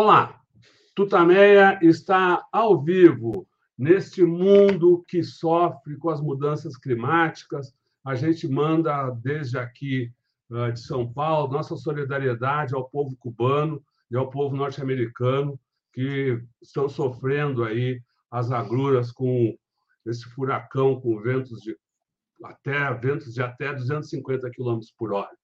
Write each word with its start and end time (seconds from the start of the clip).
Olá, 0.00 0.40
Tutameia 0.94 1.76
está 1.82 2.46
ao 2.52 2.80
vivo 2.80 3.48
neste 3.76 4.22
mundo 4.22 5.04
que 5.08 5.24
sofre 5.24 5.96
com 5.96 6.08
as 6.08 6.20
mudanças 6.20 6.76
climáticas. 6.76 7.74
A 8.04 8.14
gente 8.14 8.46
manda 8.46 9.10
desde 9.10 9.58
aqui 9.58 10.12
ah, 10.52 10.70
de 10.70 10.78
São 10.78 11.12
Paulo 11.12 11.52
nossa 11.52 11.74
solidariedade 11.74 12.76
ao 12.76 12.88
povo 12.88 13.16
cubano 13.16 13.84
e 14.08 14.16
ao 14.16 14.30
povo 14.30 14.54
norte-americano 14.54 15.58
que 15.92 16.40
estão 16.62 16.88
sofrendo 16.88 17.64
aí 17.64 18.00
as 18.30 18.52
agruras 18.52 19.10
com 19.10 19.58
esse 20.06 20.26
furacão 20.26 21.00
com 21.00 21.20
ventos 21.20 21.60
de 21.60 21.76
até 22.44 22.94
ventos 22.94 23.34
de 23.34 23.42
até 23.42 23.74
250 23.74 24.48
km 24.52 24.78
por 24.96 25.12
hora. 25.12 25.36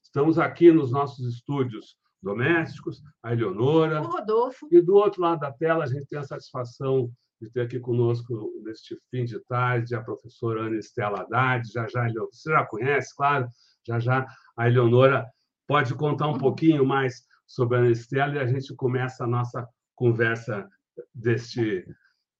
Estamos 0.00 0.38
aqui 0.38 0.70
nos 0.70 0.92
nossos 0.92 1.26
estúdios 1.26 1.96
domésticos, 2.22 3.02
a 3.22 3.32
Eleonora. 3.32 4.00
O 4.02 4.06
Rodolfo. 4.06 4.68
E 4.70 4.80
do 4.80 4.94
outro 4.94 5.22
lado 5.22 5.40
da 5.40 5.52
tela, 5.52 5.84
a 5.84 5.86
gente 5.86 6.06
tem 6.06 6.18
a 6.18 6.24
satisfação 6.24 7.10
de 7.40 7.50
ter 7.50 7.62
aqui 7.62 7.78
conosco, 7.78 8.52
neste 8.64 8.98
fim 9.10 9.24
de 9.24 9.38
tarde, 9.40 9.94
a 9.94 10.02
professora 10.02 10.62
Ana 10.62 10.78
Estela 10.78 11.20
Haddad. 11.20 11.70
Já 11.70 11.86
já, 11.86 12.08
você 12.08 12.50
já 12.50 12.64
conhece, 12.64 13.14
claro, 13.14 13.48
já 13.86 13.98
já 13.98 14.26
a 14.56 14.68
Eleonora 14.68 15.26
pode 15.66 15.94
contar 15.94 16.28
um 16.28 16.32
uhum. 16.32 16.38
pouquinho 16.38 16.84
mais 16.84 17.24
sobre 17.46 17.76
a 17.76 17.80
Ana 17.80 17.90
Estela 17.90 18.34
e 18.34 18.38
a 18.38 18.46
gente 18.46 18.74
começa 18.74 19.24
a 19.24 19.26
nossa 19.26 19.68
conversa 19.94 20.68
deste, 21.14 21.86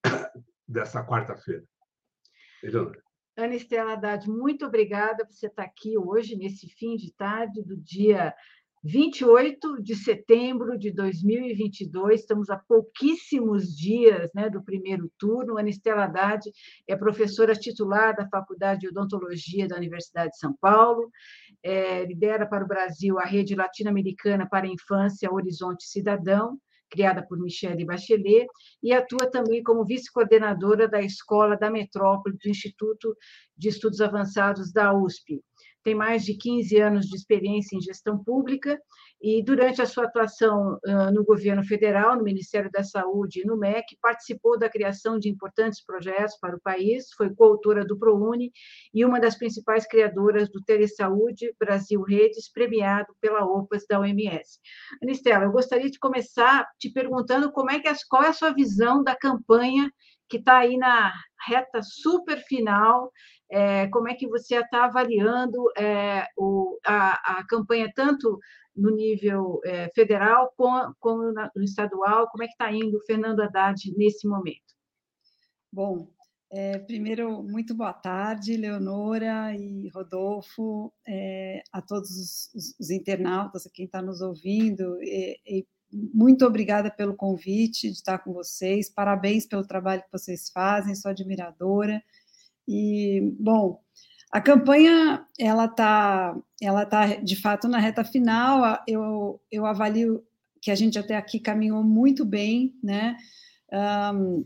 dessa 0.67 1.05
quarta-feira. 1.05 1.65
Eleonora. 2.63 3.03
Ana 3.37 3.55
Estela 3.55 3.93
Haddad, 3.93 4.31
muito 4.31 4.65
obrigada 4.65 5.27
por 5.27 5.35
você 5.35 5.47
estar 5.47 5.65
aqui 5.65 5.99
hoje, 5.99 6.37
nesse 6.37 6.71
fim 6.71 6.97
de 6.97 7.13
tarde 7.13 7.63
do 7.63 7.77
dia 7.77 8.35
28 8.87 9.83
de 9.83 9.97
setembro 9.97 10.79
de 10.79 10.93
2022, 10.93 12.21
estamos 12.21 12.49
a 12.51 12.57
pouquíssimos 12.57 13.77
dias 13.77 14.31
né, 14.33 14.49
do 14.49 14.63
primeiro 14.63 15.11
turno. 15.19 15.59
Ana 15.59 15.71
Estela 15.71 16.05
Haddad 16.05 16.49
é 16.87 16.95
professora 16.95 17.53
titular 17.57 18.15
da 18.15 18.29
Faculdade 18.29 18.83
de 18.83 18.89
Odontologia 18.89 19.67
da 19.67 19.77
Universidade 19.77 20.31
de 20.31 20.39
São 20.39 20.55
Paulo, 20.61 21.11
é, 21.65 22.05
lidera 22.05 22.47
para 22.47 22.65
o 22.65 22.69
Brasil 22.69 23.19
a 23.19 23.25
Rede 23.25 23.57
Latino-Americana 23.57 24.49
para 24.49 24.67
a 24.67 24.71
Infância 24.71 25.33
Horizonte 25.33 25.85
Cidadão, 25.85 26.57
criada 26.89 27.27
por 27.27 27.41
Michelle 27.41 27.85
Bachelet, 27.85 28.47
e 28.81 28.93
atua 28.93 29.29
também 29.29 29.65
como 29.65 29.85
vice-coordenadora 29.85 30.87
da 30.87 31.03
Escola 31.03 31.57
da 31.57 31.69
Metrópole 31.69 32.37
do 32.41 32.49
Instituto 32.49 33.17
de 33.57 33.69
Estudos 33.69 34.01
Avançados 34.01 34.73
da 34.73 34.97
USP 34.97 35.43
tem 35.87 35.95
mais 35.95 36.25
de 36.25 36.37
15 36.37 36.81
anos 36.81 37.07
de 37.07 37.15
experiência 37.15 37.77
em 37.77 37.81
gestão 37.81 38.19
pública 38.19 38.77
e, 39.23 39.41
durante 39.41 39.81
a 39.81 39.87
sua 39.87 40.07
atuação 40.07 40.81
no 41.15 41.25
governo 41.25 41.63
federal, 41.63 42.17
no 42.17 42.25
Ministério 42.25 42.69
da 42.73 42.83
Saúde 42.83 43.43
e 43.43 43.47
no 43.47 43.57
MEC, 43.57 43.97
participou 44.03 44.59
da 44.59 44.69
criação 44.69 45.17
de 45.17 45.29
importantes 45.29 45.81
projetos 45.85 46.37
para 46.41 46.57
o 46.57 46.61
país, 46.61 47.07
foi 47.17 47.33
coautora 47.33 47.85
do 47.85 47.97
ProUni 47.97 48.51
e 48.93 49.05
uma 49.05 49.21
das 49.21 49.39
principais 49.39 49.87
criadoras 49.87 50.51
do 50.51 50.61
Telesaúde 50.61 51.55
Brasil 51.57 52.03
Redes, 52.03 52.51
premiado 52.51 53.15
pela 53.21 53.45
OPAS 53.45 53.87
da 53.89 54.01
OMS. 54.01 54.59
Anistela, 55.01 55.45
eu 55.45 55.53
gostaria 55.53 55.89
de 55.89 56.01
começar 56.01 56.67
te 56.81 56.91
perguntando 56.91 57.53
como 57.53 57.71
é 57.71 57.79
que, 57.79 57.89
qual 58.09 58.25
é 58.25 58.29
a 58.31 58.33
sua 58.33 58.53
visão 58.53 59.05
da 59.05 59.15
campanha 59.15 59.89
que 60.29 60.39
está 60.39 60.59
aí 60.59 60.77
na 60.77 61.13
reta 61.47 61.81
super 61.81 62.39
final 62.49 63.13
é, 63.51 63.87
como 63.89 64.09
é 64.09 64.15
que 64.15 64.27
você 64.27 64.57
está 64.57 64.85
avaliando 64.85 65.71
é, 65.77 66.27
o, 66.37 66.79
a, 66.85 67.39
a, 67.39 67.47
campanha 67.47 67.91
tanto 67.95 68.39
no 68.75 68.91
nível 68.91 69.61
é, 69.65 69.89
federal 69.95 70.53
como, 70.57 71.33
no 71.55 71.63
estadual? 71.63 72.29
Como 72.31 72.43
é 72.43 72.47
que 72.47 72.53
está 72.53 72.73
indo 72.73 72.97
o 72.97 73.05
Fernando 73.05 73.41
Haddad 73.41 73.81
nesse 73.97 74.27
momento? 74.27 74.75
Bom, 75.73 76.09
primeiro, 76.87 77.43
muito 77.43 77.75
boa 77.75 77.93
tarde, 77.93 78.57
Leonora 78.57 79.55
e 79.55 79.89
Rodolfo, 79.91 80.93
a 81.73 81.83
todos 81.83 82.11
os, 82.11 82.55
os, 82.55 82.81
os, 82.81 82.91
internautas, 82.91 83.67
a 83.67 83.71
quem 83.71 83.85
está 83.85 84.01
nos 84.01 84.23
ouvindo, 84.23 84.97
e, 85.03 85.39
e 85.47 85.67
muito 85.93 86.45
obrigada 86.47 86.91
pelo 86.91 87.15
convite 87.15 87.89
de 87.89 87.95
estar 87.95 88.19
com 88.19 88.33
vocês, 88.33 88.91
parabéns 88.91 89.47
pelo 89.47 89.67
trabalho 89.67 90.03
que 90.03 90.13
vocês 90.13 90.51
fazem, 90.51 90.95
sou 90.95 91.11
admiradora, 91.11 92.03
e, 92.67 93.35
bom, 93.39 93.81
a 94.33 94.41
campanha, 94.41 95.25
ela 95.39 95.67
está, 95.67 96.37
ela 96.61 96.85
tá, 96.85 97.07
de 97.17 97.37
fato, 97.37 97.69
na 97.69 97.79
reta 97.79 98.05
final, 98.05 98.83
eu, 98.87 99.41
eu 99.51 99.65
avalio 99.65 100.23
que 100.61 100.71
a 100.71 100.75
gente 100.75 100.99
até 100.99 101.17
aqui 101.17 101.39
caminhou 101.39 101.83
muito 101.83 102.25
bem, 102.25 102.75
né, 102.83 103.17
um, 104.15 104.45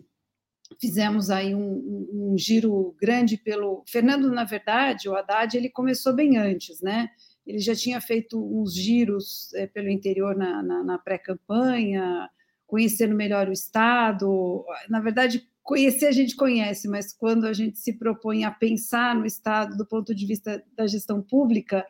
fizemos 0.80 1.30
aí 1.30 1.54
um, 1.54 2.06
um, 2.12 2.38
giro 2.38 2.94
grande 3.00 3.36
pelo... 3.36 3.82
Fernando, 3.86 4.30
na 4.30 4.44
verdade, 4.44 5.08
o 5.08 5.16
Haddad, 5.16 5.56
ele 5.56 5.70
começou 5.70 6.14
bem 6.14 6.36
antes, 6.36 6.80
né, 6.80 7.08
ele 7.46 7.58
já 7.58 7.74
tinha 7.74 8.00
feito 8.00 8.38
uns 8.38 8.74
giros 8.74 9.52
é, 9.54 9.66
pelo 9.66 9.88
interior 9.88 10.36
na, 10.36 10.62
na, 10.62 10.84
na 10.84 10.98
pré-campanha, 10.98 12.28
conhecendo 12.66 13.14
melhor 13.14 13.48
o 13.48 13.52
Estado, 13.52 14.64
na 14.88 15.00
verdade, 15.00 15.48
conhecer 15.70 16.06
a 16.06 16.12
gente 16.12 16.34
conhece, 16.34 16.88
mas 16.88 17.12
quando 17.12 17.46
a 17.46 17.52
gente 17.52 17.78
se 17.78 17.92
propõe 17.92 18.42
a 18.42 18.50
pensar 18.50 19.14
no 19.14 19.24
Estado 19.24 19.76
do 19.76 19.86
ponto 19.86 20.12
de 20.12 20.26
vista 20.26 20.60
da 20.76 20.84
gestão 20.84 21.22
pública, 21.22 21.86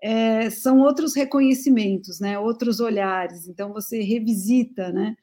é, 0.00 0.48
são 0.50 0.78
outros 0.78 1.16
reconhecimentos, 1.16 2.20
né, 2.20 2.38
outros 2.38 2.78
olhares. 2.78 3.48
Então 3.48 3.72
você 3.72 4.02
revisita, 4.02 4.92
né, 4.92 5.16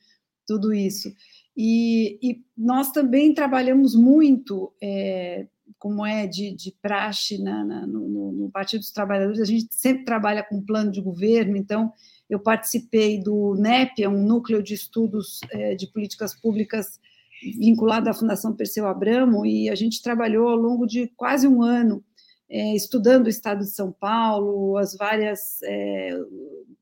tudo 0.45 0.73
isso. 0.73 1.09
E, 1.55 2.19
e 2.21 2.43
nós 2.57 2.91
também 2.91 3.33
trabalhamos 3.33 3.95
muito, 3.95 4.73
é, 4.83 5.47
como 5.79 6.05
é 6.05 6.27
de, 6.27 6.53
de 6.53 6.75
praxe 6.81 7.41
na, 7.41 7.63
na, 7.63 7.87
no, 7.87 8.33
no 8.33 8.51
Partido 8.51 8.81
dos 8.81 8.91
Trabalhadores, 8.91 9.39
a 9.39 9.45
gente 9.45 9.73
sempre 9.73 10.03
trabalha 10.03 10.43
com 10.43 10.61
plano 10.61 10.91
de 10.91 10.99
governo, 10.99 11.55
então 11.55 11.93
eu 12.29 12.41
participei 12.41 13.21
do 13.21 13.55
NEP, 13.55 14.03
é 14.03 14.09
um 14.09 14.21
núcleo 14.21 14.61
de 14.61 14.73
estudos 14.73 15.39
é, 15.49 15.75
de 15.75 15.87
políticas 15.87 16.35
públicas 16.35 16.99
vinculado 17.41 18.09
à 18.09 18.13
Fundação 18.13 18.55
Perseu 18.55 18.87
Abramo, 18.87 19.45
e 19.45 19.69
a 19.69 19.75
gente 19.75 20.01
trabalhou 20.01 20.49
ao 20.49 20.55
longo 20.55 20.85
de 20.85 21.07
quase 21.15 21.47
um 21.47 21.61
ano 21.61 22.03
é, 22.49 22.75
estudando 22.75 23.25
o 23.25 23.29
estado 23.29 23.59
de 23.59 23.71
São 23.71 23.91
Paulo, 23.91 24.77
as 24.77 24.95
várias. 24.95 25.61
É, 25.63 26.17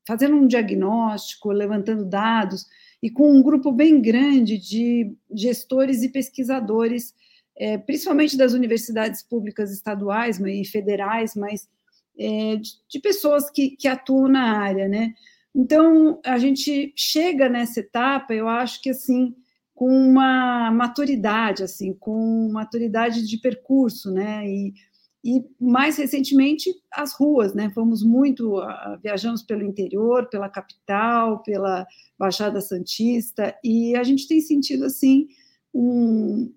fazendo 0.06 0.36
um 0.36 0.46
diagnóstico, 0.46 1.50
levantando 1.50 2.04
dados, 2.04 2.66
e 3.02 3.10
com 3.10 3.30
um 3.30 3.42
grupo 3.42 3.72
bem 3.72 4.00
grande 4.00 4.58
de 4.58 5.14
gestores 5.34 6.02
e 6.02 6.10
pesquisadores, 6.10 7.14
é, 7.56 7.78
principalmente 7.78 8.36
das 8.36 8.52
universidades 8.52 9.22
públicas 9.22 9.72
estaduais 9.72 10.38
e 10.40 10.64
federais, 10.64 11.34
mas 11.34 11.68
é, 12.18 12.56
de, 12.56 12.70
de, 12.88 13.00
pessoas 13.00 13.50
que, 13.50 13.70
que 13.76 13.88
atuam 13.88 14.28
na 14.28 14.58
área, 14.58 14.88
né? 14.88 15.14
Então, 15.54 16.20
a 16.24 16.36
gente 16.38 16.92
chega 16.96 17.48
nessa 17.48 17.80
etapa, 17.80 18.34
eu 18.34 18.48
acho 18.48 18.82
que 18.82 18.90
assim 18.90 19.34
com 19.74 19.88
uma 19.88 20.70
maturidade, 20.70 21.62
assim, 21.64 21.92
com 21.92 22.48
maturidade 22.52 23.26
de 23.26 23.36
percurso, 23.38 24.10
né? 24.10 24.46
E, 24.46 24.72
e 25.24 25.44
mais 25.60 25.96
recentemente 25.96 26.70
as 26.92 27.12
ruas, 27.12 27.54
né? 27.54 27.70
Fomos 27.70 28.04
muito, 28.04 28.60
uh, 28.60 28.98
viajamos 29.02 29.42
pelo 29.42 29.64
interior, 29.64 30.28
pela 30.28 30.48
capital, 30.48 31.42
pela 31.42 31.86
Baixada 32.18 32.60
Santista, 32.60 33.54
e 33.64 33.96
a 33.96 34.04
gente 34.04 34.28
tem 34.28 34.40
sentido 34.40 34.84
assim 34.84 35.26
um, 35.74 36.52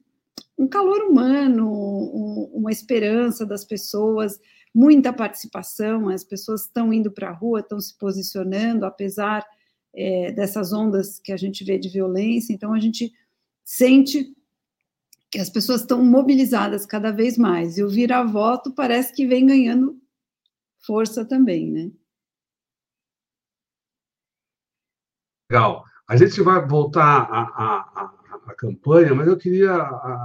um 0.58 0.68
calor 0.68 1.02
humano, 1.10 1.68
um, 1.68 2.52
uma 2.54 2.72
esperança 2.72 3.46
das 3.46 3.66
pessoas, 3.66 4.40
muita 4.74 5.12
participação, 5.12 6.08
as 6.10 6.24
pessoas 6.24 6.66
estão 6.66 6.94
indo 6.94 7.12
para 7.12 7.30
a 7.30 7.34
rua, 7.34 7.62
estão 7.62 7.80
se 7.80 7.98
posicionando, 7.98 8.86
apesar 8.86 9.44
é, 9.98 10.32
dessas 10.32 10.72
ondas 10.72 11.20
que 11.20 11.32
a 11.32 11.38
gente 11.38 11.64
vê 11.64 11.80
de 11.80 11.90
violência, 11.90 12.54
então 12.54 12.72
a 12.72 12.80
gente 12.80 13.12
sente 13.66 14.32
que 15.32 15.40
as 15.40 15.50
pessoas 15.50 15.82
estão 15.82 16.04
mobilizadas 16.06 16.86
cada 16.86 17.12
vez 17.12 17.38
mais, 17.38 17.78
e 17.78 17.84
o 17.84 17.90
vira-voto 17.90 18.72
parece 18.74 19.12
que 19.12 19.26
vem 19.26 19.46
ganhando 19.46 20.00
força 20.78 21.26
também, 21.26 21.72
né? 21.72 21.92
Legal. 25.50 25.84
A 26.08 26.16
gente 26.16 26.42
vai 26.42 26.66
voltar 26.66 27.24
à, 27.24 28.14
campanha, 28.58 29.14
mas 29.14 29.28
eu 29.28 29.38
queria, 29.38 29.74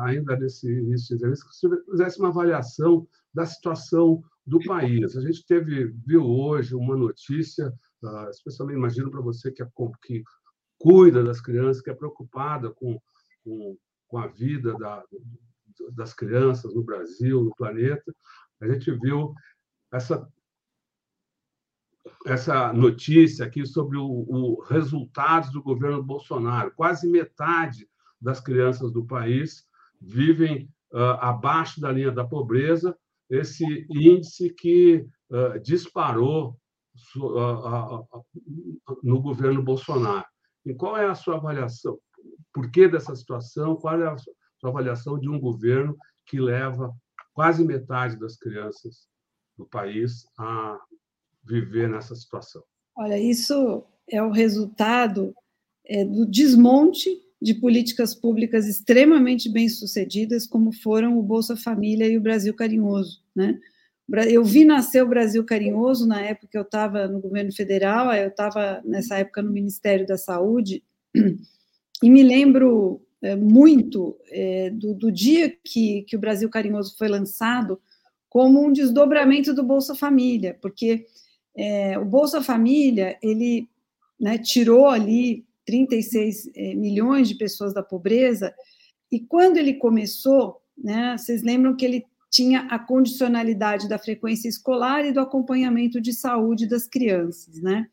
ainda 0.05 0.37
nesse 0.37 0.67
início 0.67 1.09
de 1.09 1.15
entrevista, 1.17 1.47
que 1.49 1.55
você 1.55 1.91
fizesse 1.91 2.19
uma 2.19 2.29
avaliação 2.29 3.07
da 3.35 3.45
situação 3.45 4.23
do 4.47 4.61
país. 4.61 5.17
A 5.17 5.21
gente 5.21 5.45
teve, 5.45 5.87
viu 6.07 6.25
hoje 6.25 6.75
uma 6.75 6.97
notícia 6.97 7.73
ah, 8.05 8.29
especialmente 8.31 8.79
imagino 8.79 9.11
para 9.11 9.21
você 9.21 9.51
que, 9.51 9.63
é, 9.63 9.69
que 10.05 10.23
cuida 10.79 11.23
das 11.23 11.41
crianças, 11.41 11.83
que 11.83 11.91
é 11.91 11.95
preocupada 11.95 12.71
com, 12.71 13.01
com, 13.45 13.77
com 14.09 14.19
a 14.19 14.27
vida 14.27 14.75
da, 14.79 15.03
das 15.93 16.13
crianças 16.13 16.75
no 16.75 16.83
Brasil, 16.83 17.43
no 17.43 17.55
planeta, 17.55 18.15
a 18.61 18.69
gente 18.69 18.91
viu 18.99 19.35
essa 19.93 20.29
essa 22.27 22.73
notícia 22.73 23.45
aqui 23.45 23.65
sobre 23.67 23.97
os 23.99 24.69
resultados 24.69 25.51
do 25.51 25.63
governo 25.63 26.03
Bolsonaro. 26.03 26.73
Quase 26.75 27.09
metade 27.09 27.89
das 28.21 28.41
crianças 28.41 28.93
do 28.93 29.05
país 29.05 29.65
vivem 30.01 30.69
uh, 30.93 31.19
abaixo 31.21 31.81
da 31.81 31.91
linha 31.91 32.11
da 32.11 32.25
pobreza, 32.25 32.97
esse 33.31 33.87
índice 33.91 34.51
que 34.51 35.07
uh, 35.31 35.59
disparou 35.61 36.59
no 39.03 39.21
governo 39.21 39.63
Bolsonaro. 39.63 40.27
E 40.65 40.75
qual 40.75 40.97
é 40.97 41.07
a 41.07 41.15
sua 41.15 41.37
avaliação? 41.37 41.99
Por 42.53 42.71
que 42.71 42.89
dessa 42.89 43.15
situação? 43.17 43.77
Qual 43.77 44.01
é 44.01 44.09
a 44.09 44.17
sua 44.17 44.71
avaliação 44.71 45.19
de 45.19 45.29
um 45.29 45.41
governo 45.41 45.97
que 46.27 46.41
leva 46.41 46.95
quase 47.33 47.65
metade 47.65 48.19
das 48.19 48.37
crianças 48.37 49.09
do 49.57 49.67
país 49.67 50.25
a 50.39 50.79
viver 51.45 51.89
nessa 51.89 52.15
situação? 52.15 52.63
Olha, 52.97 53.19
isso 53.19 53.85
é 54.09 54.23
o 54.23 54.31
resultado 54.31 55.35
é, 55.85 56.05
do 56.05 56.27
desmonte 56.27 57.11
de 57.41 57.55
políticas 57.55 58.15
públicas 58.15 58.69
extremamente 58.69 59.49
bem-sucedidas, 59.49 60.47
como 60.47 60.73
foram 60.73 61.19
o 61.19 61.23
Bolsa 61.23 61.57
Família 61.57 62.07
e 62.07 62.17
o 62.17 62.21
Brasil 62.21 62.55
Carinhoso. 62.55 63.21
Né? 63.35 63.59
Eu 64.27 64.45
vi 64.45 64.65
nascer 64.65 65.03
o 65.03 65.09
Brasil 65.09 65.43
Carinhoso 65.43 66.07
na 66.07 66.21
época 66.21 66.49
que 66.51 66.59
eu 66.59 66.63
estava 66.63 67.09
no 67.09 67.19
governo 67.19 67.51
federal, 67.51 68.13
eu 68.13 68.29
estava 68.29 68.83
nessa 68.85 69.17
época 69.17 69.41
no 69.41 69.51
Ministério 69.51 70.07
da 70.07 70.19
Saúde, 70.19 70.85
e 72.03 72.11
me 72.11 72.23
lembro 72.23 73.01
é, 73.23 73.35
muito 73.35 74.19
é, 74.29 74.69
do, 74.69 74.93
do, 74.93 75.11
dia 75.11 75.49
que, 75.65 76.03
que 76.03 76.15
o 76.15 76.19
Brasil 76.19 76.51
Carinhoso 76.51 76.95
foi 76.99 77.09
lançado 77.09 77.81
como 78.29 78.63
um 78.63 78.73
desdobramento 78.73 79.55
do 79.55 79.63
Bolsa 79.63 79.95
Família, 79.95 80.59
porque 80.61 81.07
é, 81.57 81.99
o 81.99 82.05
Bolsa 82.05 82.43
Família, 82.43 83.17
ele 83.23 83.67
né, 84.21 84.37
tirou 84.37 84.89
ali 84.89 85.47
36 85.65 86.51
é, 86.55 86.75
milhões 86.75 87.29
de 87.29 87.35
pessoas 87.35 87.73
da 87.73 87.83
pobreza, 87.83 88.55
e 89.11 89.21
quando 89.21 89.57
ele 89.57 89.75
começou, 89.75 90.61
né, 90.77 91.17
vocês 91.17 91.43
lembram 91.43 91.75
que 91.75 91.85
ele 91.85 92.07
tinha 92.33 92.61
a 92.71 92.79
condicionalidade 92.79 93.87
da 93.87 93.99
frequência 93.99 94.49
escolar 94.49 95.05
e 95.05 95.13
do 95.13 95.21
acompanhamento 95.21 96.01
de 96.01 96.15
saúde 96.15 96.67
das 96.67 96.89
crianças, 96.89 97.61
né? 97.61 97.87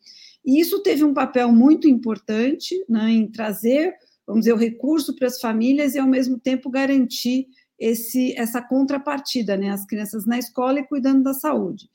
E 0.45 0.62
isso 0.62 0.81
teve 0.81 1.03
um 1.03 1.13
papel 1.13 1.51
muito 1.51 1.89
importante 1.89 2.74
né, 2.88 3.12
em 3.12 3.27
trazer, 3.27 3.94
vamos 4.25 4.45
dizer, 4.45 4.53
o 4.53 4.57
recurso 4.57 5.13
para 5.13 5.27
as 5.27 5.41
famílias 5.41 5.94
e, 5.94 6.00
ao 6.00 6.07
mesmo 6.07 6.39
tempo, 6.39 6.69
garantir 6.69 7.47
esse, 7.77 8.33
essa 8.38 8.62
contrapartida, 8.62 9.57
né? 9.57 9.71
As 9.71 9.86
crianças 9.86 10.25
na 10.25 10.39
escola 10.39 10.80
e 10.80 10.88
cuidando 10.88 11.24
da 11.24 11.33
saúde. 11.33 11.89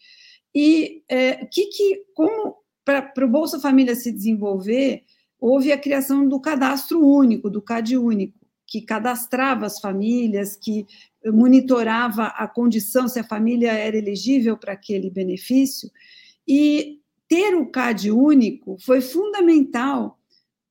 E 0.55 1.03
é, 1.09 1.47
que, 1.47 1.67
que, 1.69 2.03
como 2.15 2.57
para 2.85 3.25
o 3.25 3.29
Bolsa 3.29 3.59
Família 3.59 3.95
se 3.95 4.13
desenvolver, 4.13 5.03
houve 5.41 5.73
a 5.73 5.79
criação 5.79 6.29
do 6.29 6.39
cadastro 6.39 7.01
único, 7.01 7.49
do 7.49 7.63
CAD 7.63 7.97
único, 7.97 8.39
que 8.67 8.83
cadastrava 8.83 9.67
as 9.67 9.79
famílias, 9.79 10.57
que 10.57 10.87
monitorava 11.27 12.27
a 12.27 12.47
condição, 12.47 13.09
se 13.09 13.19
a 13.19 13.25
família 13.25 13.73
era 13.73 13.97
elegível 13.97 14.57
para 14.57 14.73
aquele 14.73 15.11
benefício. 15.11 15.91
E 16.47 17.01
ter 17.29 17.55
o 17.55 17.71
CAD 17.71 18.11
único 18.11 18.77
foi 18.81 19.01
fundamental 19.01 20.19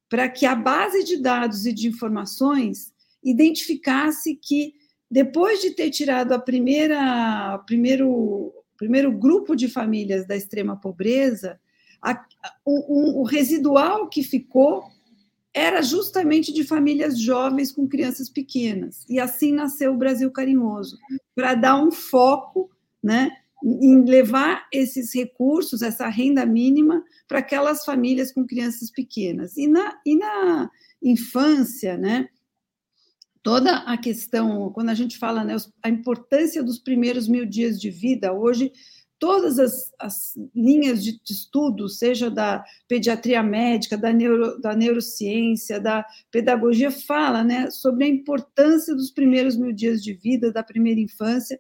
para 0.09 0.29
que 0.29 0.45
a 0.45 0.55
base 0.55 1.03
de 1.03 1.17
dados 1.17 1.65
e 1.65 1.73
de 1.73 1.88
informações 1.88 2.94
identificasse 3.23 4.35
que, 4.35 4.75
depois 5.09 5.61
de 5.61 5.71
ter 5.71 5.89
tirado 5.89 6.33
a 6.33 6.39
primeira, 6.39 7.57
primeiro 7.65 8.53
primeiro 8.77 9.11
grupo 9.11 9.55
de 9.55 9.69
famílias 9.69 10.27
da 10.27 10.35
extrema 10.35 10.75
pobreza, 10.75 11.59
a, 12.01 12.21
o, 12.65 13.21
o 13.21 13.23
residual 13.23 14.09
que 14.09 14.21
ficou 14.21 14.83
era 15.53 15.81
justamente 15.81 16.51
de 16.51 16.63
famílias 16.63 17.19
jovens 17.19 17.71
com 17.71 17.88
crianças 17.88 18.27
pequenas. 18.27 19.05
E 19.07 19.19
assim 19.19 19.53
nasceu 19.53 19.94
o 19.94 19.97
Brasil 19.97 20.31
Carinhoso, 20.31 20.97
para 21.35 21.53
dar 21.53 21.81
um 21.81 21.91
foco 21.91 22.71
né, 23.01 23.29
em 23.63 24.03
levar 24.03 24.67
esses 24.71 25.13
recursos, 25.13 25.81
essa 25.81 26.07
renda 26.07 26.45
mínima, 26.45 27.03
para 27.27 27.39
aquelas 27.39 27.85
famílias 27.85 28.31
com 28.31 28.47
crianças 28.47 28.89
pequenas. 28.89 29.55
E 29.55 29.67
na, 29.67 30.00
e 30.05 30.15
na 30.17 30.71
infância, 31.01 31.97
né, 31.97 32.27
toda 33.44 33.77
a 33.79 33.97
questão, 33.97 34.71
quando 34.71 34.89
a 34.89 34.95
gente 34.95 35.17
fala 35.19 35.44
né, 35.44 35.55
a 35.83 35.89
importância 35.89 36.63
dos 36.63 36.79
primeiros 36.79 37.27
mil 37.27 37.45
dias 37.45 37.79
de 37.79 37.91
vida, 37.91 38.33
hoje 38.33 38.71
todas 39.23 39.57
as, 39.57 39.93
as 39.97 40.33
linhas 40.53 41.01
de, 41.01 41.13
de, 41.13 41.31
estudo, 41.31 41.87
seja 41.87 42.29
da 42.29 42.61
pediatria 42.89 43.41
médica, 43.41 43.97
da, 43.97 44.11
neuro, 44.11 44.59
da 44.59 44.75
neurociência, 44.75 45.79
da 45.79 46.05
pedagogia, 46.29 46.91
fala 46.91 47.41
né, 47.41 47.71
sobre 47.71 48.03
a 48.03 48.09
importância 48.09 48.93
dos 48.93 49.11
primeiros 49.11 49.55
mil 49.55 49.71
dias 49.71 50.03
de 50.03 50.13
vida, 50.13 50.51
da 50.51 50.61
primeira 50.61 50.99
infância, 50.99 51.57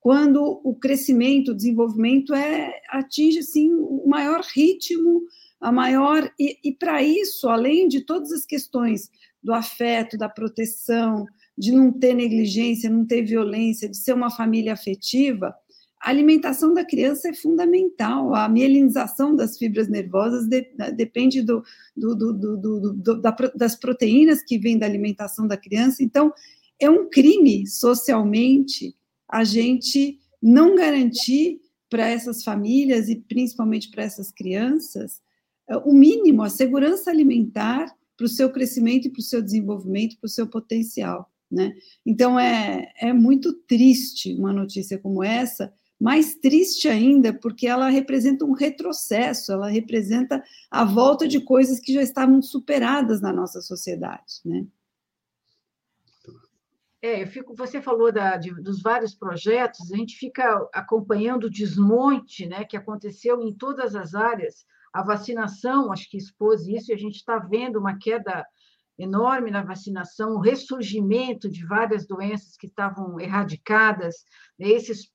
quando 0.00 0.60
o 0.64 0.74
crescimento, 0.74 1.52
o 1.52 1.54
desenvolvimento 1.54 2.34
é, 2.34 2.80
atinge 2.90 3.38
assim, 3.38 3.72
o 3.72 4.08
maior 4.08 4.42
ritmo, 4.52 5.22
a 5.60 5.70
maior. 5.70 6.28
E, 6.36 6.58
e 6.64 6.72
para 6.72 7.00
isso, 7.00 7.48
além 7.48 7.86
de 7.86 8.00
todas 8.00 8.32
as 8.32 8.44
questões 8.44 9.08
do 9.40 9.54
afeto, 9.54 10.18
da 10.18 10.28
proteção, 10.28 11.26
de 11.56 11.70
não 11.70 11.92
ter 11.92 12.12
negligência, 12.12 12.90
não 12.90 13.06
ter 13.06 13.22
violência, 13.22 13.88
de 13.88 13.98
ser 13.98 14.14
uma 14.14 14.32
família 14.32 14.72
afetiva, 14.72 15.54
a 16.04 16.10
alimentação 16.10 16.74
da 16.74 16.84
criança 16.84 17.30
é 17.30 17.32
fundamental. 17.32 18.34
A 18.34 18.46
mielinização 18.46 19.34
das 19.34 19.56
fibras 19.56 19.88
nervosas 19.88 20.46
de, 20.46 20.70
depende 20.94 21.40
do, 21.40 21.64
do, 21.96 22.14
do, 22.14 23.20
da, 23.22 23.30
das 23.54 23.74
proteínas 23.74 24.42
que 24.42 24.58
vêm 24.58 24.78
da 24.78 24.84
alimentação 24.84 25.46
da 25.48 25.56
criança. 25.56 26.02
Então, 26.02 26.30
é 26.78 26.90
um 26.90 27.08
crime 27.08 27.66
socialmente 27.66 28.94
a 29.26 29.44
gente 29.44 30.18
não 30.42 30.76
garantir 30.76 31.60
para 31.88 32.06
essas 32.06 32.44
famílias 32.44 33.08
e 33.08 33.16
principalmente 33.16 33.90
para 33.90 34.02
essas 34.02 34.30
crianças 34.30 35.22
o 35.86 35.94
mínimo, 35.94 36.42
a 36.42 36.50
segurança 36.50 37.10
alimentar 37.10 37.90
para 38.14 38.26
o 38.26 38.28
seu 38.28 38.50
crescimento 38.50 39.06
e 39.06 39.10
para 39.10 39.20
o 39.20 39.24
seu 39.24 39.40
desenvolvimento, 39.40 40.18
para 40.18 40.26
o 40.26 40.30
seu 40.30 40.46
potencial. 40.46 41.32
Né? 41.50 41.72
Então, 42.04 42.38
é, 42.38 42.92
é 43.00 43.12
muito 43.12 43.52
triste 43.52 44.34
uma 44.34 44.52
notícia 44.52 44.98
como 44.98 45.24
essa, 45.24 45.72
mais 46.00 46.34
triste 46.34 46.88
ainda, 46.88 47.32
porque 47.32 47.66
ela 47.66 47.88
representa 47.88 48.44
um 48.44 48.52
retrocesso, 48.52 49.52
ela 49.52 49.68
representa 49.68 50.42
a 50.70 50.84
volta 50.84 51.26
de 51.26 51.40
coisas 51.40 51.80
que 51.80 51.92
já 51.92 52.02
estavam 52.02 52.42
superadas 52.42 53.20
na 53.20 53.32
nossa 53.32 53.60
sociedade. 53.60 54.40
Né? 54.44 54.66
É, 57.00 57.22
eu 57.22 57.26
fico, 57.26 57.54
você 57.54 57.82
falou 57.82 58.10
da, 58.10 58.36
de, 58.36 58.50
dos 58.62 58.80
vários 58.80 59.14
projetos, 59.14 59.92
a 59.92 59.96
gente 59.96 60.16
fica 60.16 60.68
acompanhando 60.72 61.44
o 61.44 61.50
desmonte 61.50 62.46
né, 62.46 62.64
que 62.64 62.76
aconteceu 62.76 63.42
em 63.42 63.52
todas 63.52 63.94
as 63.94 64.14
áreas 64.14 64.64
a 64.90 65.02
vacinação, 65.02 65.90
acho 65.92 66.08
que 66.08 66.16
expôs 66.16 66.68
isso, 66.68 66.90
e 66.90 66.94
a 66.94 66.96
gente 66.96 67.16
está 67.16 67.36
vendo 67.36 67.80
uma 67.80 67.98
queda 67.98 68.46
enorme 68.96 69.50
na 69.50 69.60
vacinação, 69.60 70.34
o 70.34 70.40
ressurgimento 70.40 71.50
de 71.50 71.66
várias 71.66 72.06
doenças 72.06 72.56
que 72.56 72.68
estavam 72.68 73.18
erradicadas, 73.18 74.24
né, 74.58 74.68
esses 74.68 75.12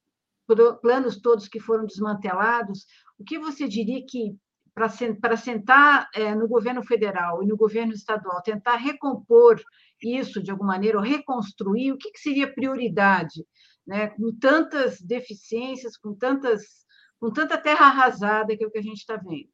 planos 0.82 1.20
todos 1.22 1.48
que 1.48 1.60
foram 1.60 1.86
desmantelados. 1.86 2.86
O 3.18 3.24
que 3.24 3.38
você 3.38 3.68
diria 3.68 4.04
que, 4.08 4.36
para 4.74 5.38
sentar 5.38 6.10
é, 6.14 6.34
no 6.34 6.48
governo 6.48 6.84
federal 6.84 7.44
e 7.44 7.48
no 7.48 7.58
governo 7.58 7.94
estadual, 7.94 8.42
tentar 8.42 8.76
recompor 8.76 9.62
isso 10.02 10.42
de 10.42 10.52
alguma 10.52 10.74
maneira, 10.74 10.98
ou 10.98 11.04
reconstruir, 11.04 11.92
o 11.92 11.98
que, 11.98 12.12
que 12.12 12.20
seria 12.20 12.54
prioridade? 12.54 13.46
Né, 13.86 14.08
com 14.08 14.32
tantas 14.40 15.02
deficiências, 15.02 15.98
com 15.98 16.14
tantas 16.14 16.62
com 17.20 17.32
tanta 17.32 17.58
terra 17.58 17.88
arrasada 17.88 18.56
que 18.56 18.64
é 18.64 18.68
o 18.68 18.72
que 18.72 18.80
a 18.80 18.84
gente 18.84 19.00
está 19.00 19.18
vendo. 19.18 19.50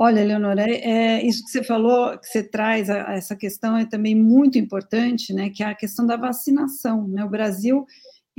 Olha, 0.00 0.24
Leonora, 0.24 0.62
é, 0.62 0.76
é, 1.18 1.26
isso 1.26 1.44
que 1.44 1.50
você 1.50 1.64
falou, 1.64 2.16
que 2.18 2.26
você 2.26 2.40
traz, 2.40 2.88
a, 2.88 3.10
a 3.10 3.14
essa 3.14 3.34
questão 3.34 3.76
é 3.76 3.84
também 3.84 4.14
muito 4.14 4.56
importante, 4.56 5.32
né, 5.32 5.50
que 5.50 5.60
é 5.60 5.66
a 5.66 5.74
questão 5.74 6.06
da 6.06 6.16
vacinação, 6.16 7.08
né, 7.08 7.24
o 7.24 7.28
Brasil, 7.28 7.84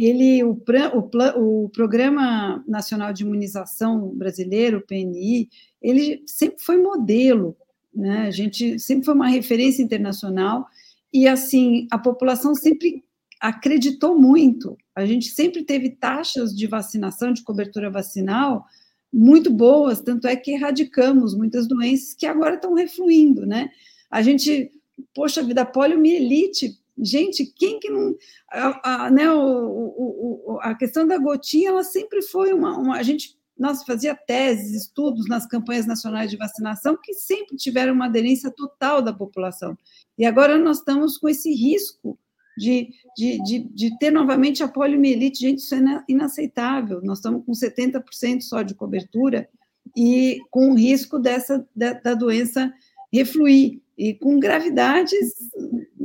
ele, 0.06 0.44
o, 0.44 0.58
o, 0.94 1.64
o 1.64 1.70
Programa 1.70 2.64
Nacional 2.68 3.12
de 3.12 3.24
Imunização 3.24 4.10
Brasileiro, 4.16 4.78
o 4.78 4.82
PNI, 4.82 5.50
ele 5.82 6.24
sempre 6.26 6.64
foi 6.64 6.78
modelo, 6.78 7.58
né, 7.94 8.28
a 8.28 8.32
gente 8.32 8.80
sempre 8.80 9.06
foi 9.06 9.14
uma 9.14 9.28
referência 9.28 9.82
internacional, 9.84 10.66
e, 11.12 11.28
assim, 11.28 11.88
a 11.92 11.98
população 11.98 12.56
sempre 12.56 13.04
acreditou 13.42 14.18
muito, 14.18 14.78
a 14.96 15.06
gente 15.06 15.30
sempre 15.30 15.64
teve 15.64 15.90
taxas 15.90 16.56
de 16.56 16.68
vacinação, 16.68 17.34
de 17.34 17.44
cobertura 17.44 17.90
vacinal, 17.90 18.66
muito 19.12 19.52
boas, 19.52 20.02
tanto 20.02 20.28
é 20.28 20.36
que 20.36 20.52
erradicamos 20.52 21.36
muitas 21.36 21.68
doenças 21.68 22.14
que 22.14 22.26
agora 22.26 22.56
estão 22.56 22.74
refluindo, 22.74 23.46
né? 23.46 23.70
A 24.10 24.22
gente, 24.22 24.72
poxa 25.16 25.42
vida, 25.42 25.66
poliomielite, 25.66 26.78
gente, 27.02 27.46
quem 27.46 27.80
que 27.80 27.90
não. 27.90 28.16
A, 28.50 29.06
a 29.06 29.12
né, 29.12 29.32
o, 29.32 29.40
o, 29.40 30.60
a 30.62 30.76
questão 30.76 31.08
da 31.08 31.18
gotinha, 31.18 31.70
ela 31.70 31.84
sempre 31.84 32.22
foi 32.22 32.54
uma, 32.54 32.78
uma. 32.78 32.98
A 32.98 33.04
gente 33.04 33.38
nós 33.58 33.84
fazia 33.84 34.16
teses, 34.16 34.84
estudos 34.84 35.28
nas 35.28 35.46
campanhas 35.46 35.86
nacionais 35.86 36.32
de 36.32 36.38
vacinação 36.38 36.98
que 37.02 37.14
sempre 37.14 37.58
tiveram 37.58 37.94
uma 37.94 38.06
aderência 38.06 38.50
total 38.50 39.02
da 39.02 39.12
população. 39.12 39.78
E 40.18 40.26
agora 40.26 40.58
nós 40.58 40.78
estamos 40.78 41.18
com 41.18 41.28
esse 41.28 41.54
risco 41.54 42.18
de, 42.58 42.90
de, 43.18 43.44
de, 43.44 43.60
de 43.60 44.00
ter 44.00 44.12
novamente 44.12 44.64
a 44.64 44.68
poliomielite. 44.68 45.42
Gente, 45.42 45.60
isso 45.60 45.76
é 45.76 46.04
inaceitável. 46.08 47.02
Nós 47.04 47.18
estamos 47.18 47.46
com 47.46 47.52
70% 47.52 48.42
só 48.42 48.62
de 48.62 48.74
cobertura 48.74 49.50
e 49.96 50.40
com 50.50 50.72
o 50.72 50.76
risco 50.76 51.20
dessa 51.20 51.68
da, 51.76 51.94
da 51.94 52.14
doença 52.14 52.74
refluir 53.12 53.82
e 53.98 54.14
com 54.14 54.40
gravidades 54.40 55.34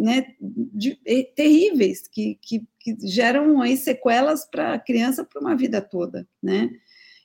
né, 0.04 0.26
de, 0.38 0.96
terríveis 1.34 2.06
que, 2.06 2.38
que, 2.42 2.62
que, 2.78 3.08
geram 3.08 3.62
aí 3.62 3.74
sequelas 3.74 4.44
para 4.44 4.74
a 4.74 4.78
criança 4.78 5.24
para 5.24 5.40
uma 5.40 5.56
vida 5.56 5.80
toda, 5.80 6.28
né? 6.42 6.70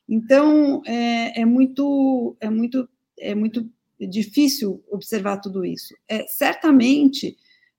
Então 0.07 0.81
é, 0.85 1.41
é, 1.41 1.45
muito 1.45 2.37
é 2.39 2.49
muito 2.49 2.87
é 3.19 3.35
muito 3.35 3.69
difícil 3.99 4.81
observar 4.89 5.37
tudo 5.37 5.65
isso. 5.65 5.93
É, 6.07 6.25
certamente 6.25 7.35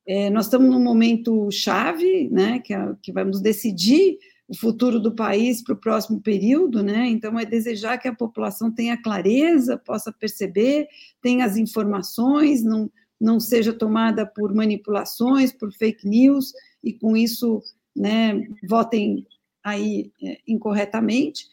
é, 0.07 0.29
nós 0.29 0.45
estamos 0.47 0.69
num 0.69 0.83
momento 0.83 1.51
chave, 1.51 2.29
né, 2.31 2.59
que, 2.59 2.75
é, 2.75 2.95
que 3.03 3.11
vamos 3.11 3.41
decidir 3.41 4.19
o 4.47 4.57
futuro 4.57 5.01
do 5.01 5.15
país 5.15 5.63
para 5.63 5.75
o 5.75 5.81
próximo 5.81 6.21
período, 6.21 6.83
né? 6.83 7.07
Então, 7.07 7.39
é 7.39 7.45
desejar 7.45 7.99
que 7.99 8.09
a 8.09 8.15
população 8.15 8.69
tenha 8.69 9.01
clareza, 9.01 9.79
possa 9.79 10.13
perceber, 10.13 10.89
tenha 11.23 11.45
as 11.45 11.57
informações, 11.57 12.65
não, 12.65 12.91
não 13.21 13.39
seja 13.39 13.73
tomada 13.73 14.25
por 14.25 14.55
manipulações, 14.55 15.53
por 15.53 15.73
fake 15.73 16.09
news, 16.09 16.53
e 16.83 16.93
com 16.93 17.17
isso, 17.17 17.63
né, 17.95 18.49
votem 18.67 19.27
aí 19.63 20.11
é, 20.23 20.39
incorretamente, 20.49 21.47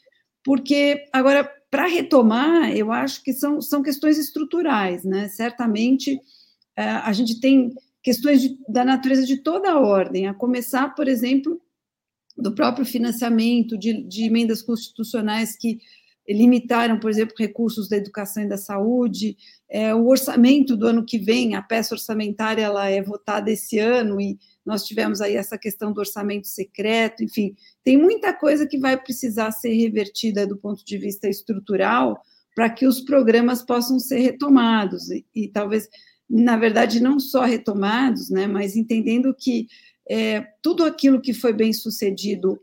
porque, 0.43 1.05
agora, 1.11 1.43
para 1.69 1.87
retomar, 1.87 2.71
eu 2.71 2.91
acho 2.91 3.21
que 3.21 3.33
são, 3.33 3.61
são 3.61 3.83
questões 3.83 4.17
estruturais, 4.17 5.03
né? 5.03 5.27
Certamente, 5.27 6.17
é, 6.75 6.83
a 6.83 7.11
gente 7.11 7.41
tem 7.41 7.75
questões 8.01 8.41
de, 8.41 8.57
da 8.69 8.85
natureza 8.85 9.25
de 9.25 9.37
toda 9.37 9.69
a 9.69 9.79
ordem, 9.79 10.27
a 10.27 10.33
começar, 10.33 10.95
por 10.95 11.09
exemplo, 11.09 11.61
do 12.37 12.53
próprio 12.55 12.85
financiamento 12.85 13.77
de, 13.77 14.03
de 14.03 14.23
emendas 14.23 14.61
constitucionais 14.61 15.57
que 15.57 15.79
limitaram, 16.33 16.99
por 16.99 17.09
exemplo, 17.09 17.35
recursos 17.37 17.87
da 17.87 17.97
educação 17.97 18.43
e 18.43 18.49
da 18.49 18.57
saúde, 18.57 19.37
é, 19.69 19.93
o 19.95 20.07
orçamento 20.07 20.75
do 20.75 20.87
ano 20.87 21.05
que 21.05 21.17
vem, 21.17 21.55
a 21.55 21.61
peça 21.61 21.95
orçamentária 21.95 22.63
ela 22.63 22.89
é 22.89 23.01
votada 23.01 23.49
esse 23.49 23.79
ano 23.79 24.19
e 24.19 24.37
nós 24.65 24.83
tivemos 24.83 25.21
aí 25.21 25.35
essa 25.35 25.57
questão 25.57 25.93
do 25.93 25.99
orçamento 25.99 26.47
secreto, 26.47 27.23
enfim, 27.23 27.55
tem 27.83 27.97
muita 27.97 28.33
coisa 28.33 28.67
que 28.67 28.77
vai 28.77 29.01
precisar 29.01 29.51
ser 29.51 29.73
revertida 29.73 30.45
do 30.45 30.57
ponto 30.57 30.83
de 30.83 30.97
vista 30.97 31.29
estrutural 31.29 32.21
para 32.53 32.69
que 32.69 32.85
os 32.85 32.99
programas 32.99 33.61
possam 33.61 33.97
ser 33.99 34.19
retomados 34.19 35.09
e, 35.09 35.25
e, 35.33 35.47
talvez, 35.47 35.87
na 36.29 36.57
verdade, 36.57 36.99
não 36.99 37.19
só 37.19 37.45
retomados, 37.45 38.29
né, 38.29 38.47
mas 38.47 38.75
entendendo 38.75 39.33
que 39.33 39.67
é, 40.09 40.45
tudo 40.61 40.83
aquilo 40.83 41.21
que 41.21 41.33
foi 41.33 41.53
bem 41.53 41.71
sucedido 41.71 42.59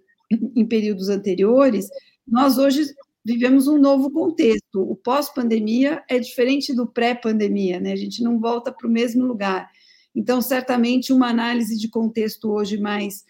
em 0.56 0.66
períodos 0.66 1.08
anteriores, 1.08 1.88
nós 2.26 2.58
hoje 2.58 2.86
vivemos 3.24 3.66
um 3.66 3.78
novo 3.78 4.10
contexto. 4.10 4.80
O 4.80 4.96
pós-pandemia 4.96 6.02
é 6.08 6.18
diferente 6.18 6.74
do 6.74 6.86
pré-pandemia, 6.86 7.80
né? 7.80 7.92
A 7.92 7.96
gente 7.96 8.22
não 8.22 8.38
volta 8.38 8.72
para 8.72 8.86
o 8.86 8.90
mesmo 8.90 9.24
lugar. 9.24 9.70
Então, 10.14 10.40
certamente, 10.40 11.12
uma 11.12 11.28
análise 11.28 11.76
de 11.78 11.88
contexto 11.88 12.50
hoje 12.50 12.78
mais 12.78 13.24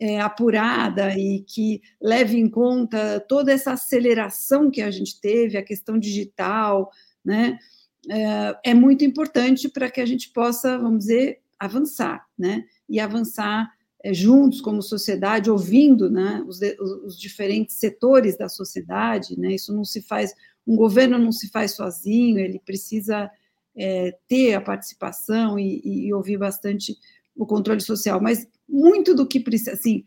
é, 0.00 0.20
apurada 0.20 1.18
e 1.18 1.40
que 1.40 1.80
leve 2.00 2.38
em 2.38 2.48
conta 2.48 3.18
toda 3.28 3.52
essa 3.52 3.72
aceleração 3.72 4.70
que 4.70 4.82
a 4.82 4.90
gente 4.90 5.20
teve, 5.20 5.56
a 5.56 5.64
questão 5.64 5.98
digital, 5.98 6.90
né? 7.24 7.58
É, 8.10 8.70
é 8.70 8.74
muito 8.74 9.04
importante 9.04 9.68
para 9.68 9.90
que 9.90 10.00
a 10.00 10.06
gente 10.06 10.30
possa, 10.30 10.78
vamos 10.78 11.00
dizer, 11.00 11.40
avançar, 11.58 12.26
né? 12.38 12.64
e 12.88 12.98
avançar 12.98 13.70
juntos 14.06 14.60
como 14.60 14.82
sociedade, 14.82 15.50
ouvindo 15.50 16.10
né, 16.10 16.42
os, 16.46 16.60
os, 17.04 17.18
diferentes 17.18 17.76
setores 17.76 18.36
da 18.36 18.48
sociedade. 18.48 19.38
Né, 19.38 19.54
isso 19.54 19.74
não 19.74 19.84
se 19.84 20.00
faz, 20.02 20.34
um 20.66 20.76
governo 20.76 21.18
não 21.18 21.32
se 21.32 21.48
faz 21.48 21.72
sozinho, 21.72 22.38
ele 22.38 22.60
precisa 22.64 23.30
é, 23.76 24.16
ter 24.28 24.54
a 24.54 24.60
participação 24.60 25.58
e, 25.58 25.80
e, 25.84 26.12
ouvir 26.12 26.38
bastante 26.38 26.96
o 27.34 27.46
controle 27.46 27.80
social. 27.80 28.20
Mas 28.20 28.46
muito 28.68 29.14
do 29.14 29.26
que 29.26 29.40
precisa, 29.40 29.72
assim, 29.72 30.04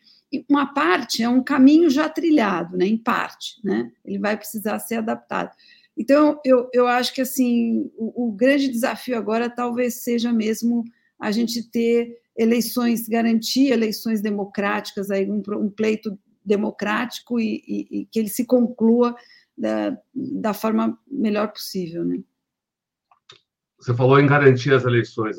uma 0.49 0.73
parte 0.73 1.21
é 1.21 1.27
um 1.27 1.43
caminho 1.43 1.89
já 1.89 2.07
trilhado, 2.07 2.77
né, 2.77 2.85
em 2.85 2.97
parte, 2.97 3.55
né, 3.63 3.91
ele 4.05 4.19
vai 4.19 4.37
precisar 4.37 4.79
ser 4.79 4.95
adaptado. 4.95 5.51
Então, 5.97 6.39
eu, 6.45 6.69
eu 6.73 6.87
acho 6.87 7.13
que 7.13 7.21
assim 7.21 7.91
o, 7.97 8.27
o 8.27 8.31
grande 8.31 8.69
desafio 8.69 9.17
agora 9.17 9.49
talvez 9.49 9.95
seja 9.95 10.31
mesmo 10.31 10.85
a 11.21 11.31
gente 11.31 11.69
ter 11.69 12.19
eleições, 12.35 13.07
garantir 13.07 13.67
eleições 13.67 14.21
democráticas, 14.21 15.11
aí 15.11 15.29
um, 15.29 15.43
um 15.55 15.69
pleito 15.69 16.17
democrático 16.43 17.39
e, 17.39 17.63
e, 17.67 18.01
e, 18.01 18.05
que 18.07 18.17
ele 18.17 18.29
se 18.29 18.43
conclua 18.43 19.15
da, 19.55 19.95
da 20.13 20.53
forma 20.53 20.97
melhor 21.07 21.49
possível. 21.53 22.03
Né? 22.03 22.23
Você 23.79 23.93
falou 23.93 24.19
em 24.19 24.25
garantir 24.25 24.73
as 24.73 24.83
eleições. 24.83 25.37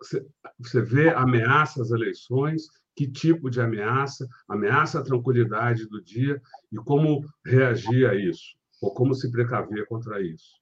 Você, 0.00 0.24
você 0.58 0.80
vê 0.80 1.10
ameaças 1.10 1.88
às 1.88 1.90
eleições? 1.90 2.62
Que 2.96 3.06
tipo 3.06 3.50
de 3.50 3.60
ameaça? 3.60 4.26
Ameaça 4.48 5.00
à 5.00 5.02
tranquilidade 5.02 5.86
do 5.86 6.02
dia 6.02 6.40
e 6.72 6.76
como 6.76 7.22
reagir 7.44 8.08
a 8.08 8.14
isso? 8.14 8.56
Ou 8.80 8.94
como 8.94 9.14
se 9.14 9.30
precaver 9.30 9.86
contra 9.86 10.22
isso? 10.22 10.58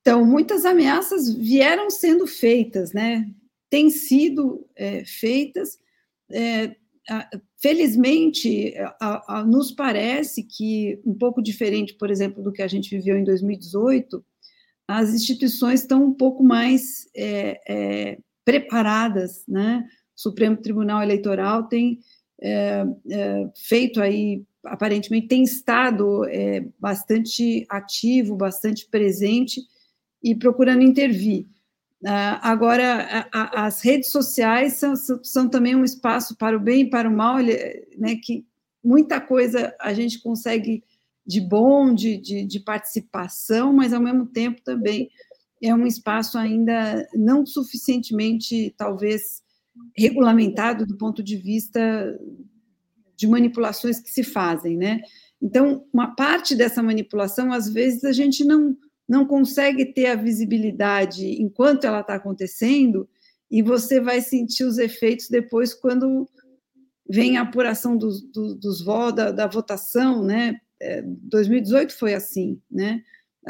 Então, 0.00 0.24
muitas 0.24 0.64
ameaças 0.64 1.32
vieram 1.32 1.90
sendo 1.90 2.26
feitas, 2.26 2.92
né? 2.92 3.30
Têm 3.70 3.88
sido 3.88 4.66
é, 4.76 5.04
feitas. 5.04 5.78
É, 6.30 6.76
felizmente, 7.56 8.74
a, 9.00 9.38
a, 9.38 9.44
nos 9.44 9.72
parece 9.72 10.42
que, 10.44 11.00
um 11.04 11.14
pouco 11.14 11.42
diferente, 11.42 11.94
por 11.94 12.10
exemplo, 12.10 12.42
do 12.42 12.52
que 12.52 12.62
a 12.62 12.68
gente 12.68 12.90
viveu 12.90 13.16
em 13.16 13.24
2018, 13.24 14.24
as 14.86 15.14
instituições 15.14 15.80
estão 15.80 16.04
um 16.04 16.12
pouco 16.12 16.42
mais 16.42 17.08
é, 17.14 17.60
é, 17.68 18.18
preparadas, 18.44 19.44
né? 19.46 19.84
O 20.16 20.20
Supremo 20.20 20.56
Tribunal 20.56 21.02
Eleitoral 21.02 21.68
tem 21.68 22.00
é, 22.42 22.84
é, 23.08 23.50
feito 23.56 24.00
aí, 24.00 24.42
aparentemente, 24.64 25.28
tem 25.28 25.42
estado 25.42 26.22
bastante 26.78 27.64
ativo, 27.68 28.36
bastante 28.36 28.86
presente 28.88 29.60
e 30.22 30.34
procurando 30.34 30.82
intervir. 30.82 31.46
Uh, 32.02 32.40
agora, 32.40 33.28
a, 33.30 33.40
a, 33.40 33.66
as 33.66 33.82
redes 33.82 34.10
sociais 34.10 34.74
são, 34.74 34.94
são, 34.96 35.48
também 35.48 35.76
um 35.76 35.84
espaço 35.84 36.34
para 36.36 36.56
o 36.56 36.60
bem 36.60 36.82
e 36.82 36.90
para 36.90 37.08
o 37.08 37.14
mal, 37.14 37.36
né, 37.36 38.16
que 38.22 38.46
muita 38.82 39.20
coisa 39.20 39.74
a 39.78 39.92
gente 39.92 40.18
consegue 40.22 40.82
de 41.26 41.40
bom, 41.42 41.94
de, 41.94 42.16
de, 42.16 42.44
de, 42.44 42.60
participação, 42.60 43.72
mas 43.72 43.92
ao 43.92 44.00
mesmo 44.00 44.24
tempo 44.24 44.62
também 44.62 45.10
é 45.62 45.74
um 45.74 45.86
espaço 45.86 46.38
ainda 46.38 47.06
não 47.14 47.44
suficientemente, 47.44 48.74
talvez, 48.78 49.42
regulamentado 49.94 50.86
do 50.86 50.96
ponto 50.96 51.22
de 51.22 51.36
vista 51.36 52.18
de 53.14 53.28
manipulações 53.28 54.00
que 54.00 54.10
se 54.10 54.24
fazem, 54.24 54.76
né? 54.78 55.02
Então, 55.40 55.86
uma 55.92 56.14
parte 56.14 56.54
dessa 56.54 56.82
manipulação, 56.82 57.52
às 57.52 57.68
vezes, 57.68 58.04
a 58.04 58.12
gente 58.12 58.42
não 58.42 58.74
não 59.10 59.26
consegue 59.26 59.86
ter 59.86 60.06
a 60.06 60.14
visibilidade 60.14 61.26
enquanto 61.42 61.84
ela 61.84 62.00
está 62.00 62.14
acontecendo, 62.14 63.08
e 63.50 63.60
você 63.60 64.00
vai 64.00 64.20
sentir 64.20 64.62
os 64.62 64.78
efeitos 64.78 65.28
depois 65.28 65.74
quando 65.74 66.28
vem 67.08 67.36
a 67.36 67.42
apuração 67.42 67.96
dos, 67.96 68.22
dos, 68.22 68.54
dos 68.54 68.84
votos, 68.84 69.16
da, 69.16 69.32
da, 69.32 69.46
votação, 69.48 70.22
né? 70.22 70.60
2018 71.22 71.92
é, 71.92 71.98
foi 71.98 72.14
assim, 72.14 72.60
né? 72.70 73.02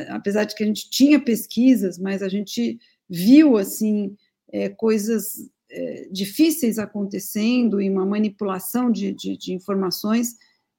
Apesar 0.08 0.44
de 0.44 0.54
que 0.54 0.64
a 0.64 0.66
gente 0.66 0.88
tinha 0.88 1.20
pesquisas, 1.20 1.98
mas 1.98 2.22
a 2.22 2.28
gente 2.28 2.80
viu 3.06 3.58
assim 3.58 4.16
é, 4.50 4.70
coisas 4.70 5.46
é, 5.70 6.08
difíceis 6.10 6.78
acontecendo 6.78 7.82
e 7.82 7.90
uma 7.90 8.06
manipulação 8.06 8.90
de, 8.90 9.12
de, 9.12 9.36
de 9.36 9.52
informações 9.52 10.36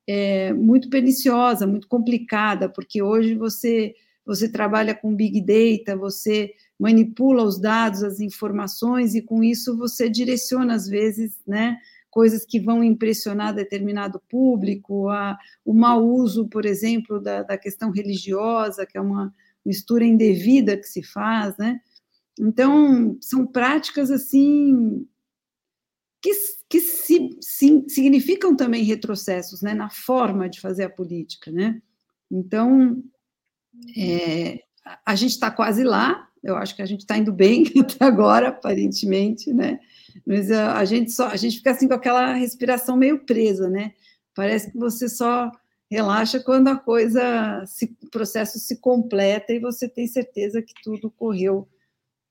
é, 0.08 0.52
muito 0.54 0.90
perniciosa, 0.90 1.68
muito 1.68 1.88
complicada, 1.88 2.68
porque 2.68 3.04
hoje 3.04 3.36
você 3.36 3.94
você 4.32 4.48
trabalha 4.50 4.96
com 4.96 5.14
big 5.14 5.42
data, 5.42 5.98
você 5.98 6.54
manipula 6.80 7.44
os 7.44 7.60
dados, 7.60 8.02
as 8.02 8.22
informações, 8.22 9.14
e 9.14 9.22
com 9.22 9.44
isso 9.44 9.78
você 9.78 10.10
direciona, 10.10 10.74
às 10.74 10.88
vezes, 10.88 11.38
né, 11.46 11.78
coisas 12.10 12.46
que 12.46 12.58
vão 12.58 12.82
impressionar 12.82 13.54
determinado 13.54 14.22
público, 14.30 15.10
a, 15.10 15.38
o 15.66 15.74
mau 15.74 16.02
uso, 16.08 16.48
por 16.48 16.66
exemplo, 16.66 17.20
da, 17.20 17.44
da 17.44 17.58
questão 17.58 17.92
religiosa, 17.92 18.86
que 18.86 18.98
é 18.98 19.02
uma 19.02 19.34
mistura 19.66 20.06
indevida 20.06 20.78
que 20.78 20.88
se 20.88 21.04
faz, 21.04 21.58
né? 21.58 21.82
Então, 22.40 23.18
são 23.20 23.46
práticas, 23.46 24.10
assim, 24.10 25.06
que, 26.22 26.32
que 26.70 26.80
sim, 26.80 27.86
significam 27.88 28.56
também 28.56 28.84
retrocessos, 28.84 29.62
né, 29.62 29.74
na 29.74 29.90
forma 29.90 30.50
de 30.50 30.62
fazer 30.62 30.86
a 30.86 30.90
política, 30.90 31.52
né? 31.52 31.82
Então, 32.32 33.04
é, 33.98 34.60
a 35.06 35.16
gente 35.16 35.32
está 35.32 35.52
quase 35.52 35.84
lá, 35.84 36.28
eu 36.44 36.56
acho 36.56 36.76
que 36.76 36.82
a 36.82 36.86
gente 36.86 37.02
está 37.02 37.18
indo 37.18 37.32
bem 37.32 37.66
até 37.80 38.04
agora, 38.04 38.50
aparentemente, 38.50 39.54
né? 39.54 39.80
Mas 40.26 40.52
a, 40.52 40.78
a, 40.78 40.86
gente 40.86 41.12
só, 41.12 41.28
a 41.28 41.36
gente 41.36 41.58
fica 41.58 41.72
assim 41.72 41.88
com 41.88 41.94
aquela 41.94 42.34
respiração 42.34 42.98
meio 42.98 43.26
presa, 43.26 43.70
né? 43.70 43.94
Parece 44.36 44.72
que 44.72 44.78
você 44.78 45.08
só 45.08 45.52
relaxa 45.90 46.40
quando 46.40 46.70
a 46.70 46.78
coisa, 46.78 47.64
se, 47.66 47.98
o 48.02 48.10
processo 48.10 48.58
se 48.60 48.80
completa 48.80 49.52
e 49.54 49.60
você 49.60 49.90
tem 49.90 50.08
certeza 50.08 50.62
que 50.62 50.74
tudo 50.82 51.12
correu 51.12 51.68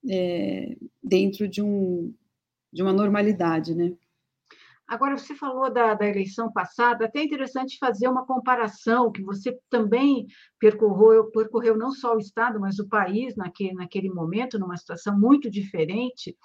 é, 0.08 0.76
dentro 1.02 1.46
de, 1.46 1.62
um, 1.62 2.12
de 2.72 2.82
uma 2.82 2.92
normalidade, 2.92 3.74
né? 3.74 3.92
Agora, 4.90 5.16
você 5.16 5.36
falou 5.36 5.72
da, 5.72 5.94
da, 5.94 6.04
eleição 6.04 6.52
passada, 6.52 7.04
até 7.04 7.20
é 7.20 7.22
interessante 7.22 7.78
fazer 7.78 8.08
uma 8.08 8.26
comparação, 8.26 9.12
que 9.12 9.22
você 9.22 9.56
também 9.70 10.26
percorreu, 10.58 11.30
percorreu 11.30 11.78
não 11.78 11.92
só 11.92 12.16
o 12.16 12.18
Estado, 12.18 12.58
mas 12.58 12.80
o 12.80 12.88
país 12.88 13.36
naquele, 13.36 13.72
naquele 13.72 14.10
momento, 14.10 14.58
numa 14.58 14.76
situação 14.76 15.16
muito 15.16 15.48
diferente. 15.48 16.36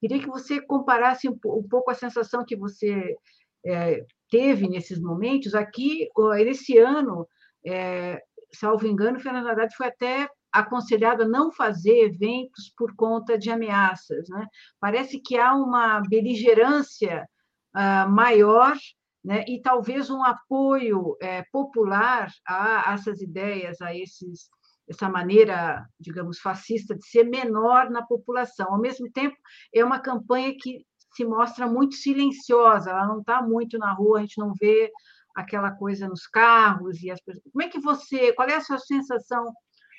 Queria 0.00 0.18
que 0.18 0.26
você 0.26 0.60
comparasse 0.60 1.28
um, 1.28 1.38
um 1.44 1.62
pouco 1.62 1.92
a 1.92 1.94
sensação 1.94 2.44
que 2.44 2.56
você 2.56 3.16
é, 3.64 4.04
teve 4.28 4.68
nesses 4.68 5.00
momentos. 5.00 5.54
Aqui, 5.54 6.08
esse 6.40 6.78
ano, 6.78 7.24
é, 7.64 8.20
salvo 8.52 8.84
engano, 8.84 9.20
Fernando 9.20 9.46
Haddad 9.46 9.76
foi 9.76 9.86
até 9.86 10.28
aconselhado 10.50 11.22
a 11.22 11.28
não 11.28 11.52
fazer 11.52 12.06
eventos 12.06 12.74
por 12.76 12.96
conta 12.96 13.38
de 13.38 13.48
ameaças. 13.48 14.28
Né? 14.28 14.44
Parece 14.80 15.20
que 15.20 15.38
há 15.38 15.54
uma 15.54 16.00
beligerância 16.00 17.28
uh, 17.74 18.08
maior 18.10 18.76
né, 19.24 19.44
e 19.46 19.60
talvez 19.60 20.10
um 20.10 20.22
apoio 20.22 21.16
é, 21.20 21.44
popular 21.52 22.28
a, 22.46 22.90
a, 22.90 22.94
essas 22.94 23.20
ideias, 23.20 23.80
a 23.80 23.94
esses, 23.94 24.48
essa 24.88 25.08
maneira, 25.08 25.86
digamos, 25.98 26.40
fascista 26.40 26.94
de 26.94 27.06
ser 27.06 27.24
menor 27.24 27.88
na 27.90 28.02
população. 28.02 28.66
Ao 28.70 28.80
mesmo 28.80 29.10
tempo, 29.12 29.36
é 29.72 29.84
uma 29.84 30.00
campanha 30.00 30.52
que 30.58 30.84
se 31.14 31.24
mostra 31.24 31.68
muito 31.68 31.94
silenciosa, 31.94 32.90
ela 32.90 33.06
não 33.06 33.20
está 33.20 33.42
muito 33.42 33.78
na 33.78 33.92
rua, 33.92 34.18
a 34.18 34.20
gente 34.22 34.38
não 34.38 34.54
vê 34.54 34.90
aquela 35.34 35.70
coisa 35.70 36.08
nos 36.08 36.26
carros 36.26 37.02
e 37.02 37.10
as 37.10 37.20
pessoas. 37.20 37.44
Como 37.52 37.62
é 37.62 37.68
que 37.68 37.80
você, 37.80 38.32
qual 38.32 38.48
é 38.48 38.56
a 38.56 38.60
sua 38.60 38.78
sensação 38.78 39.52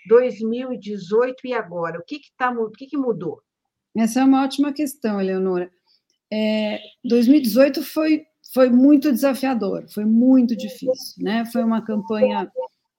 2018 0.07 1.47
e 1.47 1.53
agora? 1.53 1.99
O 1.99 2.03
que 2.03 2.19
que 2.19 2.29
tá, 2.35 2.51
o 2.51 2.71
que 2.71 2.87
que 2.87 2.97
mudou? 2.97 3.41
Essa 3.95 4.21
é 4.21 4.23
uma 4.23 4.43
ótima 4.43 4.73
questão, 4.73 5.21
Eleonora. 5.21 5.71
É, 6.35 6.79
2018 7.03 7.83
foi, 7.83 8.25
foi 8.51 8.69
muito 8.71 9.11
desafiador, 9.11 9.85
foi 9.89 10.03
muito 10.03 10.55
difícil, 10.55 11.23
né? 11.23 11.45
Foi 11.45 11.63
uma 11.63 11.79
campanha 11.85 12.51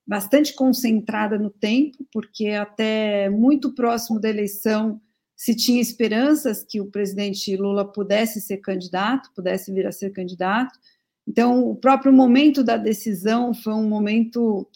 bastante 0.06 0.54
concentrada 0.54 1.36
no 1.36 1.50
tempo, 1.50 2.06
porque 2.12 2.50
até 2.50 3.28
muito 3.28 3.74
próximo 3.74 4.20
da 4.20 4.28
eleição 4.28 5.00
se 5.34 5.52
tinha 5.52 5.80
esperanças 5.80 6.62
que 6.62 6.80
o 6.80 6.86
presidente 6.86 7.56
Lula 7.56 7.84
pudesse 7.84 8.40
ser 8.40 8.58
candidato, 8.58 9.32
pudesse 9.34 9.72
vir 9.72 9.84
a 9.84 9.90
ser 9.90 10.10
candidato. 10.10 10.78
Então, 11.26 11.68
o 11.68 11.74
próprio 11.74 12.12
momento 12.12 12.62
da 12.62 12.76
decisão 12.76 13.52
foi 13.52 13.72
um 13.72 13.88
momento 13.88 14.68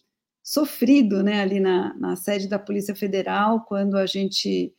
sofrido, 0.43 1.23
né, 1.23 1.43
ali 1.43 1.61
na, 1.61 1.95
na 1.95 2.17
sede 2.17 2.49
da 2.49 2.59
Polícia 2.59 2.95
Federal, 2.95 3.65
quando 3.67 3.97
a 3.97 4.07
gente, 4.07 4.75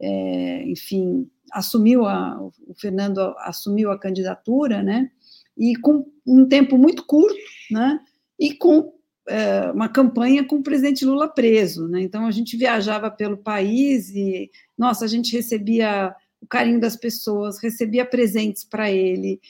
é, 0.00 0.62
enfim, 0.68 1.28
assumiu 1.52 2.06
a, 2.06 2.40
o 2.40 2.74
Fernando 2.74 3.18
assumiu 3.38 3.90
a 3.90 3.98
candidatura, 3.98 4.82
né? 4.82 5.10
E 5.56 5.74
com 5.76 6.06
um 6.26 6.46
tempo 6.46 6.78
muito 6.78 7.04
curto, 7.04 7.36
né? 7.70 8.00
E 8.38 8.54
com 8.54 8.92
é, 9.28 9.70
uma 9.72 9.88
campanha 9.88 10.44
com 10.44 10.56
o 10.56 10.62
presidente 10.62 11.04
Lula 11.04 11.28
preso, 11.28 11.88
né? 11.88 12.00
Então 12.00 12.26
a 12.26 12.30
gente 12.30 12.56
viajava 12.56 13.10
pelo 13.10 13.36
país 13.36 14.10
e, 14.10 14.50
nossa, 14.76 15.04
a 15.04 15.08
gente 15.08 15.34
recebia 15.34 16.14
o 16.40 16.46
carinho 16.46 16.80
das 16.80 16.96
pessoas, 16.96 17.60
recebia 17.60 18.04
presentes 18.04 18.64
para 18.64 18.90
ele. 18.90 19.40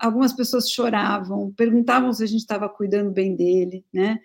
Algumas 0.00 0.32
pessoas 0.32 0.70
choravam, 0.70 1.52
perguntavam 1.56 2.12
se 2.12 2.22
a 2.22 2.26
gente 2.26 2.40
estava 2.40 2.68
cuidando 2.68 3.10
bem 3.10 3.34
dele, 3.34 3.84
né? 3.92 4.20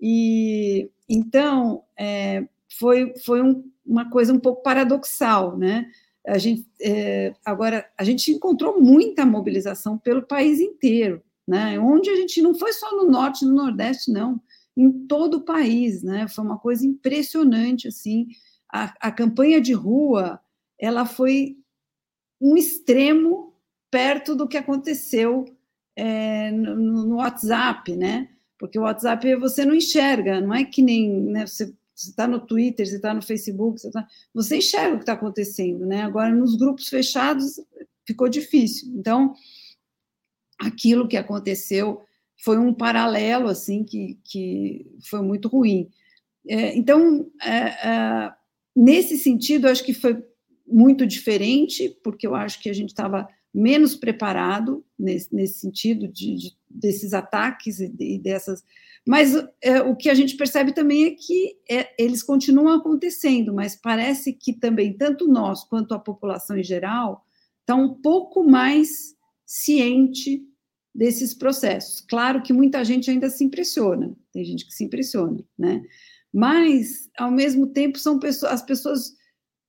E 0.00 0.88
então 1.08 1.82
é, 1.98 2.46
foi 2.78 3.12
foi 3.24 3.42
um, 3.42 3.64
uma 3.86 4.10
coisa 4.10 4.32
um 4.32 4.38
pouco 4.38 4.62
paradoxal, 4.62 5.56
né? 5.56 5.90
a 6.26 6.38
gente 6.38 6.66
é, 6.80 7.34
agora 7.44 7.86
a 7.98 8.04
gente 8.04 8.30
encontrou 8.30 8.80
muita 8.80 9.26
mobilização 9.26 9.98
pelo 9.98 10.22
país 10.22 10.58
inteiro, 10.58 11.22
né? 11.46 11.78
Onde 11.78 12.08
a 12.08 12.16
gente 12.16 12.40
não 12.40 12.54
foi 12.54 12.72
só 12.72 12.96
no 12.96 13.10
norte, 13.10 13.44
no 13.44 13.54
nordeste, 13.54 14.10
não, 14.10 14.40
em 14.76 15.06
todo 15.06 15.38
o 15.38 15.44
país, 15.44 16.02
né? 16.02 16.26
Foi 16.26 16.44
uma 16.44 16.58
coisa 16.58 16.86
impressionante, 16.86 17.88
assim. 17.88 18.28
A, 18.72 18.94
a 19.08 19.12
campanha 19.12 19.60
de 19.60 19.74
rua, 19.74 20.40
ela 20.78 21.04
foi 21.04 21.58
um 22.40 22.56
extremo 22.56 23.54
perto 23.90 24.34
do 24.34 24.48
que 24.48 24.56
aconteceu 24.56 25.44
é, 25.94 26.50
no, 26.50 27.06
no, 27.06 27.16
WhatsApp, 27.16 27.94
né? 27.94 28.30
Porque 28.58 28.78
o 28.78 28.82
WhatsApp 28.82 29.34
você 29.36 29.64
não 29.64 29.74
enxerga, 29.74 30.40
não 30.40 30.54
é 30.54 30.64
que 30.64 30.80
nem 30.80 31.10
né, 31.10 31.46
você 31.46 31.72
você 31.94 32.10
está 32.10 32.26
no 32.26 32.40
Twitter, 32.40 32.86
você 32.86 32.96
está 32.96 33.14
no 33.14 33.22
Facebook, 33.22 33.80
você, 33.80 33.90
tá, 33.90 34.06
você 34.32 34.56
enxerga 34.56 34.94
o 34.94 34.96
que 34.98 35.02
está 35.02 35.12
acontecendo, 35.12 35.86
né? 35.86 36.02
Agora, 36.02 36.34
nos 36.34 36.56
grupos 36.56 36.88
fechados, 36.88 37.60
ficou 38.06 38.28
difícil. 38.28 38.92
Então, 38.96 39.34
aquilo 40.58 41.08
que 41.08 41.16
aconteceu 41.16 42.02
foi 42.42 42.58
um 42.58 42.74
paralelo, 42.74 43.48
assim, 43.48 43.84
que, 43.84 44.18
que 44.24 44.86
foi 45.08 45.22
muito 45.22 45.48
ruim. 45.48 45.88
É, 46.46 46.76
então, 46.76 47.30
é, 47.42 47.88
é, 47.88 48.32
nesse 48.74 49.16
sentido, 49.16 49.68
acho 49.68 49.84
que 49.84 49.94
foi 49.94 50.22
muito 50.66 51.06
diferente, 51.06 51.96
porque 52.02 52.26
eu 52.26 52.34
acho 52.34 52.60
que 52.60 52.68
a 52.68 52.72
gente 52.72 52.90
estava 52.90 53.28
menos 53.54 53.94
preparado 53.94 54.84
nesse, 54.98 55.34
nesse 55.34 55.60
sentido 55.60 56.08
de, 56.08 56.34
de 56.36 56.56
desses 56.68 57.14
ataques 57.14 57.78
e, 57.78 57.88
de, 57.88 58.18
dessas 58.18 58.64
mas 59.06 59.34
é, 59.60 59.82
o 59.82 59.94
que 59.94 60.08
a 60.08 60.14
gente 60.14 60.34
percebe 60.34 60.72
também 60.72 61.04
é 61.04 61.10
que 61.10 61.58
é, 61.70 61.94
eles 62.02 62.22
continuam 62.22 62.74
acontecendo, 62.74 63.52
mas 63.52 63.76
parece 63.76 64.32
que 64.32 64.54
também, 64.54 64.96
tanto 64.96 65.28
nós 65.28 65.62
quanto 65.62 65.92
a 65.92 65.98
população 65.98 66.56
em 66.56 66.64
geral, 66.64 67.26
está 67.60 67.74
um 67.74 67.94
pouco 67.94 68.42
mais 68.42 69.14
ciente 69.44 70.42
desses 70.94 71.34
processos. 71.34 72.00
Claro 72.00 72.42
que 72.42 72.52
muita 72.52 72.82
gente 72.82 73.10
ainda 73.10 73.28
se 73.28 73.44
impressiona, 73.44 74.16
tem 74.32 74.42
gente 74.44 74.64
que 74.66 74.72
se 74.72 74.84
impressiona, 74.84 75.44
né? 75.58 75.82
Mas, 76.32 77.10
ao 77.18 77.30
mesmo 77.30 77.66
tempo, 77.66 77.98
são 77.98 78.18
pessoas, 78.18 78.52
as 78.52 78.62
pessoas 78.62 79.14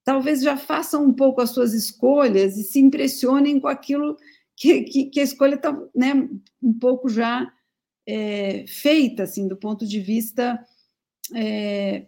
talvez 0.06 0.42
já 0.42 0.56
façam 0.56 1.04
um 1.04 1.12
pouco 1.12 1.42
as 1.42 1.50
suas 1.50 1.74
escolhas 1.74 2.56
e 2.58 2.64
se 2.64 2.80
impressionem 2.80 3.60
com 3.60 3.68
aquilo 3.68 4.16
que, 4.56 4.84
que, 4.84 5.06
que 5.06 5.20
a 5.20 5.24
escolha 5.24 5.56
está 5.56 5.78
né, 5.94 6.30
um 6.62 6.74
pouco 6.80 7.10
já 7.10 7.52
é, 8.08 8.64
feita, 8.68 9.24
assim, 9.24 9.48
do 9.48 9.58
ponto 9.58 9.86
de 9.86 10.00
vista 10.00 10.64
é, 11.34 12.06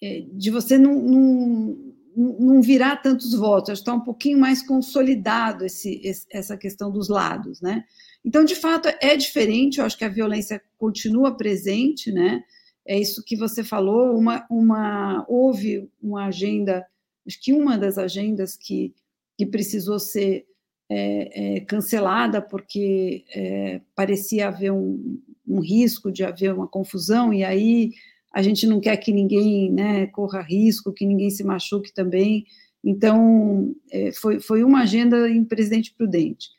é, 0.00 0.24
de 0.32 0.50
você 0.50 0.78
não, 0.78 0.94
não, 0.94 1.94
não, 2.16 2.62
virar 2.62 2.96
tantos 3.02 3.34
votos, 3.34 3.80
está 3.80 3.92
um 3.92 4.00
pouquinho 4.00 4.38
mais 4.38 4.62
consolidado 4.62 5.64
esse, 5.66 6.00
esse, 6.04 6.26
essa 6.30 6.56
questão 6.56 6.92
dos 6.92 7.08
lados, 7.08 7.60
né? 7.60 7.84
Então, 8.24 8.44
de 8.44 8.54
fato, 8.54 8.88
é 9.00 9.16
diferente, 9.16 9.78
eu 9.78 9.84
acho 9.84 9.98
que 9.98 10.04
a 10.04 10.08
violência 10.08 10.62
continua 10.78 11.36
presente, 11.36 12.12
né? 12.12 12.42
É 12.86 12.98
isso 12.98 13.24
que 13.24 13.36
você 13.36 13.64
falou, 13.64 14.16
uma, 14.16 14.46
uma, 14.48 15.26
houve 15.28 15.90
uma 16.00 16.26
agenda, 16.26 16.86
acho 17.26 17.40
que 17.40 17.52
uma 17.52 17.76
das 17.76 17.98
agendas 17.98 18.56
que, 18.56 18.94
que 19.36 19.46
precisou 19.46 19.98
ser 19.98 20.46
é, 20.88 21.56
é, 21.56 21.60
cancelada 21.60 22.40
porque 22.40 23.24
é, 23.34 23.80
parecia 23.94 24.48
haver 24.48 24.72
um, 24.72 25.20
um, 25.46 25.60
risco 25.60 26.12
de 26.12 26.24
haver 26.24 26.54
uma 26.54 26.68
confusão, 26.68 27.32
e 27.32 27.42
aí 27.42 27.92
a 28.32 28.42
gente 28.42 28.66
não 28.66 28.80
quer 28.80 28.96
que 28.98 29.12
ninguém 29.12 29.72
né, 29.72 30.06
corra 30.08 30.42
risco, 30.42 30.92
que 30.92 31.06
ninguém 31.06 31.30
se 31.30 31.42
machuque 31.42 31.92
também. 31.92 32.44
Então, 32.84 33.74
é, 33.90 34.12
foi, 34.12 34.38
foi 34.38 34.62
uma 34.62 34.82
agenda 34.82 35.28
em 35.28 35.44
Presidente 35.44 35.92
Prudente. 35.92 36.50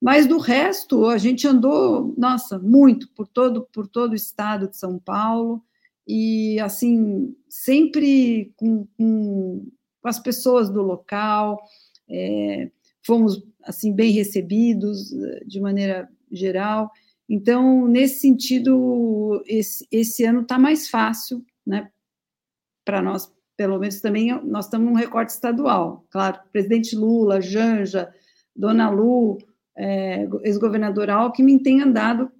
Mas 0.00 0.26
do 0.26 0.38
resto, 0.38 1.06
a 1.06 1.18
gente 1.18 1.46
andou, 1.46 2.14
nossa, 2.18 2.58
muito 2.58 3.08
por 3.14 3.28
todo, 3.28 3.66
por 3.72 3.86
todo 3.86 4.12
o 4.12 4.16
estado 4.16 4.68
de 4.68 4.76
São 4.76 4.98
Paulo, 4.98 5.62
e 6.06 6.58
assim, 6.60 7.34
sempre 7.48 8.52
com, 8.56 8.86
com, 8.96 9.66
com 10.06 10.10
as 10.10 10.20
pessoas 10.20 10.70
do 10.70 10.82
local, 10.82 11.60
é, 12.08 12.70
fomos 13.04 13.44
assim 13.64 13.92
bem 13.92 14.12
recebidos 14.12 15.12
eh, 15.12 15.42
de 15.44 15.60
maneira 15.60 16.08
geral. 16.30 16.92
Então, 17.28 17.88
nesse 17.88 18.20
sentido, 18.20 19.42
esse, 19.48 19.84
esse 19.90 20.22
ano 20.22 20.42
está 20.42 20.60
mais 20.60 20.88
fácil, 20.88 21.44
né? 21.66 21.90
Para 22.84 23.02
nós, 23.02 23.34
pelo 23.56 23.80
menos 23.80 24.00
também, 24.00 24.32
nós 24.44 24.66
estamos 24.66 24.86
num 24.86 24.96
recorte 24.96 25.32
estadual. 25.32 26.06
Claro, 26.08 26.38
presidente 26.52 26.94
Lula, 26.94 27.40
Janja, 27.40 28.08
Dona 28.54 28.88
Lu, 28.88 29.38
é, 29.76 30.28
ex-governador 30.44 31.10
Alckmin 31.10 31.58
tem 31.58 31.82
andado 31.82 32.30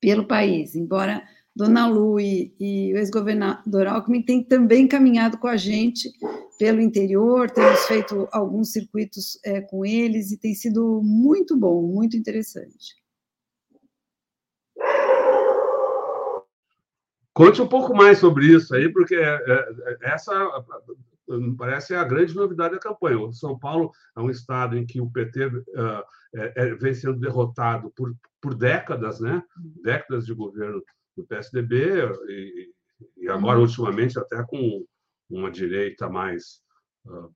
pelo 0.00 0.24
país, 0.24 0.76
embora 0.76 1.26
Dona 1.60 1.86
Lu 1.86 2.18
e, 2.18 2.54
e 2.58 2.94
o 2.94 2.96
ex-governador 2.96 3.86
Alckmin 3.86 4.22
têm 4.22 4.42
também 4.42 4.88
caminhado 4.88 5.36
com 5.36 5.46
a 5.46 5.58
gente 5.58 6.10
pelo 6.58 6.80
interior, 6.80 7.50
temos 7.50 7.80
feito 7.80 8.26
alguns 8.32 8.72
circuitos 8.72 9.38
é, 9.44 9.60
com 9.60 9.84
eles 9.84 10.32
e 10.32 10.38
tem 10.38 10.54
sido 10.54 11.02
muito 11.02 11.54
bom, 11.54 11.82
muito 11.82 12.16
interessante. 12.16 12.96
Conte 17.34 17.60
um 17.60 17.68
pouco 17.68 17.94
mais 17.94 18.18
sobre 18.18 18.46
isso 18.46 18.74
aí, 18.74 18.90
porque 18.90 19.16
é, 19.16 19.34
é, 19.46 19.98
essa 20.00 20.32
parece 21.58 21.94
a 21.94 22.04
grande 22.04 22.34
novidade 22.34 22.74
da 22.74 22.80
campanha. 22.80 23.20
O 23.20 23.32
São 23.34 23.58
Paulo 23.58 23.92
é 24.16 24.20
um 24.20 24.30
estado 24.30 24.78
em 24.78 24.86
que 24.86 24.98
o 24.98 25.10
PT 25.10 25.46
uh, 25.46 25.62
é, 26.34 26.74
vem 26.74 26.94
sendo 26.94 27.20
derrotado 27.20 27.90
por, 27.94 28.14
por 28.40 28.54
décadas, 28.54 29.20
né? 29.20 29.42
décadas 29.82 30.24
de 30.24 30.32
governo 30.32 30.82
do 31.20 31.26
PSDB 31.26 32.02
e, 32.28 32.70
e 33.18 33.28
agora, 33.28 33.58
ultimamente, 33.58 34.18
até 34.18 34.42
com 34.44 34.84
uma 35.28 35.50
direita 35.50 36.08
mais. 36.08 36.60
Uh, 37.06 37.32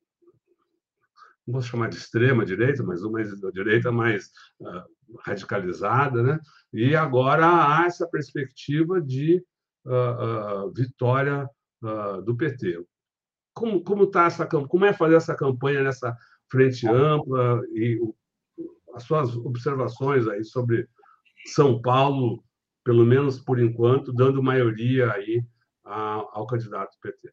não 1.47 1.53
vou 1.53 1.63
chamar 1.63 1.91
de 1.91 1.97
extrema 1.97 2.45
direita, 2.45 2.83
mas 2.83 3.03
uma 3.03 3.23
direita 3.53 3.93
mais 3.93 4.31
uh, 4.61 5.19
radicalizada, 5.21 6.23
né? 6.23 6.41
E 6.73 6.97
agora 6.97 7.47
há 7.47 7.85
essa 7.85 8.09
perspectiva 8.09 9.01
de 9.01 9.45
uh, 9.85 10.71
vitória 10.73 11.49
do 12.25 12.35
PT. 12.35 12.83
Como 13.53 13.85
como 13.85 14.07
tá 14.07 14.25
essa 14.25 14.47
como 14.47 14.87
é 14.87 14.95
fazer 14.95 15.17
essa 15.17 15.37
campanha 15.37 15.83
nessa 15.83 16.17
frente 16.51 16.89
ampla 16.89 17.61
e 17.75 18.01
as 18.95 19.03
suas 19.03 19.37
observações 19.37 20.27
aí 20.27 20.43
sobre 20.43 20.89
São 21.45 21.83
Paulo 21.83 22.43
pelo 22.85 23.05
menos 23.05 23.39
por 23.39 23.61
enquanto, 23.61 24.13
dando 24.13 24.43
maioria 24.43 25.11
aí 25.13 25.43
ao 25.85 26.47
candidato 26.47 26.99
PT? 27.01 27.31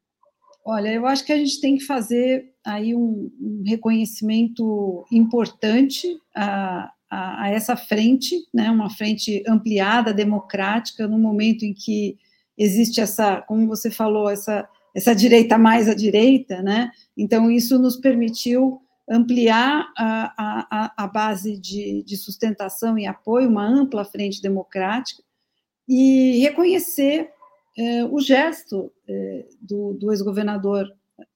Olha, 0.63 0.93
eu 0.93 1.05
acho 1.07 1.25
que 1.25 1.33
a 1.33 1.37
gente 1.37 1.59
tem 1.59 1.77
que 1.77 1.85
fazer 1.85 2.53
aí 2.63 2.95
um, 2.95 3.31
um 3.39 3.63
reconhecimento 3.65 5.05
importante 5.11 6.07
a, 6.35 6.91
a, 7.09 7.43
a, 7.43 7.49
essa 7.49 7.75
frente, 7.75 8.35
né, 8.53 8.69
uma 8.69 8.89
frente 8.89 9.43
ampliada, 9.47 10.13
democrática, 10.13 11.07
no 11.07 11.17
momento 11.17 11.63
em 11.63 11.73
que 11.73 12.17
existe 12.57 13.01
essa, 13.01 13.41
como 13.41 13.67
você 13.67 13.89
falou, 13.89 14.29
essa, 14.29 14.69
essa 14.95 15.15
direita 15.15 15.57
mais 15.57 15.89
à 15.89 15.95
direita, 15.95 16.61
né? 16.61 16.91
Então, 17.17 17.49
isso 17.49 17.79
nos 17.79 17.95
permitiu 17.95 18.79
ampliar 19.09 19.91
a, 19.97 20.33
a, 20.37 21.03
a 21.03 21.07
base 21.07 21.57
de, 21.57 22.03
de 22.03 22.15
sustentação 22.15 22.97
e 22.99 23.07
apoio, 23.07 23.49
uma 23.49 23.65
ampla 23.65 24.05
frente 24.05 24.41
democrática, 24.41 25.23
e 25.87 26.39
reconhecer 26.39 27.29
é, 27.77 28.05
o 28.05 28.19
gesto 28.19 28.91
é, 29.07 29.45
do, 29.61 29.93
do 29.93 30.11
ex-governador 30.11 30.87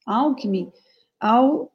Alckmin 0.06 0.72
ao 1.20 1.72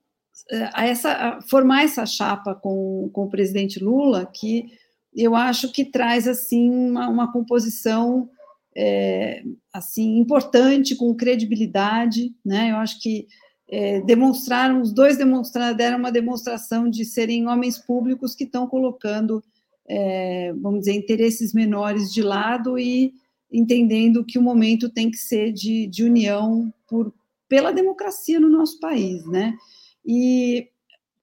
é, 0.50 0.70
a 0.72 0.86
essa, 0.86 1.12
a 1.12 1.42
formar 1.42 1.84
essa 1.84 2.06
chapa 2.06 2.54
com, 2.54 3.10
com 3.12 3.24
o 3.24 3.30
presidente 3.30 3.82
Lula, 3.82 4.26
que 4.26 4.70
eu 5.14 5.34
acho 5.34 5.70
que 5.72 5.84
traz 5.84 6.26
assim 6.26 6.70
uma, 6.70 7.08
uma 7.08 7.32
composição 7.32 8.28
é, 8.76 9.42
assim 9.72 10.18
importante, 10.18 10.94
com 10.94 11.14
credibilidade, 11.14 12.34
né? 12.44 12.70
Eu 12.70 12.76
acho 12.76 13.00
que 13.00 13.26
é, 13.68 14.00
demonstraram, 14.02 14.80
os 14.80 14.92
dois 14.92 15.16
demonstraram, 15.16 15.76
deram 15.76 15.98
uma 15.98 16.12
demonstração 16.12 16.88
de 16.88 17.04
serem 17.04 17.46
homens 17.46 17.78
públicos 17.78 18.34
que 18.34 18.44
estão 18.44 18.66
colocando 18.66 19.42
é, 19.88 20.52
vamos 20.54 20.80
dizer, 20.80 20.94
interesses 20.94 21.52
menores 21.52 22.12
de 22.12 22.22
lado 22.22 22.78
e 22.78 23.12
entendendo 23.52 24.24
que 24.24 24.38
o 24.38 24.42
momento 24.42 24.88
tem 24.88 25.10
que 25.10 25.16
ser 25.16 25.52
de, 25.52 25.86
de 25.86 26.04
união 26.04 26.72
por, 26.88 27.12
pela 27.48 27.72
democracia 27.72 28.38
no 28.38 28.48
nosso 28.48 28.78
país, 28.78 29.26
né? 29.26 29.56
E 30.04 30.68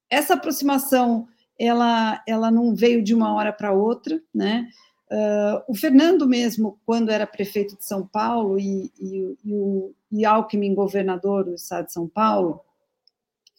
essa 0.10 0.34
aproximação, 0.34 1.28
ela, 1.58 2.22
ela 2.28 2.52
não 2.52 2.76
veio 2.76 3.02
de 3.02 3.14
uma 3.14 3.34
hora 3.34 3.54
para 3.54 3.72
outra, 3.72 4.22
né? 4.34 4.68
Uh, 5.10 5.64
o 5.70 5.76
Fernando 5.76 6.28
mesmo, 6.28 6.78
quando 6.86 7.10
era 7.10 7.26
prefeito 7.26 7.78
de 7.78 7.86
São 7.86 8.06
Paulo 8.06 8.60
e, 8.60 8.92
e, 9.00 9.38
e 9.46 9.54
o 9.54 9.94
e 10.12 10.26
Alckmin 10.26 10.74
governador 10.74 11.46
do 11.46 11.56
estado 11.56 11.88
de 11.88 11.94
São 11.94 12.08
Paulo, 12.08 12.62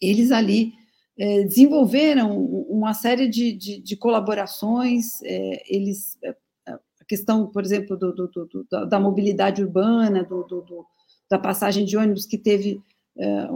eles 0.01 0.31
ali 0.31 0.73
é, 1.19 1.43
desenvolveram 1.43 2.33
uma 2.69 2.93
série 2.93 3.27
de, 3.27 3.51
de, 3.51 3.81
de 3.81 3.97
colaborações, 3.97 5.21
é, 5.23 5.63
eles, 5.67 6.17
é, 6.23 6.33
a 6.65 7.05
questão, 7.05 7.45
por 7.47 7.61
exemplo, 7.61 7.97
do, 7.97 8.13
do, 8.13 8.27
do, 8.27 8.85
da 8.87 8.99
mobilidade 8.99 9.61
urbana, 9.61 10.25
da 11.29 11.37
passagem 11.37 11.83
de 11.83 11.97
ônibus 11.97 12.25
que 12.25 12.37
teve 12.37 12.81
é, 13.17 13.49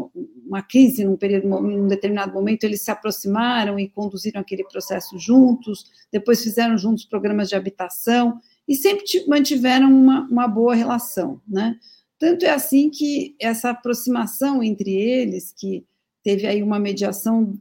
uma 0.46 0.62
crise 0.62 1.06
num, 1.06 1.16
período, 1.16 1.48
num 1.48 1.88
determinado 1.88 2.34
momento, 2.34 2.66
eles 2.66 2.82
se 2.82 2.92
aproximaram 2.92 3.80
e 3.80 3.88
conduziram 3.88 4.42
aquele 4.42 4.66
processo 4.66 5.18
juntos, 5.18 5.86
depois 6.12 6.44
fizeram 6.44 6.78
juntos 6.78 7.06
programas 7.06 7.48
de 7.48 7.56
habitação, 7.56 8.42
e 8.68 8.76
sempre 8.76 9.06
mantiveram 9.26 9.90
uma, 9.90 10.28
uma 10.30 10.48
boa 10.48 10.76
relação, 10.76 11.42
né? 11.48 11.78
Tanto 12.20 12.46
é 12.46 12.50
assim 12.50 12.90
que 12.90 13.36
essa 13.40 13.70
aproximação 13.70 14.64
entre 14.64 14.92
eles, 14.92 15.54
que 15.58 15.86
teve 16.24 16.48
aí 16.48 16.64
uma 16.64 16.80
mediação 16.80 17.54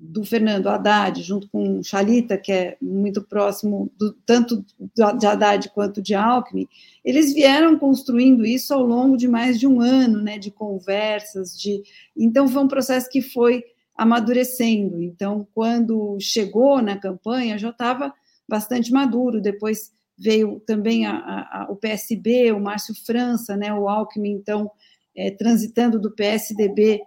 do 0.00 0.24
Fernando 0.24 0.68
Haddad, 0.68 1.22
junto 1.22 1.48
com 1.48 1.82
Chalita, 1.82 2.36
que 2.36 2.52
é 2.52 2.76
muito 2.80 3.22
próximo 3.22 3.90
do, 3.98 4.12
tanto 4.26 4.64
de 4.94 5.26
Haddad 5.26 5.70
quanto 5.70 6.02
de 6.02 6.14
Alckmin, 6.14 6.68
eles 7.04 7.32
vieram 7.32 7.78
construindo 7.78 8.44
isso 8.44 8.74
ao 8.74 8.82
longo 8.82 9.16
de 9.16 9.26
mais 9.26 9.58
de 9.58 9.66
um 9.66 9.80
ano, 9.80 10.20
né, 10.20 10.38
de 10.38 10.50
conversas, 10.50 11.58
de 11.58 11.82
então 12.16 12.46
foi 12.48 12.62
um 12.62 12.68
processo 12.68 13.08
que 13.08 13.22
foi 13.22 13.64
amadurecendo. 13.96 15.02
Então, 15.02 15.46
quando 15.54 16.18
chegou 16.20 16.82
na 16.82 16.98
campanha, 16.98 17.58
já 17.58 17.70
estava 17.70 18.12
bastante 18.48 18.92
maduro. 18.92 19.40
Depois 19.40 19.92
veio 20.18 20.60
também 20.66 21.06
a, 21.06 21.16
a, 21.16 21.66
o 21.70 21.76
PSB, 21.76 22.52
o 22.52 22.60
Márcio 22.60 22.94
França, 23.06 23.56
né, 23.56 23.72
o 23.72 23.88
Alckmin, 23.88 24.32
então, 24.32 24.70
é, 25.16 25.30
transitando 25.30 25.98
do 25.98 26.10
PSDB 26.10 27.02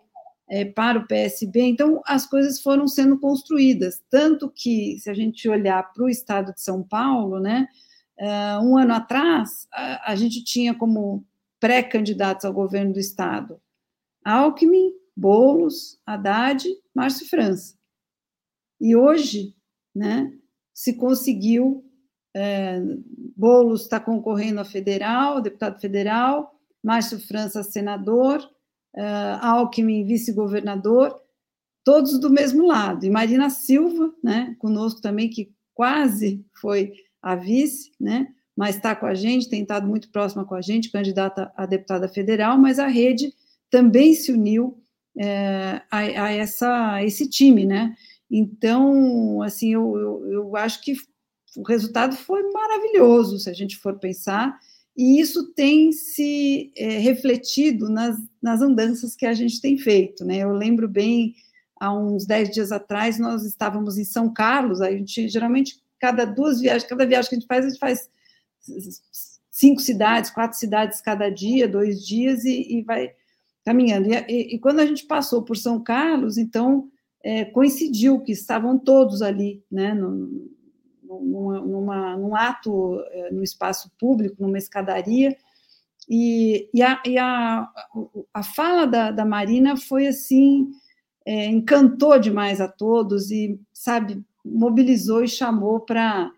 é, 0.49 0.65
para 0.65 0.99
o 0.99 1.07
PSB. 1.07 1.61
Então, 1.61 2.01
as 2.05 2.25
coisas 2.25 2.61
foram 2.61 2.87
sendo 2.87 3.19
construídas, 3.19 4.01
tanto 4.09 4.49
que, 4.49 4.97
se 4.99 5.09
a 5.09 5.13
gente 5.13 5.47
olhar 5.49 5.91
para 5.93 6.03
o 6.03 6.09
estado 6.09 6.53
de 6.53 6.61
São 6.61 6.81
Paulo, 6.81 7.39
né, 7.39 7.67
uh, 8.19 8.65
um 8.65 8.77
ano 8.77 8.93
atrás, 8.93 9.67
a, 9.71 10.11
a 10.11 10.15
gente 10.15 10.43
tinha 10.43 10.73
como 10.73 11.25
pré-candidatos 11.59 12.45
ao 12.45 12.53
governo 12.53 12.93
do 12.93 12.99
estado 12.99 13.59
Alckmin, 14.23 14.91
Boulos, 15.15 15.99
Haddad, 16.05 16.65
Márcio 16.93 17.27
França. 17.27 17.75
E 18.79 18.95
hoje, 18.95 19.55
né, 19.95 20.31
se 20.73 20.93
conseguiu, 20.93 21.83
é, 22.35 22.79
Boulos 23.35 23.81
está 23.83 23.99
concorrendo 23.99 24.59
a 24.59 24.65
federal, 24.65 25.41
deputado 25.41 25.79
federal, 25.79 26.53
Márcio 26.83 27.19
França, 27.19 27.63
senador, 27.63 28.47
uh, 28.95 29.39
Alckmin, 29.41 30.05
vice-governador, 30.05 31.19
todos 31.83 32.19
do 32.19 32.29
mesmo 32.29 32.65
lado. 32.65 33.05
E 33.05 33.09
Marina 33.09 33.49
Silva, 33.49 34.13
né, 34.23 34.55
conosco 34.59 35.01
também, 35.01 35.29
que 35.29 35.51
quase 35.73 36.45
foi 36.59 36.93
a 37.21 37.35
vice, 37.35 37.91
né, 37.99 38.27
mas 38.55 38.75
está 38.75 38.95
com 38.95 39.05
a 39.05 39.13
gente, 39.13 39.49
tem 39.49 39.61
estado 39.61 39.87
muito 39.87 40.09
próxima 40.09 40.43
com 40.43 40.55
a 40.55 40.61
gente, 40.61 40.91
candidata 40.91 41.51
a 41.55 41.65
deputada 41.65 42.07
federal, 42.07 42.57
mas 42.57 42.79
a 42.79 42.87
rede 42.87 43.31
também 43.69 44.13
se 44.13 44.31
uniu 44.31 44.81
é, 45.17 45.81
a, 45.91 45.97
a, 45.97 46.31
essa, 46.31 47.03
esse 47.03 47.29
time, 47.29 47.65
né? 47.65 47.95
Então, 48.29 49.41
assim, 49.41 49.73
eu, 49.73 49.97
eu, 49.97 50.31
eu 50.31 50.55
acho 50.55 50.81
que 50.81 50.95
o 51.55 51.63
resultado 51.63 52.15
foi 52.15 52.43
maravilhoso, 52.51 53.39
se 53.39 53.49
a 53.49 53.53
gente 53.53 53.77
for 53.77 53.97
pensar, 53.97 54.57
e 54.97 55.21
isso 55.21 55.53
tem 55.53 55.91
se 55.91 56.71
é, 56.75 56.97
refletido 56.97 57.87
nas, 57.87 58.17
nas 58.41 58.61
andanças 58.61 59.15
que 59.15 59.27
a 59.27 59.33
gente 59.33 59.61
tem 59.61 59.77
feito. 59.77 60.25
Né? 60.25 60.37
Eu 60.37 60.51
lembro 60.51 60.87
bem, 60.89 61.35
há 61.79 61.93
uns 61.93 62.25
dez 62.25 62.49
dias 62.49 62.71
atrás, 62.71 63.19
nós 63.19 63.45
estávamos 63.45 63.99
em 63.99 64.03
São 64.03 64.33
Carlos, 64.33 64.81
a 64.81 64.89
gente 64.89 65.29
geralmente, 65.29 65.79
cada 65.99 66.25
duas 66.25 66.59
viagens, 66.59 66.89
cada 66.89 67.05
viagem 67.05 67.29
que 67.29 67.35
a 67.35 67.39
gente 67.39 67.47
faz, 67.47 67.65
a 67.65 67.69
gente 67.69 67.79
faz 67.79 68.09
cinco 69.51 69.81
cidades, 69.81 70.31
quatro 70.31 70.57
cidades 70.57 70.99
cada 70.99 71.29
dia, 71.29 71.67
dois 71.67 72.03
dias, 72.03 72.43
e, 72.43 72.79
e 72.79 72.81
vai 72.81 73.11
caminhando. 73.63 74.07
E, 74.07 74.15
e, 74.27 74.55
e, 74.55 74.59
quando 74.59 74.79
a 74.79 74.85
gente 74.85 75.05
passou 75.05 75.43
por 75.43 75.57
São 75.57 75.79
Carlos, 75.79 76.39
então 76.39 76.89
é, 77.23 77.45
coincidiu 77.45 78.19
que 78.21 78.31
estavam 78.31 78.79
todos 78.79 79.21
ali, 79.21 79.63
né, 79.71 79.93
no, 79.93 80.49
numa, 81.07 81.61
numa, 81.61 82.17
num 82.17 82.35
ato 82.35 82.99
eh, 83.11 83.31
no 83.31 83.43
espaço 83.43 83.91
público, 83.99 84.35
numa 84.39 84.57
escadaria, 84.57 85.35
e, 86.09 86.69
e, 86.73 86.81
a, 86.81 87.01
e 87.05 87.17
a, 87.17 87.67
a 88.33 88.43
fala 88.43 88.85
da, 88.85 89.11
da 89.11 89.25
Marina 89.25 89.75
foi 89.75 90.07
assim, 90.07 90.69
é, 91.25 91.47
encantou 91.47 92.17
demais 92.17 92.61
a 92.61 92.67
todos 92.67 93.29
e, 93.31 93.59
sabe, 93.73 94.23
mobilizou 94.45 95.23
e 95.23 95.27
chamou 95.27 95.81
para 95.81 96.31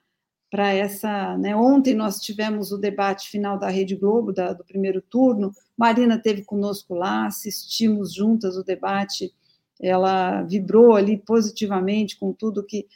para 0.50 0.74
essa. 0.74 1.38
Né? 1.38 1.56
Ontem 1.56 1.94
nós 1.94 2.20
tivemos 2.20 2.72
o 2.72 2.78
debate 2.78 3.30
final 3.30 3.58
da 3.58 3.70
Rede 3.70 3.96
Globo, 3.96 4.34
da, 4.34 4.54
do 4.54 4.64
primeiro 4.64 5.02
turno. 5.02 5.52
Marina 5.78 6.18
teve 6.18 6.44
conosco 6.44 6.96
lá, 6.96 7.28
assistimos 7.28 8.14
juntas 8.14 8.58
o 8.58 8.64
debate. 8.64 9.32
Ela 9.80 10.42
vibrou 10.42 10.96
ali 10.96 11.18
positivamente 11.18 12.18
com 12.18 12.34
tudo 12.34 12.66
que. 12.66 12.88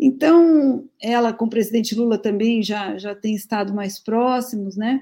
Então, 0.00 0.88
ela 1.00 1.32
com 1.32 1.46
o 1.46 1.50
presidente 1.50 1.94
Lula 1.94 2.18
também 2.18 2.62
já, 2.62 2.96
já 2.98 3.14
tem 3.14 3.34
estado 3.34 3.74
mais 3.74 3.98
próximos, 3.98 4.76
né? 4.76 5.00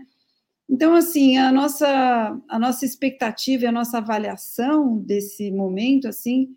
Então, 0.69 0.95
assim, 0.95 1.37
a 1.37 1.53
nossa, 1.53 2.41
a 2.49 2.59
nossa 2.59 2.85
expectativa 2.85 3.65
e 3.65 3.67
a 3.67 3.73
nossa 3.73 3.99
avaliação 3.99 4.99
desse 4.99 5.51
momento, 5.51 6.09
assim, 6.09 6.57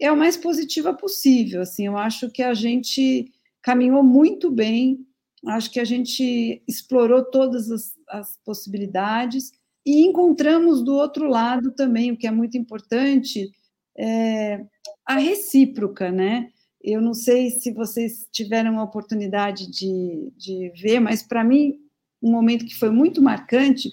é 0.00 0.10
o 0.10 0.16
mais 0.16 0.36
positiva 0.36 0.94
possível. 0.94 1.60
Assim, 1.60 1.86
eu 1.86 1.96
acho 1.96 2.30
que 2.30 2.42
a 2.42 2.54
gente 2.54 3.30
caminhou 3.62 4.02
muito 4.02 4.50
bem, 4.50 5.04
acho 5.46 5.70
que 5.70 5.80
a 5.80 5.84
gente 5.84 6.62
explorou 6.66 7.24
todas 7.24 7.70
as, 7.70 7.92
as 8.08 8.38
possibilidades 8.44 9.52
e 9.84 10.06
encontramos 10.06 10.82
do 10.82 10.94
outro 10.94 11.26
lado 11.28 11.72
também, 11.72 12.12
o 12.12 12.16
que 12.16 12.26
é 12.26 12.30
muito 12.30 12.56
importante, 12.56 13.50
é 13.98 14.64
a 15.06 15.18
recíproca, 15.18 16.10
né? 16.10 16.50
Eu 16.82 17.00
não 17.00 17.12
sei 17.12 17.50
se 17.50 17.72
vocês 17.72 18.26
tiveram 18.32 18.78
a 18.78 18.84
oportunidade 18.84 19.70
de, 19.70 20.32
de 20.36 20.70
ver, 20.80 20.98
mas 20.98 21.22
para 21.22 21.44
mim, 21.44 21.78
um 22.22 22.30
momento 22.30 22.64
que 22.64 22.78
foi 22.78 22.90
muito 22.90 23.20
marcante 23.20 23.90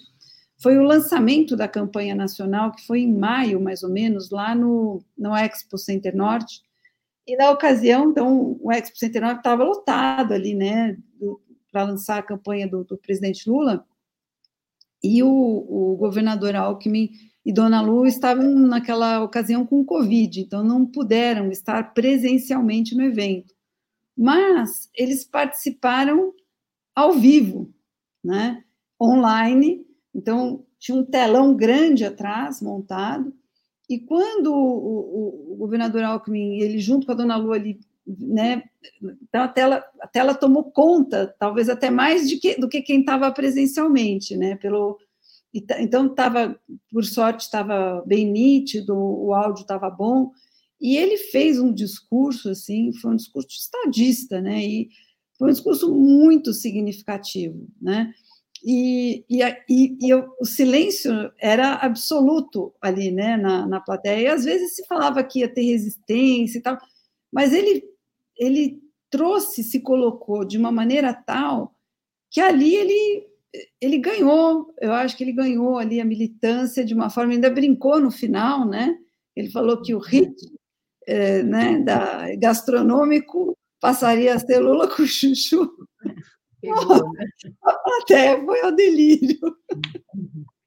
foi 0.60 0.76
o 0.76 0.82
lançamento 0.82 1.56
da 1.56 1.68
campanha 1.68 2.14
nacional, 2.14 2.72
que 2.72 2.86
foi 2.86 3.00
em 3.00 3.12
maio, 3.12 3.60
mais 3.60 3.82
ou 3.82 3.90
menos, 3.90 4.30
lá 4.30 4.54
no, 4.54 5.02
no 5.16 5.36
Expo 5.36 5.78
Center 5.78 6.16
Norte. 6.16 6.62
E 7.26 7.36
na 7.36 7.50
ocasião, 7.50 8.10
então, 8.10 8.58
o 8.60 8.72
Expo 8.72 8.98
Center 8.98 9.22
Norte 9.22 9.38
estava 9.38 9.62
lotado 9.62 10.32
ali, 10.32 10.54
né, 10.54 10.96
para 11.70 11.84
lançar 11.84 12.18
a 12.18 12.22
campanha 12.22 12.66
do, 12.66 12.84
do 12.84 12.98
presidente 12.98 13.48
Lula. 13.48 13.86
E 15.02 15.22
o, 15.22 15.28
o, 15.28 15.96
governador 15.96 16.56
Alckmin 16.56 17.10
e 17.44 17.52
Dona 17.52 17.80
Lu 17.80 18.06
estavam 18.06 18.44
naquela 18.54 19.22
ocasião 19.22 19.64
com 19.64 19.84
Covid, 19.84 20.40
então 20.40 20.62
não 20.62 20.84
puderam 20.84 21.50
estar 21.50 21.94
presencialmente 21.94 22.94
no 22.94 23.02
evento. 23.02 23.54
Mas 24.16 24.90
eles 24.94 25.24
participaram 25.24 26.34
ao 26.94 27.12
vivo, 27.12 27.72
né, 28.22 28.64
online, 29.00 29.86
então, 30.14 30.64
tinha 30.78 30.98
um 30.98 31.04
telão 31.04 31.54
grande 31.54 32.04
atrás, 32.04 32.60
montado, 32.60 33.32
e 33.88 34.00
quando 34.00 34.52
o, 34.52 34.58
o, 34.58 35.52
o 35.52 35.56
governador 35.56 36.02
Alckmin, 36.02 36.60
ele 36.60 36.78
junto 36.78 37.06
com 37.06 37.12
a 37.12 37.14
dona 37.14 37.36
Lu 37.36 37.52
ali, 37.52 37.80
né, 38.06 38.64
então 39.22 39.42
a 39.42 39.48
tela, 39.48 39.84
a 40.00 40.06
tela 40.06 40.34
tomou 40.34 40.64
conta, 40.64 41.34
talvez 41.38 41.68
até 41.68 41.88
mais 41.88 42.30
que, 42.40 42.56
do 42.56 42.68
que 42.68 42.82
quem 42.82 43.00
estava 43.00 43.30
presencialmente, 43.30 44.36
né, 44.36 44.56
pelo, 44.56 44.98
então 45.52 46.06
estava, 46.06 46.58
por 46.90 47.04
sorte, 47.04 47.40
estava 47.42 48.02
bem 48.06 48.30
nítido, 48.30 48.94
o 48.94 49.32
áudio 49.34 49.62
estava 49.62 49.88
bom, 49.90 50.30
e 50.80 50.96
ele 50.96 51.16
fez 51.16 51.58
um 51.58 51.72
discurso, 51.72 52.50
assim, 52.50 52.92
foi 52.92 53.12
um 53.12 53.16
discurso 53.16 53.48
estadista, 53.50 54.40
né, 54.40 54.64
e 54.64 54.88
foi 55.38 55.48
um 55.48 55.52
discurso 55.52 55.94
muito 55.94 56.52
significativo, 56.52 57.66
né, 57.80 58.12
e, 58.64 59.24
e, 59.28 59.42
e, 59.68 59.98
e 60.00 60.10
eu, 60.10 60.28
o 60.40 60.44
silêncio 60.44 61.12
era 61.38 61.74
absoluto 61.74 62.74
ali, 62.80 63.10
né, 63.10 63.36
na, 63.36 63.66
na 63.66 63.80
plateia. 63.80 64.20
E 64.20 64.26
às 64.26 64.44
vezes 64.44 64.74
se 64.74 64.86
falava 64.86 65.22
que 65.22 65.40
ia 65.40 65.48
ter 65.48 65.62
resistência 65.62 66.58
e 66.58 66.60
tal, 66.62 66.78
mas 67.32 67.52
ele, 67.52 67.84
ele 68.36 68.82
trouxe, 69.10 69.62
se 69.62 69.80
colocou 69.80 70.44
de 70.44 70.58
uma 70.58 70.72
maneira 70.72 71.12
tal 71.14 71.74
que 72.30 72.40
ali 72.40 72.74
ele, 72.74 73.26
ele 73.80 73.98
ganhou. 73.98 74.74
Eu 74.80 74.92
acho 74.92 75.16
que 75.16 75.24
ele 75.24 75.32
ganhou 75.32 75.78
ali 75.78 76.00
a 76.00 76.04
militância 76.04 76.84
de 76.84 76.94
uma 76.94 77.10
forma, 77.10 77.32
ainda 77.32 77.50
brincou 77.50 78.00
no 78.00 78.10
final, 78.10 78.66
né? 78.66 78.96
Ele 79.34 79.50
falou 79.50 79.80
que 79.82 79.94
o 79.94 79.98
hit 79.98 80.34
é, 81.06 81.42
né, 81.42 81.78
da, 81.80 82.34
gastronômico 82.36 83.56
passaria 83.80 84.34
a 84.34 84.38
ser 84.38 84.58
Lula 84.58 84.88
com 84.88 85.06
chuchu. 85.06 85.70
Pegou, 86.60 87.12
né? 87.12 87.24
Até 88.02 88.44
foi 88.44 88.60
ao 88.60 88.72
delírio. 88.72 89.38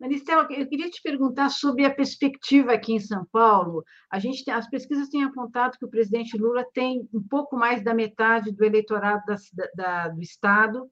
Maristela, 0.00 0.46
eu 0.50 0.68
queria 0.68 0.88
te 0.88 1.02
perguntar 1.02 1.48
sobre 1.48 1.84
a 1.84 1.92
perspectiva 1.92 2.72
aqui 2.72 2.92
em 2.92 3.00
São 3.00 3.26
Paulo. 3.32 3.82
A 4.12 4.20
gente 4.20 4.44
tem, 4.44 4.54
as 4.54 4.68
pesquisas 4.70 5.08
têm 5.08 5.24
apontado 5.24 5.76
que 5.76 5.84
o 5.84 5.90
presidente 5.90 6.38
Lula 6.38 6.64
tem 6.72 7.08
um 7.12 7.20
pouco 7.20 7.56
mais 7.56 7.82
da 7.82 7.92
metade 7.92 8.52
do 8.52 8.64
eleitorado 8.64 9.24
da, 9.26 9.36
da, 9.74 10.08
do 10.10 10.22
Estado, 10.22 10.88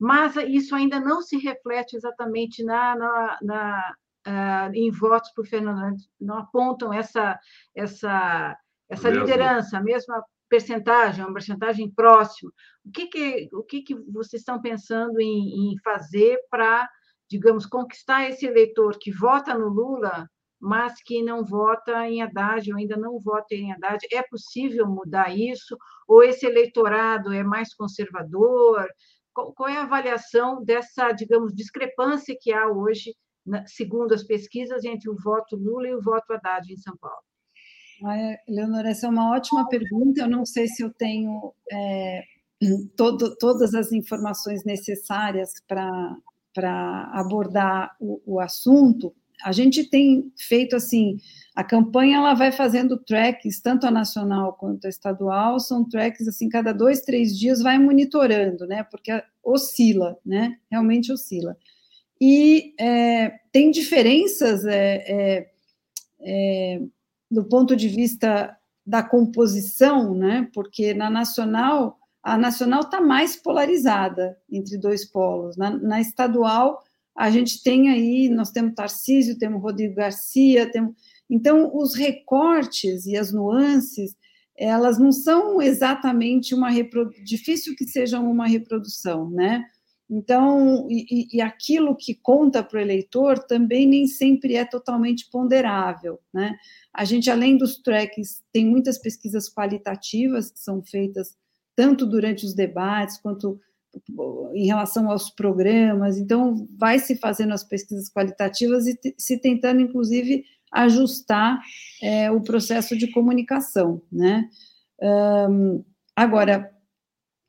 mas 0.00 0.34
isso 0.36 0.74
ainda 0.74 0.98
não 0.98 1.20
se 1.20 1.36
reflete 1.36 1.94
exatamente 1.94 2.64
na, 2.64 2.96
na, 2.96 3.38
na 3.42 3.94
uh, 4.26 4.74
em 4.74 4.90
votos 4.90 5.30
por 5.34 5.46
Fernando, 5.46 5.96
não 6.18 6.38
apontam 6.38 6.90
essa, 6.90 7.38
essa, 7.74 8.56
essa 8.88 9.10
liderança, 9.10 9.76
a 9.76 9.82
mesma 9.82 10.24
percentagem, 10.48 11.24
uma 11.24 11.34
percentagem 11.34 11.90
próxima. 11.90 12.50
O 12.84 12.90
que, 12.90 13.06
que, 13.06 13.48
o 13.52 13.62
que, 13.62 13.82
que 13.82 13.94
vocês 14.10 14.40
estão 14.40 14.60
pensando 14.60 15.20
em, 15.20 15.72
em 15.72 15.78
fazer 15.84 16.38
para, 16.50 16.88
digamos, 17.28 17.66
conquistar 17.66 18.28
esse 18.28 18.46
eleitor 18.46 18.98
que 18.98 19.12
vota 19.12 19.54
no 19.54 19.68
Lula, 19.68 20.28
mas 20.58 20.94
que 21.02 21.22
não 21.22 21.44
vota 21.44 22.06
em 22.06 22.20
Haddad 22.20 22.70
ou 22.70 22.78
ainda 22.78 22.96
não 22.96 23.18
vota 23.20 23.54
em 23.54 23.72
Haddad? 23.72 24.04
É 24.12 24.22
possível 24.22 24.86
mudar 24.86 25.34
isso? 25.34 25.76
Ou 26.08 26.22
esse 26.22 26.44
eleitorado 26.44 27.32
é 27.32 27.44
mais 27.44 27.72
conservador? 27.74 28.88
Qual, 29.32 29.68
é 29.68 29.76
a 29.76 29.82
avaliação 29.82 30.64
dessa, 30.64 31.12
digamos, 31.12 31.54
discrepância 31.54 32.36
que 32.38 32.52
há 32.52 32.68
hoje, 32.68 33.14
segundo 33.66 34.12
as 34.12 34.24
pesquisas, 34.24 34.84
entre 34.84 35.08
o 35.08 35.16
voto 35.16 35.56
Lula 35.56 35.88
e 35.88 35.94
o 35.94 36.02
voto 36.02 36.32
Haddad 36.32 36.72
em 36.72 36.76
São 36.76 36.96
Paulo? 36.96 37.22
Leonora, 38.48 38.90
essa 38.90 39.06
é 39.06 39.10
uma 39.10 39.30
ótima 39.30 39.68
pergunta. 39.68 40.22
Eu 40.22 40.28
não 40.28 40.46
sei 40.46 40.66
se 40.66 40.82
eu 40.82 40.90
tenho 40.92 41.52
é, 41.70 42.22
todo, 42.96 43.36
todas 43.36 43.74
as 43.74 43.92
informações 43.92 44.64
necessárias 44.64 45.52
para 45.66 47.10
abordar 47.12 47.94
o, 48.00 48.20
o, 48.26 48.40
assunto. 48.40 49.14
A 49.44 49.52
gente 49.52 49.88
tem 49.88 50.32
feito 50.38 50.76
assim, 50.76 51.18
a 51.54 51.64
campanha 51.64 52.18
ela 52.18 52.34
vai 52.34 52.52
fazendo 52.52 52.96
tracks, 52.96 53.60
tanto 53.60 53.86
a 53.86 53.90
nacional 53.90 54.52
quanto 54.54 54.86
a 54.86 54.88
estadual, 54.88 55.58
são 55.58 55.88
tracks 55.88 56.26
assim, 56.28 56.48
cada 56.48 56.72
dois, 56.72 57.00
três 57.00 57.36
dias 57.36 57.60
vai 57.60 57.78
monitorando, 57.78 58.66
né? 58.66 58.84
Porque 58.84 59.22
oscila, 59.42 60.16
né? 60.24 60.56
Realmente 60.70 61.12
oscila. 61.12 61.56
E 62.20 62.74
é, 62.78 63.30
tem 63.50 63.70
diferenças 63.70 64.64
é, 64.64 65.04
é, 65.06 65.50
é 66.20 66.80
do 67.30 67.44
ponto 67.44 67.74
de 67.74 67.88
vista 67.88 68.56
da 68.86 69.02
composição, 69.02 70.14
né? 70.14 70.48
Porque 70.52 70.94
na 70.94 71.10
nacional 71.10 71.98
a 72.22 72.36
nacional 72.36 72.80
está 72.82 73.00
mais 73.00 73.34
polarizada 73.34 74.36
entre 74.50 74.76
dois 74.76 75.06
polos. 75.06 75.56
Na, 75.56 75.70
na, 75.70 76.00
estadual 76.00 76.82
a 77.16 77.30
gente 77.30 77.62
tem 77.62 77.88
aí, 77.88 78.28
nós 78.28 78.50
temos 78.50 78.74
Tarcísio, 78.74 79.38
temos 79.38 79.62
Rodrigo 79.62 79.94
Garcia, 79.94 80.70
temos 80.70 80.94
então 81.30 81.70
os 81.74 81.94
recortes 81.94 83.06
e 83.06 83.16
as 83.16 83.32
nuances 83.32 84.16
elas 84.60 84.98
não 84.98 85.10
são 85.10 85.62
exatamente 85.62 86.54
uma 86.54 86.68
reprodução, 86.68 87.24
difícil 87.24 87.74
que 87.74 87.86
sejam 87.86 88.30
uma 88.30 88.46
reprodução, 88.46 89.30
né? 89.30 89.64
Então, 90.12 90.86
e, 90.90 91.36
e 91.36 91.40
aquilo 91.40 91.96
que 91.96 92.14
conta 92.14 92.62
para 92.62 92.78
o 92.78 92.80
eleitor 92.82 93.38
também 93.38 93.86
nem 93.86 94.06
sempre 94.06 94.56
é 94.56 94.64
totalmente 94.64 95.30
ponderável, 95.30 96.18
né? 96.34 96.56
A 96.92 97.04
gente, 97.04 97.30
além 97.30 97.56
dos 97.56 97.76
tracks, 97.78 98.42
tem 98.52 98.66
muitas 98.66 98.98
pesquisas 98.98 99.48
qualitativas 99.48 100.50
que 100.50 100.58
são 100.58 100.82
feitas 100.82 101.36
tanto 101.74 102.04
durante 102.04 102.44
os 102.44 102.52
debates 102.52 103.16
quanto 103.18 103.58
em 104.52 104.66
relação 104.66 105.10
aos 105.10 105.30
programas. 105.30 106.18
Então, 106.18 106.66
vai 106.76 106.98
se 106.98 107.16
fazendo 107.16 107.54
as 107.54 107.64
pesquisas 107.64 108.10
qualitativas 108.10 108.86
e 108.86 108.98
se 109.16 109.38
tentando, 109.38 109.80
inclusive, 109.80 110.44
ajustar 110.72 111.60
é, 112.02 112.30
o 112.30 112.40
processo 112.40 112.96
de 112.96 113.10
comunicação, 113.10 114.02
né? 114.10 114.48
Um, 115.02 115.84
agora, 116.14 116.70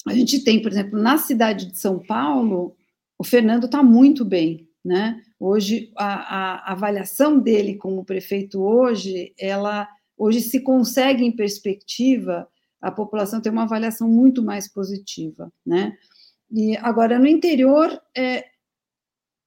a 0.07 0.13
gente 0.13 0.43
tem, 0.43 0.61
por 0.61 0.71
exemplo, 0.71 0.99
na 0.99 1.17
cidade 1.17 1.65
de 1.65 1.77
São 1.77 1.99
Paulo, 1.99 2.75
o 3.17 3.23
Fernando 3.23 3.65
está 3.65 3.83
muito 3.83 4.25
bem, 4.25 4.67
né? 4.83 5.21
Hoje 5.39 5.91
a, 5.95 6.69
a, 6.69 6.71
avaliação 6.71 7.39
dele 7.39 7.75
como 7.75 8.05
prefeito 8.05 8.61
hoje, 8.61 9.33
ela 9.37 9.87
hoje 10.17 10.41
se 10.41 10.61
consegue 10.61 11.23
em 11.23 11.31
perspectiva, 11.31 12.47
a 12.81 12.91
população 12.91 13.41
tem 13.41 13.51
uma 13.51 13.63
avaliação 13.63 14.09
muito 14.09 14.43
mais 14.43 14.67
positiva, 14.67 15.51
né? 15.65 15.95
E 16.51 16.75
agora 16.77 17.19
no 17.19 17.27
interior 17.27 17.89
é, 18.17 18.45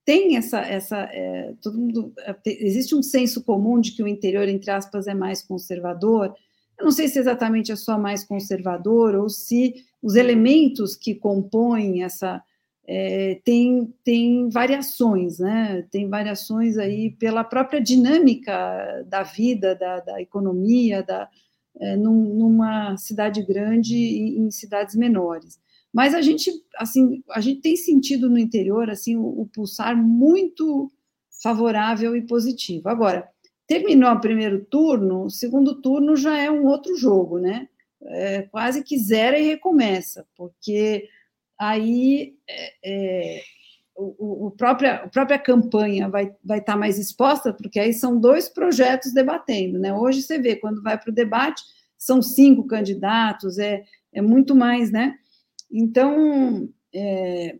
tem 0.04 0.36
essa 0.36 0.60
essa 0.60 0.98
é, 0.98 1.54
todo 1.62 1.78
mundo 1.78 2.12
é, 2.18 2.36
existe 2.44 2.94
um 2.94 3.02
senso 3.02 3.42
comum 3.42 3.80
de 3.80 3.92
que 3.92 4.02
o 4.02 4.08
interior 4.08 4.48
entre 4.48 4.70
aspas 4.70 5.06
é 5.06 5.14
mais 5.14 5.42
conservador 5.42 6.34
eu 6.78 6.84
não 6.84 6.92
sei 6.92 7.08
se 7.08 7.18
exatamente 7.18 7.70
é 7.72 7.76
só 7.76 7.98
mais 7.98 8.24
conservador 8.24 9.14
ou 9.14 9.28
se 9.28 9.74
os 10.02 10.16
elementos 10.16 10.96
que 10.96 11.14
compõem 11.14 12.02
essa 12.02 12.42
é, 12.86 13.40
tem, 13.44 13.92
tem 14.04 14.48
variações, 14.50 15.38
né? 15.38 15.86
Tem 15.90 16.08
variações 16.08 16.76
aí 16.76 17.10
pela 17.12 17.42
própria 17.42 17.80
dinâmica 17.80 19.02
da 19.06 19.22
vida, 19.22 19.74
da, 19.74 20.00
da 20.00 20.20
economia, 20.20 21.02
da, 21.02 21.28
é, 21.80 21.96
num, 21.96 22.34
numa 22.34 22.96
cidade 22.96 23.42
grande 23.42 23.96
e 23.96 24.38
em 24.38 24.50
cidades 24.50 24.94
menores. 24.94 25.58
Mas 25.94 26.12
a 26.12 26.20
gente, 26.20 26.50
assim, 26.76 27.22
a 27.30 27.40
gente 27.40 27.60
tem 27.60 27.76
sentido 27.76 28.28
no 28.28 28.36
interior, 28.36 28.90
assim, 28.90 29.14
o, 29.14 29.42
o 29.42 29.46
pulsar 29.46 29.96
muito 29.96 30.90
favorável 31.40 32.16
e 32.16 32.26
positivo. 32.26 32.88
Agora, 32.88 33.28
terminou 33.64 34.10
o 34.10 34.20
primeiro 34.20 34.64
turno, 34.64 35.26
o 35.26 35.30
segundo 35.30 35.80
turno 35.80 36.16
já 36.16 36.36
é 36.36 36.50
um 36.50 36.66
outro 36.66 36.96
jogo, 36.96 37.38
né? 37.38 37.68
É, 38.06 38.42
quase 38.42 38.82
que 38.82 38.98
zera 38.98 39.38
e 39.38 39.46
recomeça, 39.46 40.26
porque 40.36 41.08
aí 41.58 42.34
é, 42.48 42.72
é, 42.84 43.42
o, 43.96 44.48
o 44.48 44.50
própria, 44.50 44.96
a 44.96 45.08
própria 45.08 45.38
campanha 45.38 46.08
vai, 46.08 46.34
vai 46.44 46.58
estar 46.58 46.76
mais 46.76 46.98
exposta, 46.98 47.52
porque 47.52 47.78
aí 47.78 47.94
são 47.94 48.18
dois 48.18 48.48
projetos 48.48 49.12
debatendo, 49.12 49.78
né? 49.78 49.94
Hoje 49.94 50.22
você 50.22 50.40
vê, 50.40 50.56
quando 50.56 50.82
vai 50.82 50.98
para 50.98 51.10
o 51.10 51.14
debate, 51.14 51.62
são 51.96 52.20
cinco 52.20 52.66
candidatos, 52.66 53.58
é, 53.58 53.84
é 54.12 54.20
muito 54.20 54.56
mais, 54.56 54.90
né? 54.90 55.16
Então, 55.76 56.68
é, 56.94 57.58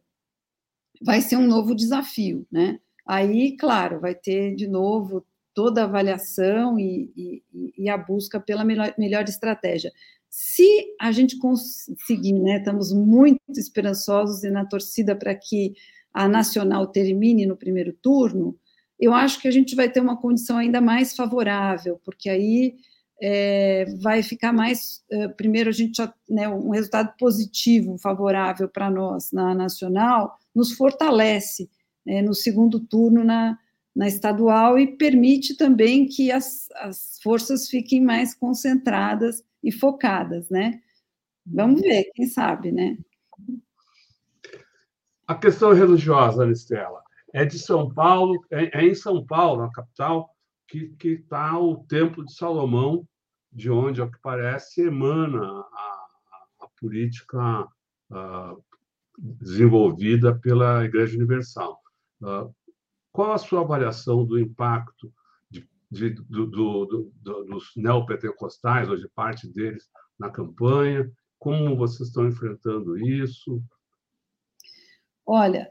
vai 1.03 1.21
ser 1.21 1.37
um 1.37 1.47
novo 1.49 1.75
desafio, 1.75 2.47
né? 2.51 2.79
Aí, 3.05 3.57
claro, 3.57 4.01
vai 4.01 4.15
ter 4.15 4.55
de 4.55 4.69
novo 4.69 5.27
toda 5.53 5.83
a 5.83 5.85
avaliação 5.85 6.79
e, 6.79 7.13
e, 7.17 7.43
e 7.77 7.89
a 7.89 7.99
busca 7.99 8.41
pela 8.41 8.65
melhor, 8.65 8.95
melhor 8.97 9.25
estratégia. 9.25 9.93
Se 10.31 10.95
a 11.01 11.11
gente 11.11 11.39
conseguir, 11.39 12.33
né, 12.35 12.59
estamos 12.59 12.93
muito 12.93 13.41
esperançosos 13.51 14.45
e 14.45 14.51
na 14.51 14.65
torcida 14.65 15.17
para 15.17 15.35
que 15.35 15.75
a 16.13 16.29
nacional 16.29 16.87
termine 16.87 17.47
no 17.47 17.57
primeiro 17.57 17.93
turno, 17.93 18.57
eu 18.99 19.13
acho 19.13 19.41
que 19.41 19.49
a 19.49 19.51
gente 19.51 19.75
vai 19.75 19.91
ter 19.91 20.01
uma 20.01 20.21
condição 20.21 20.57
ainda 20.57 20.81
mais 20.81 21.15
favorável, 21.15 22.01
porque 22.05 22.31
aí 22.31 22.77
é, 23.21 23.87
vai 24.01 24.23
ficar 24.23 24.53
mais. 24.53 25.03
É, 25.11 25.29
primeiro, 25.29 25.71
a 25.71 25.73
gente 25.73 25.97
já, 25.97 26.13
né, 26.29 26.49
um 26.49 26.71
resultado 26.71 27.15
positivo, 27.19 27.99
favorável 27.99 28.69
para 28.69 28.91
nós 28.91 29.31
na 29.33 29.55
nacional, 29.55 30.39
nos 30.55 30.73
fortalece 30.73 31.71
né, 32.05 32.23
no 32.23 32.35
segundo 32.35 32.81
turno 32.81 33.25
na, 33.25 33.59
na 33.95 34.09
estadual 34.09 34.79
e 34.79 34.97
permite 34.97 35.57
também 35.57 36.07
que 36.07 36.33
as, 36.33 36.69
as 36.77 37.19
forças 37.23 37.69
fiquem 37.69 38.01
mais 38.03 38.35
concentradas 38.35 39.43
e 39.63 39.71
focadas, 39.71 40.51
né? 40.51 40.81
Vamos 41.47 41.81
ver, 41.81 42.11
quem 42.15 42.27
sabe, 42.27 42.73
né? 42.73 42.97
A 45.27 45.35
questão 45.35 45.73
religiosa, 45.73 46.43
Anistela, 46.43 47.03
é 47.33 47.45
de 47.45 47.59
São 47.59 47.93
Paulo, 47.93 48.45
é, 48.51 48.81
é 48.81 48.87
em 48.87 48.95
São 48.95 49.25
Paulo, 49.25 49.63
a 49.63 49.73
capital, 49.73 50.34
que 50.67 51.09
está 51.09 51.59
o 51.59 51.85
Templo 51.85 52.25
de 52.25 52.35
Salomão, 52.35 53.07
de 53.53 53.71
onde, 53.71 54.01
ao 54.01 54.11
que 54.11 54.19
parece, 54.21 54.83
emana 54.83 55.43
a, 55.43 55.61
a, 55.61 56.47
a 56.63 56.69
política 56.81 57.69
a, 58.11 58.57
desenvolvida 59.19 60.37
pela 60.39 60.85
Igreja 60.85 61.17
Universal. 61.17 61.81
qual 63.13 63.33
a 63.33 63.39
sua 63.39 63.61
avaliação 63.61 64.25
do 64.25 64.39
impacto 64.39 65.13
de, 65.91 66.11
do, 66.11 66.47
do, 66.47 67.13
do, 67.23 67.45
dos 67.45 67.71
neopentecostais, 67.77 68.89
ou 68.89 68.97
de 68.97 69.09
parte 69.09 69.49
deles, 69.49 69.89
na 70.19 70.31
campanha? 70.31 71.11
Como 71.39 71.77
vocês 71.77 72.09
estão 72.09 72.27
enfrentando 72.27 72.99
isso? 72.99 73.63
Olha, 75.25 75.71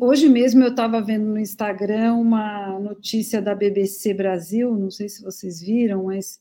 hoje 0.00 0.28
mesmo 0.28 0.62
eu 0.62 0.70
estava 0.70 1.00
vendo 1.00 1.26
no 1.26 1.38
Instagram 1.38 2.14
uma 2.14 2.78
notícia 2.78 3.42
da 3.42 3.54
BBC 3.54 4.14
Brasil, 4.14 4.74
não 4.76 4.90
sei 4.90 5.08
se 5.08 5.22
vocês 5.22 5.60
viram, 5.60 6.04
mas 6.04 6.40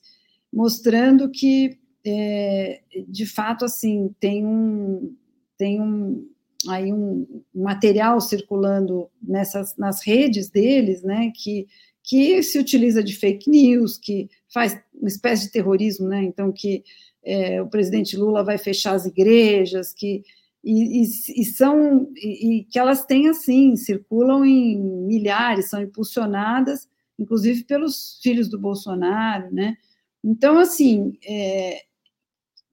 mostrando 0.54 1.30
que, 1.30 1.78
é, 2.06 2.82
de 3.08 3.26
fato, 3.26 3.66
assim, 3.66 4.14
tem 4.20 4.46
um, 4.46 5.16
tem 5.58 5.82
um, 5.82 6.30
aí 6.70 6.94
um 6.94 7.44
material 7.54 8.22
circulando 8.22 9.10
nessas, 9.22 9.76
nas 9.78 10.06
redes 10.06 10.50
deles, 10.50 11.02
né, 11.02 11.32
que 11.36 11.68
que 12.08 12.42
se 12.42 12.58
utiliza 12.58 13.04
de 13.04 13.14
fake 13.14 13.50
news, 13.50 13.98
que 13.98 14.30
faz 14.48 14.80
uma 14.94 15.10
espécie 15.10 15.48
de 15.48 15.52
terrorismo, 15.52 16.08
né? 16.08 16.24
Então, 16.24 16.54
que 16.54 16.82
é, 17.22 17.62
o 17.62 17.68
presidente 17.68 18.16
Lula 18.16 18.46
vai 18.46 18.58
fechar 18.58 18.94
as 18.94 19.06
igrejas, 19.06 19.94
que 19.94 20.24
e, 20.68 21.02
e, 21.02 21.42
e 21.42 21.46
são 21.46 22.12
e, 22.16 22.60
e, 22.60 22.64
que 22.66 22.78
elas 22.78 23.06
têm 23.06 23.30
assim 23.30 23.76
circulam 23.76 24.46
em 24.46 24.78
milhares, 24.78 25.70
são 25.70 25.82
impulsionadas, 25.82 26.90
inclusive 27.18 27.64
pelos 27.64 28.20
filhos 28.22 28.50
do 28.50 28.60
Bolsonaro, 28.60 29.54
né? 29.54 29.78
Então, 30.24 30.58
assim, 30.58 31.18
é, 31.26 31.84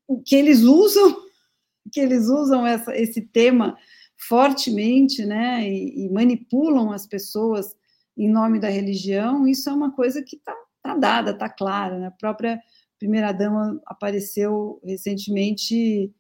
o 0.09 0.21
que 0.21 0.35
eles 0.35 0.63
usam, 0.63 1.17
que 1.93 2.01
eles 2.01 2.27
usam 2.29 2.67
essa, 2.67 2.97
esse 2.97 3.21
tema 3.21 3.77
fortemente, 4.17 5.25
né? 5.25 5.69
e 5.69 6.09
manipulam 6.11 6.91
as 6.91 7.07
pessoas 7.07 7.77
em 8.17 8.29
nome 8.29 8.59
da 8.59 8.69
religião, 8.69 9.47
isso 9.47 9.69
é 9.69 9.73
uma 9.73 9.93
coisa 9.93 10.23
que 10.23 10.37
está 10.37 10.55
tá 10.83 10.97
dada, 10.97 11.33
está 11.33 11.49
clara. 11.49 11.99
Né? 11.99 12.07
A 12.07 12.13
própria 12.13 12.61
primeira-dama 12.99 13.81
apareceu 13.87 14.81
recentemente, 14.85 16.13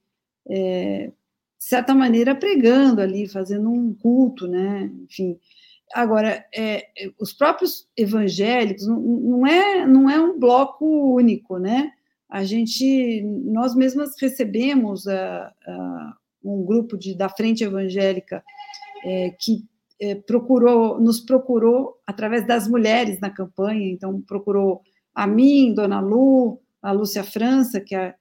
é, 0.48 1.12
de 1.64 1.70
certa 1.70 1.94
maneira, 1.94 2.34
pregando 2.34 3.00
ali, 3.00 3.26
fazendo 3.26 3.70
um 3.70 3.94
culto, 3.94 4.46
né? 4.46 4.90
enfim. 5.02 5.38
Agora, 5.94 6.44
é, 6.54 6.88
os 7.18 7.32
próprios 7.32 7.88
evangélicos 7.96 8.86
não, 8.86 9.00
não, 9.00 9.46
é, 9.46 9.86
não 9.86 10.10
é 10.10 10.20
um 10.20 10.38
bloco 10.38 10.84
único, 11.14 11.56
né? 11.56 11.90
A 12.28 12.44
gente, 12.44 13.22
nós 13.46 13.74
mesmas 13.74 14.10
recebemos 14.20 15.06
a, 15.08 15.54
a, 15.66 16.16
um 16.44 16.62
grupo 16.66 16.98
de, 16.98 17.14
da 17.16 17.30
Frente 17.30 17.64
Evangélica 17.64 18.44
é, 19.02 19.30
que 19.40 19.64
é, 19.98 20.16
procurou, 20.16 21.00
nos 21.00 21.20
procurou 21.20 21.98
através 22.06 22.46
das 22.46 22.68
mulheres 22.68 23.20
na 23.20 23.30
campanha, 23.30 23.90
então 23.90 24.20
procurou 24.20 24.82
a 25.14 25.26
mim, 25.26 25.72
Dona 25.72 26.00
Lu, 26.00 26.60
a 26.82 26.92
Lúcia 26.92 27.24
França, 27.24 27.80
que 27.80 27.94
é 27.94 28.14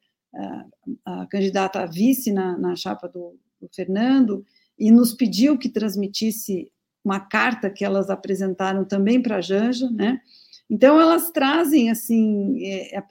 a, 1.06 1.28
candidata 1.28 1.80
a 1.80 1.86
vice 1.86 2.32
na, 2.32 2.58
na 2.58 2.76
chapa 2.76 3.08
do, 3.08 3.38
do, 3.62 3.70
Fernando, 3.74 4.46
e 4.78 4.92
nos 4.92 5.14
pediu 5.14 5.58
que 5.58 5.70
transmitisse 5.70 6.72
uma 7.04 7.20
carta 7.20 7.70
que 7.70 7.86
elas 7.86 8.10
apresentaram 8.10 8.86
também 8.86 9.22
para 9.22 9.38
a 9.38 9.42
Janja, 9.42 9.90
né? 9.92 10.20
Então 10.70 11.00
elas 11.00 11.30
trazem 11.30 11.92
assim, 11.92 12.66
é, 12.66 12.98
é, 12.98 13.04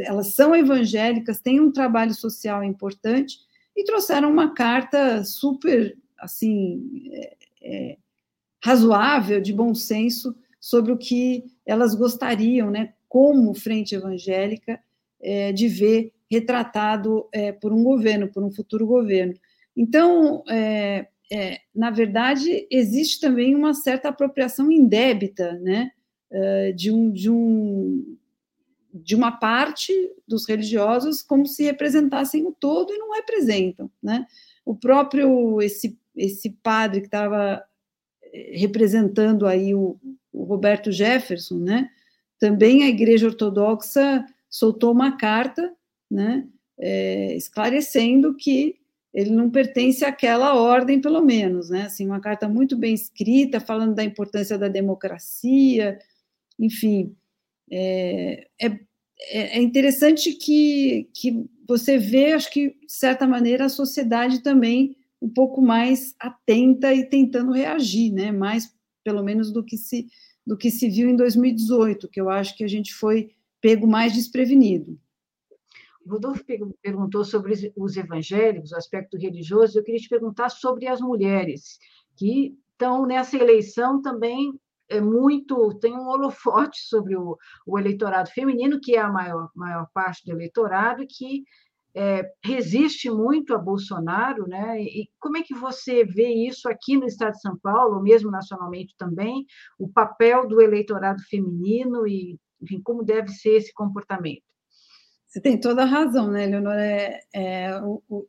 elas 0.00 0.34
são 0.34 0.54
evangélicas, 0.54 1.40
têm 1.40 1.60
um 1.60 1.72
trabalho 1.72 2.14
social 2.14 2.62
importante 2.62 3.38
e 3.76 3.84
trouxeram 3.84 4.30
uma 4.30 4.52
carta 4.52 5.24
super 5.24 5.96
assim 6.18 7.08
é, 7.12 7.36
é, 7.62 7.96
razoável, 8.62 9.40
de 9.40 9.52
bom 9.52 9.74
senso, 9.74 10.34
sobre 10.60 10.92
o 10.92 10.98
que 10.98 11.44
elas 11.64 11.94
gostariam, 11.94 12.70
né, 12.70 12.92
como 13.08 13.54
frente 13.54 13.94
evangélica, 13.94 14.78
é, 15.20 15.52
de 15.52 15.66
ver 15.68 16.12
retratado 16.30 17.28
é, 17.32 17.52
por 17.52 17.72
um 17.72 17.82
governo, 17.82 18.28
por 18.28 18.42
um 18.42 18.50
futuro 18.50 18.86
governo. 18.86 19.34
Então, 19.76 20.44
é, 20.48 21.08
é 21.32 21.60
na 21.74 21.90
verdade, 21.90 22.66
existe 22.70 23.20
também 23.20 23.54
uma 23.54 23.74
certa 23.74 24.08
apropriação 24.08 24.70
indébita, 24.70 25.54
né, 25.54 25.90
é, 26.30 26.72
de, 26.72 26.92
um, 26.92 27.10
de, 27.10 27.30
um, 27.30 28.16
de 28.92 29.14
uma 29.14 29.32
parte 29.32 29.92
dos 30.26 30.46
religiosos 30.46 31.22
como 31.22 31.46
se 31.46 31.64
representassem 31.64 32.46
o 32.46 32.52
todo 32.52 32.92
e 32.92 32.98
não 32.98 33.14
representam, 33.14 33.90
né? 34.02 34.26
O 34.64 34.76
próprio 34.76 35.60
esse 35.60 35.98
esse 36.16 36.50
padre 36.62 37.00
que 37.00 37.06
estava 37.06 37.62
eh, 38.32 38.52
representando 38.58 39.46
aí 39.46 39.74
o, 39.74 39.98
o, 40.32 40.44
Roberto 40.44 40.90
Jefferson, 40.92 41.58
né? 41.58 41.88
Também 42.38 42.82
a 42.82 42.88
Igreja 42.88 43.26
Ortodoxa 43.26 44.24
soltou 44.48 44.92
uma 44.92 45.16
carta, 45.16 45.72
né? 46.10 46.46
É, 46.78 47.36
esclarecendo 47.36 48.34
que 48.34 48.76
ele 49.12 49.30
não 49.30 49.50
pertence 49.50 50.04
àquela 50.04 50.54
ordem, 50.54 51.00
pelo 51.00 51.20
menos, 51.20 51.68
né? 51.68 51.82
Assim, 51.82 52.06
uma 52.06 52.20
carta 52.20 52.48
muito 52.48 52.76
bem 52.76 52.94
escrita, 52.94 53.60
falando 53.60 53.94
da 53.94 54.04
importância 54.04 54.56
da 54.56 54.68
democracia, 54.68 55.98
enfim. 56.58 57.14
É, 57.70 58.46
é, 58.60 58.78
é 59.30 59.62
interessante 59.62 60.32
que, 60.32 61.08
que 61.14 61.44
você 61.66 61.98
vê, 61.98 62.32
acho 62.32 62.50
que, 62.50 62.70
de 62.70 62.92
certa 62.92 63.26
maneira, 63.26 63.66
a 63.66 63.68
sociedade 63.68 64.42
também 64.42 64.96
um 65.20 65.28
pouco 65.28 65.60
mais 65.60 66.14
atenta 66.18 66.94
e 66.94 67.04
tentando 67.04 67.52
reagir, 67.52 68.12
né? 68.12 68.32
Mais, 68.32 68.72
pelo 69.04 69.22
menos, 69.22 69.52
do 69.52 69.64
que 69.64 69.76
se 69.76 70.06
do 70.46 70.56
que 70.56 70.70
se 70.70 70.88
viu 70.88 71.08
em 71.08 71.14
2018, 71.14 72.08
que 72.08 72.20
eu 72.20 72.28
acho 72.28 72.56
que 72.56 72.64
a 72.64 72.68
gente 72.68 72.94
foi 72.94 73.30
pego 73.60 73.86
mais 73.86 74.12
desprevenido. 74.12 74.98
Rodolfo 76.06 76.44
perguntou 76.82 77.24
sobre 77.24 77.72
os 77.76 77.96
evangélicos, 77.96 78.72
o 78.72 78.76
aspecto 78.76 79.16
religioso, 79.16 79.78
eu 79.78 79.84
queria 79.84 80.00
te 80.00 80.08
perguntar 80.08 80.48
sobre 80.48 80.86
as 80.86 81.00
mulheres, 81.00 81.78
que 82.16 82.56
estão 82.72 83.06
nessa 83.06 83.36
eleição 83.36 84.00
também 84.00 84.58
é 84.88 85.00
muito 85.00 85.72
tem 85.78 85.94
um 85.96 86.08
holofote 86.08 86.80
sobre 86.80 87.16
o, 87.16 87.38
o 87.64 87.78
eleitorado 87.78 88.28
feminino, 88.30 88.80
que 88.80 88.96
é 88.96 89.00
a 89.00 89.08
maior, 89.08 89.48
maior 89.54 89.86
parte 89.94 90.24
do 90.24 90.32
eleitorado, 90.32 91.06
que 91.08 91.44
é, 91.94 92.28
resiste 92.44 93.08
muito 93.08 93.54
a 93.54 93.58
Bolsonaro, 93.58 94.46
né? 94.48 94.82
E 94.82 95.08
como 95.18 95.36
é 95.36 95.42
que 95.42 95.54
você 95.54 96.04
vê 96.04 96.28
isso 96.28 96.68
aqui 96.68 96.96
no 96.96 97.06
Estado 97.06 97.32
de 97.32 97.40
São 97.40 97.56
Paulo, 97.58 98.02
mesmo 98.02 98.30
nacionalmente 98.30 98.94
também, 98.98 99.46
o 99.78 99.88
papel 99.88 100.46
do 100.46 100.60
eleitorado 100.60 101.22
feminino 101.28 102.06
e 102.06 102.36
enfim, 102.60 102.80
como 102.82 103.02
deve 103.02 103.28
ser 103.28 103.56
esse 103.56 103.72
comportamento? 103.72 104.42
Você 105.30 105.40
tem 105.40 105.56
toda 105.56 105.82
a 105.82 105.86
razão, 105.86 106.28
né, 106.28 106.44
Leonora? 106.44 106.82
É, 106.82 107.20
é, 107.32 107.70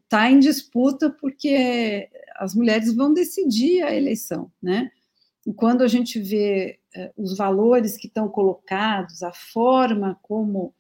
tá 0.08 0.30
em 0.30 0.40
disputa 0.40 1.10
porque 1.10 2.08
as 2.36 2.54
mulheres 2.54 2.94
vão 2.96 3.12
decidir 3.12 3.82
a 3.82 3.94
eleição, 3.94 4.52
né? 4.62 4.92
E 5.46 5.52
quando 5.52 5.82
a 5.82 5.88
gente 5.88 6.20
vê 6.20 6.80
é, 6.96 7.12
os 7.18 7.36
valores 7.36 7.98
que 7.98 8.06
estão 8.06 8.30
colocados, 8.30 9.24
a 9.24 9.34
forma 9.34 10.20
como 10.22 10.76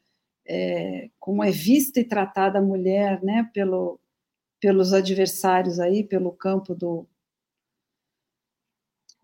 é, 0.45 1.09
como 1.19 1.43
é 1.43 1.49
vista 1.49 1.99
e 1.99 2.03
tratada 2.03 2.59
a 2.59 2.61
mulher, 2.61 3.23
né, 3.23 3.49
pelo, 3.53 3.99
pelos 4.59 4.93
adversários 4.93 5.79
aí, 5.79 6.03
pelo 6.03 6.31
campo 6.31 6.75
do 6.75 7.07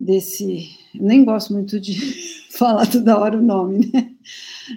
desse, 0.00 0.70
nem 0.94 1.24
gosto 1.24 1.52
muito 1.52 1.78
de 1.78 1.94
falar 2.50 2.86
toda 2.90 3.18
hora 3.18 3.38
o 3.38 3.42
nome, 3.42 3.90
né? 3.92 4.07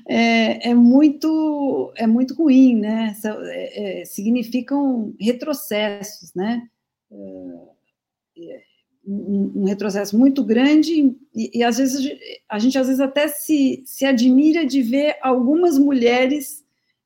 É, 0.08 0.70
é, 0.70 0.74
muito 0.74 1.94
é 1.96 2.08
muito 2.08 2.34
ruim, 2.34 2.76
né? 2.76 3.16
É, 3.24 4.02
é, 4.02 4.06
significam 4.06 5.14
retrocessos, 5.20 6.34
né? 6.34 6.68
É, 7.12 8.62
um, 9.06 9.52
um, 9.56 9.66
retrocesso 9.66 10.18
muito 10.18 10.44
grande 10.44 11.16
e, 11.36 11.60
e, 11.60 11.64
às 11.64 11.78
vezes 11.78 12.08
a 12.48 12.60
gente 12.60 12.78
às 12.78 12.88
vezes 12.88 13.02
até 13.02 13.28
se, 13.28 13.84
se 13.86 14.06
admira 14.06 14.66
de 14.66 14.82
ver 14.82 15.18
algumas 15.22 15.78
mulheres 15.78 16.64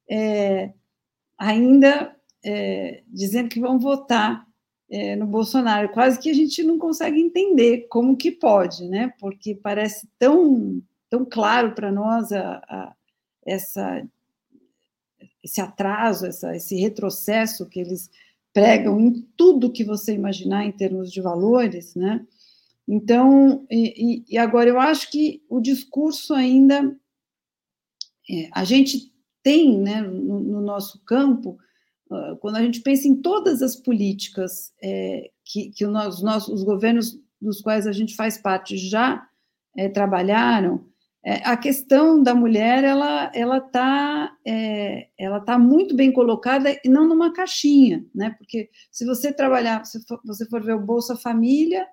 é, 0.10 0.72
ainda 1.38 2.16
é, 2.44 3.02
dizendo 3.08 3.50
que 3.50 3.60
vão 3.60 3.80
votar 3.80 4.46
é, 4.90 5.16
no 5.16 5.26
Bolsonaro, 5.26 5.90
quase 5.90 6.20
que 6.20 6.30
a 6.30 6.34
gente 6.34 6.64
não 6.64 6.78
consegue 6.78 7.20
entender 7.20 7.88
como 7.90 8.16
que 8.16 8.32
pode, 8.32 8.88
né? 8.88 9.12
Porque 9.20 9.56
parece 9.56 10.08
tão 10.20 10.82
tão 11.16 11.24
claro 11.24 11.74
para 11.74 11.90
nós 11.92 12.34
a, 12.34 12.58
a, 12.68 12.96
essa, 13.46 14.06
esse 15.42 15.62
atraso, 15.62 16.26
essa, 16.26 16.54
esse 16.54 16.76
retrocesso 16.76 17.70
que 17.70 17.80
eles 17.80 18.10
pregam 18.54 19.00
em 19.00 19.22
tudo 19.38 19.72
que 19.72 19.86
você 19.86 20.14
imaginar 20.14 20.66
em 20.66 20.74
termos 20.74 21.10
de 21.12 21.22
valores, 21.22 21.96
né? 21.96 22.26
Então, 22.88 23.66
e, 23.72 24.26
e 24.30 24.38
agora 24.38 24.70
eu 24.70 24.80
acho 24.80 25.10
que 25.10 25.42
o 25.50 25.60
discurso 25.62 26.34
ainda 26.34 26.96
é, 28.30 28.50
a 28.52 28.64
gente 28.64 29.12
tem, 29.42 29.78
né, 29.78 30.02
no, 30.02 30.40
no 30.40 30.62
nosso 30.62 31.00
campo, 31.04 31.58
uh, 32.10 32.36
quando 32.38 32.58
a 32.58 32.62
gente 32.62 32.82
pensa 32.82 33.08
em 33.08 33.16
todas 33.16 33.62
as 33.62 33.76
políticas 33.76 34.74
é, 34.82 35.32
que, 35.44 35.70
que 35.72 35.86
os 35.86 36.22
nossos 36.22 36.50
os 36.50 36.64
governos 36.64 37.20
dos 37.42 37.62
quais 37.62 37.88
a 37.88 37.92
gente 37.92 38.16
faz 38.16 38.38
parte 38.38 38.78
já 38.78 39.28
é, 39.76 39.90
trabalharam, 39.90 40.86
a 41.44 41.58
questão 41.58 42.22
da 42.22 42.36
mulher 42.36 42.84
ela 42.84 43.32
ela 43.34 43.58
está 43.58 44.32
é, 44.46 45.08
ela 45.18 45.40
tá 45.40 45.58
muito 45.58 45.96
bem 45.96 46.12
colocada 46.12 46.70
e 46.84 46.88
não 46.88 47.08
numa 47.08 47.34
caixinha, 47.34 48.06
né? 48.14 48.36
Porque 48.38 48.70
se 48.92 49.06
você 49.06 49.34
trabalhar, 49.34 49.84
se 49.86 50.06
for, 50.06 50.22
você 50.24 50.46
for 50.46 50.64
ver 50.64 50.76
o 50.76 50.86
Bolsa 50.86 51.16
Família, 51.16 51.88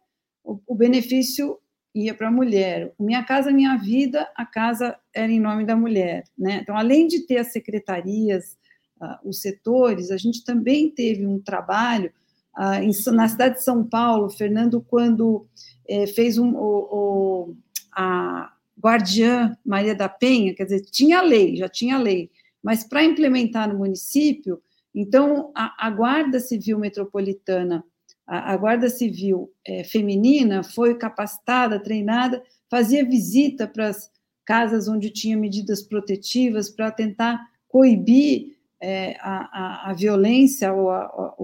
o, 0.44 0.60
o 0.66 0.74
benefício 0.74 1.58
ia 1.94 2.14
para 2.14 2.28
a 2.28 2.32
mulher. 2.32 2.92
Minha 2.98 3.22
casa, 3.24 3.50
minha 3.50 3.76
vida, 3.76 4.30
a 4.34 4.44
casa 4.44 4.96
era 5.14 5.30
em 5.30 5.40
nome 5.40 5.64
da 5.64 5.76
mulher, 5.76 6.24
né? 6.36 6.60
Então, 6.62 6.76
além 6.76 7.06
de 7.06 7.20
ter 7.26 7.38
as 7.38 7.52
secretarias, 7.52 8.58
uh, 9.00 9.28
os 9.28 9.40
setores, 9.40 10.10
a 10.10 10.16
gente 10.18 10.44
também 10.44 10.90
teve 10.90 11.26
um 11.26 11.40
trabalho 11.40 12.12
uh, 12.58 12.82
em, 12.82 12.92
na 13.14 13.28
cidade 13.28 13.56
de 13.56 13.64
São 13.64 13.82
Paulo, 13.82 14.28
Fernando, 14.30 14.80
quando 14.82 15.46
eh, 15.88 16.06
fez 16.06 16.38
um, 16.38 16.54
o, 16.54 16.88
o 16.90 17.56
a 17.94 18.52
guardiã 18.78 19.56
Maria 19.64 19.94
da 19.94 20.08
Penha, 20.08 20.54
quer 20.54 20.64
dizer, 20.64 20.82
tinha 20.82 21.20
lei, 21.22 21.56
já 21.56 21.68
tinha 21.68 21.98
lei, 21.98 22.30
mas 22.62 22.84
para 22.84 23.04
implementar 23.04 23.68
no 23.68 23.78
município, 23.78 24.60
então 24.94 25.50
a, 25.54 25.86
a 25.86 25.90
Guarda 25.90 26.38
Civil 26.38 26.78
Metropolitana, 26.78 27.84
a, 28.26 28.52
a 28.52 28.56
Guarda 28.56 28.88
Civil 28.88 29.50
é, 29.66 29.84
feminina 29.84 30.62
foi 30.62 30.96
capacitada, 30.96 31.82
treinada, 31.82 32.42
fazia 32.70 33.04
visita 33.04 33.66
para 33.66 33.88
as 33.88 34.10
casas 34.44 34.88
onde 34.88 35.10
tinha 35.10 35.36
medidas 35.36 35.82
protetivas 35.82 36.68
para 36.68 36.90
tentar 36.90 37.40
coibir 37.68 38.56
é, 38.80 39.16
a, 39.20 39.86
a, 39.86 39.90
a, 39.90 39.94
violência 39.94 40.72
ou 40.72 40.90
a, 40.90 41.04
a, 41.04 41.34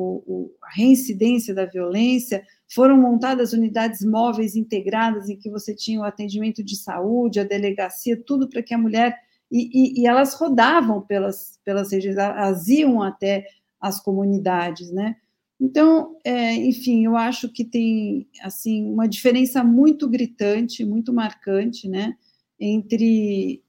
a 0.62 0.70
reincidência 0.74 1.54
da 1.54 1.64
violência, 1.64 2.44
foram 2.68 2.98
montadas 2.98 3.52
unidades 3.52 4.04
móveis 4.04 4.54
integradas 4.54 5.28
em 5.28 5.36
que 5.36 5.50
você 5.50 5.74
tinha 5.74 6.00
o 6.00 6.04
atendimento 6.04 6.62
de 6.62 6.76
saúde, 6.76 7.40
a 7.40 7.44
delegacia, 7.44 8.16
tudo 8.16 8.48
para 8.48 8.62
que 8.62 8.74
a 8.74 8.78
mulher. 8.78 9.16
E, 9.50 9.70
e, 9.72 10.02
e, 10.02 10.06
elas 10.06 10.34
rodavam 10.34 11.00
pelas, 11.00 11.58
pelas 11.64 11.90
regiões, 11.90 12.18
elas 12.18 12.68
iam 12.68 13.02
até 13.02 13.46
as 13.80 13.98
comunidades, 13.98 14.90
né? 14.90 15.16
Então, 15.60 16.16
é, 16.22 16.54
enfim, 16.54 17.04
eu 17.06 17.16
acho 17.16 17.48
que 17.48 17.64
tem 17.64 18.28
assim 18.42 18.84
uma 18.84 19.08
diferença 19.08 19.64
muito 19.64 20.08
gritante, 20.08 20.84
muito 20.84 21.12
marcante, 21.12 21.88
né? 21.88 22.14
Entre, 22.60 23.62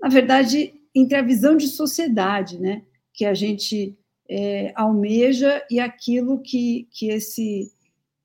na 0.00 0.08
verdade, 0.08 0.72
entre 0.94 1.16
a 1.16 1.22
visão 1.22 1.56
de 1.56 1.66
sociedade, 1.66 2.60
né? 2.60 2.82
Que 3.12 3.24
a 3.24 3.34
gente 3.34 3.98
é, 4.30 4.72
almeja 4.76 5.62
e 5.70 5.80
aquilo 5.80 6.40
que, 6.40 6.88
que 6.92 7.08
esse 7.08 7.72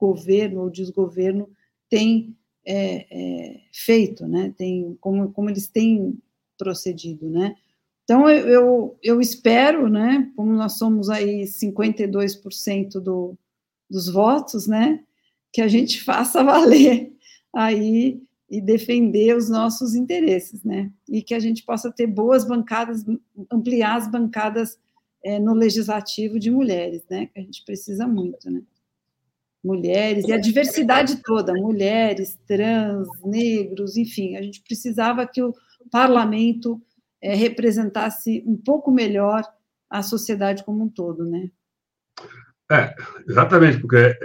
governo 0.02 0.62
ou 0.62 0.70
desgoverno 0.70 1.48
tem 1.88 2.36
é, 2.66 3.06
é, 3.12 3.62
feito, 3.72 4.28
né? 4.28 4.52
Tem 4.58 4.98
como, 5.00 5.32
como 5.32 5.50
eles 5.50 5.68
têm 5.68 6.18
procedido, 6.58 7.30
né? 7.30 7.56
Então 8.04 8.28
eu, 8.28 8.48
eu, 8.48 9.00
eu 9.04 9.22
espero, 9.22 9.88
né? 9.88 10.32
Como 10.36 10.52
nós 10.54 10.80
somos 10.80 11.08
aí 11.10 11.44
52% 11.44 13.00
do, 13.00 13.38
dos 13.88 14.10
votos, 14.12 14.66
né? 14.66 15.04
Que 15.54 15.62
a 15.62 15.68
gente 15.68 16.02
faça 16.04 16.44
valer 16.44 17.14
aí 17.54 18.20
e 18.50 18.60
defender 18.60 19.38
os 19.38 19.50
nossos 19.50 19.94
interesses, 19.94 20.64
né? 20.64 20.92
E 21.08 21.22
que 21.22 21.36
a 21.36 21.40
gente 21.40 21.64
possa 21.64 21.92
ter 21.92 22.08
boas 22.08 22.44
bancadas, 22.44 23.06
ampliar 23.52 23.98
as 23.98 24.10
bancadas 24.10 24.80
é, 25.24 25.40
no 25.40 25.54
legislativo 25.54 26.40
de 26.40 26.50
mulheres, 26.50 27.04
né? 27.10 27.28
Que 27.28 27.40
a 27.40 27.44
gente 27.44 27.64
precisa 27.64 28.08
muito, 28.08 28.50
né? 28.50 28.62
Mulheres, 29.64 30.28
e 30.28 30.34
a 30.34 30.38
diversidade 30.38 31.22
toda, 31.22 31.54
mulheres, 31.54 32.38
trans, 32.48 33.08
negros, 33.24 33.96
enfim, 33.96 34.36
a 34.36 34.42
gente 34.42 34.62
precisava 34.64 35.28
que 35.28 35.42
o 35.42 35.54
parlamento 35.92 36.82
é, 37.22 37.36
representasse 37.36 38.44
um 38.46 38.58
pouco 38.58 38.92
melhor 38.92 39.44
a 39.90 40.02
sociedade 40.02 40.64
como 40.64 40.84
um 40.84 40.90
todo, 40.90 41.26
né? 41.26 41.50
É, 42.72 42.96
exatamente, 43.28 43.80
porque 43.80 44.18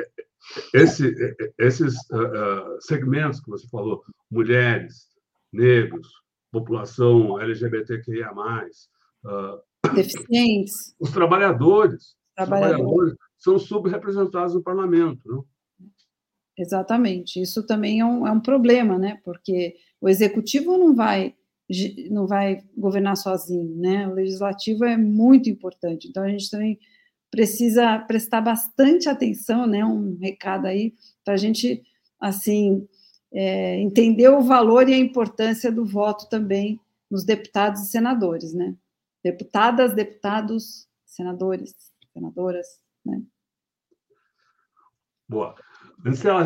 esse, 0.72 1.14
esses 1.58 1.94
uh, 2.10 2.80
segmentos 2.80 3.40
que 3.40 3.50
você 3.50 3.68
falou, 3.68 4.02
mulheres, 4.30 5.08
negros, 5.52 6.08
população 6.52 7.40
LGBTQIA+, 7.40 8.32
uh, 8.32 9.92
deficientes, 9.94 10.94
os 10.98 11.10
trabalhadores, 11.10 12.14
trabalhadores, 12.34 12.76
trabalhadores 12.76 13.25
são 13.38 13.58
subrepresentados 13.58 14.54
no 14.54 14.62
parlamento. 14.62 15.20
Não? 15.24 15.44
Exatamente. 16.58 17.40
Isso 17.40 17.66
também 17.66 18.00
é 18.00 18.04
um, 18.04 18.26
é 18.26 18.32
um 18.32 18.40
problema, 18.40 18.98
né? 18.98 19.20
Porque 19.24 19.76
o 20.00 20.08
executivo 20.08 20.76
não 20.78 20.94
vai 20.94 21.34
não 22.10 22.28
vai 22.28 22.62
governar 22.76 23.16
sozinho, 23.16 23.76
né? 23.76 24.06
O 24.06 24.14
legislativo 24.14 24.84
é 24.84 24.96
muito 24.96 25.50
importante. 25.50 26.08
Então 26.08 26.22
a 26.22 26.28
gente 26.28 26.48
também 26.48 26.78
precisa 27.28 27.98
prestar 27.98 28.40
bastante 28.40 29.08
atenção, 29.08 29.66
né? 29.66 29.84
Um 29.84 30.16
recado 30.16 30.66
aí 30.66 30.94
para 31.24 31.34
a 31.34 31.36
gente 31.36 31.82
assim 32.20 32.86
é, 33.32 33.80
entender 33.80 34.28
o 34.28 34.42
valor 34.42 34.88
e 34.88 34.94
a 34.94 34.98
importância 34.98 35.70
do 35.70 35.84
voto 35.84 36.28
também 36.28 36.80
nos 37.10 37.24
deputados 37.24 37.82
e 37.82 37.90
senadores, 37.90 38.54
né? 38.54 38.74
Deputadas, 39.22 39.92
deputados, 39.92 40.86
senadores, 41.04 41.74
senadoras, 42.12 42.66
né? 43.06 43.22
Boa. 45.28 45.54
Marcela, 45.98 46.44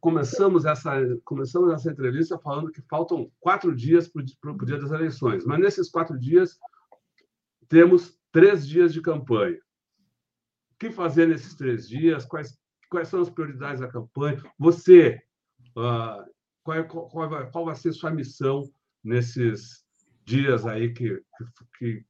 começamos 0.00 0.64
essa, 0.64 0.92
começamos 1.24 1.72
essa 1.72 1.90
entrevista 1.90 2.38
falando 2.38 2.70
que 2.70 2.80
faltam 2.82 3.30
quatro 3.40 3.74
dias 3.74 4.08
para 4.08 4.52
o 4.52 4.64
dia 4.64 4.78
das 4.78 4.90
eleições, 4.90 5.44
mas 5.44 5.60
nesses 5.60 5.90
quatro 5.90 6.18
dias 6.18 6.58
temos 7.68 8.18
três 8.30 8.66
dias 8.66 8.92
de 8.92 9.02
campanha. 9.02 9.58
O 10.72 10.78
que 10.78 10.90
fazer 10.90 11.28
nesses 11.28 11.54
três 11.54 11.88
dias? 11.88 12.24
Quais, 12.24 12.56
quais 12.88 13.08
são 13.08 13.20
as 13.20 13.28
prioridades 13.28 13.80
da 13.80 13.88
campanha? 13.88 14.42
Você, 14.58 15.20
uh, 15.76 16.24
qual, 16.62 17.08
qual, 17.08 17.50
qual 17.50 17.64
vai 17.66 17.74
ser 17.74 17.92
sua 17.92 18.10
missão 18.10 18.62
nesses 19.04 19.84
dias 20.24 20.64
aí 20.64 20.92
que, 20.92 21.22
que 21.78 22.04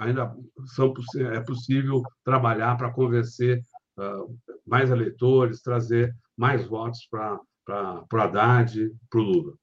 ainda 0.00 0.34
são, 0.74 0.92
é 1.32 1.40
possível 1.40 2.02
trabalhar 2.24 2.76
para 2.76 2.90
convencer 2.90 3.62
uh, 3.98 4.34
mais 4.66 4.90
eleitores, 4.90 5.62
trazer 5.62 6.12
mais 6.36 6.66
votos 6.66 7.06
para 7.10 7.38
o 8.12 8.16
Haddad, 8.16 8.90
para 9.08 9.20
o 9.20 9.22
Lula? 9.22 9.54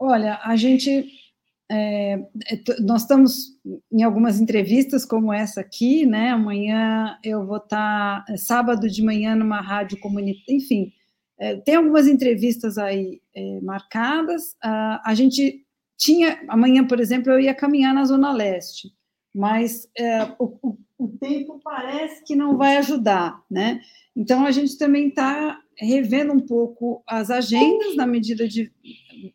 Olha, 0.00 0.40
a 0.42 0.56
gente. 0.56 1.06
É, 1.70 2.14
é 2.14 2.62
nós 2.80 3.02
estamos 3.02 3.58
em 3.92 4.02
algumas 4.02 4.40
entrevistas 4.40 5.04
como 5.04 5.32
essa 5.32 5.60
aqui, 5.60 6.06
né? 6.06 6.30
Amanhã 6.30 7.18
eu 7.22 7.46
vou 7.46 7.58
estar, 7.58 8.24
tá, 8.24 8.32
é, 8.32 8.38
sábado 8.38 8.88
de 8.88 9.02
manhã, 9.02 9.36
numa 9.36 9.60
rádio 9.60 10.00
comunitária, 10.00 10.56
enfim, 10.56 10.90
é, 11.38 11.56
tem 11.56 11.74
algumas 11.76 12.08
entrevistas 12.08 12.78
aí 12.78 13.20
é, 13.34 13.60
marcadas. 13.60 14.56
Ah, 14.62 15.02
a 15.04 15.14
gente 15.14 15.62
tinha, 15.98 16.40
amanhã, 16.48 16.86
por 16.86 17.00
exemplo, 17.00 17.32
eu 17.32 17.40
ia 17.40 17.54
caminhar 17.54 17.92
na 17.92 18.04
Zona 18.04 18.32
Leste, 18.32 18.88
mas 19.38 19.88
é, 19.96 20.24
o, 20.36 20.76
o, 20.98 21.08
tempo 21.20 21.60
parece 21.62 22.24
que 22.24 22.34
não 22.34 22.56
vai 22.56 22.76
ajudar, 22.78 23.40
né? 23.48 23.80
Então, 24.16 24.44
a 24.44 24.50
gente 24.50 24.76
também 24.76 25.10
está 25.10 25.60
revendo 25.76 26.32
um 26.32 26.40
pouco 26.40 27.04
as 27.06 27.30
agendas, 27.30 27.94
na 27.94 28.04
medida 28.04 28.48
de 28.48 28.72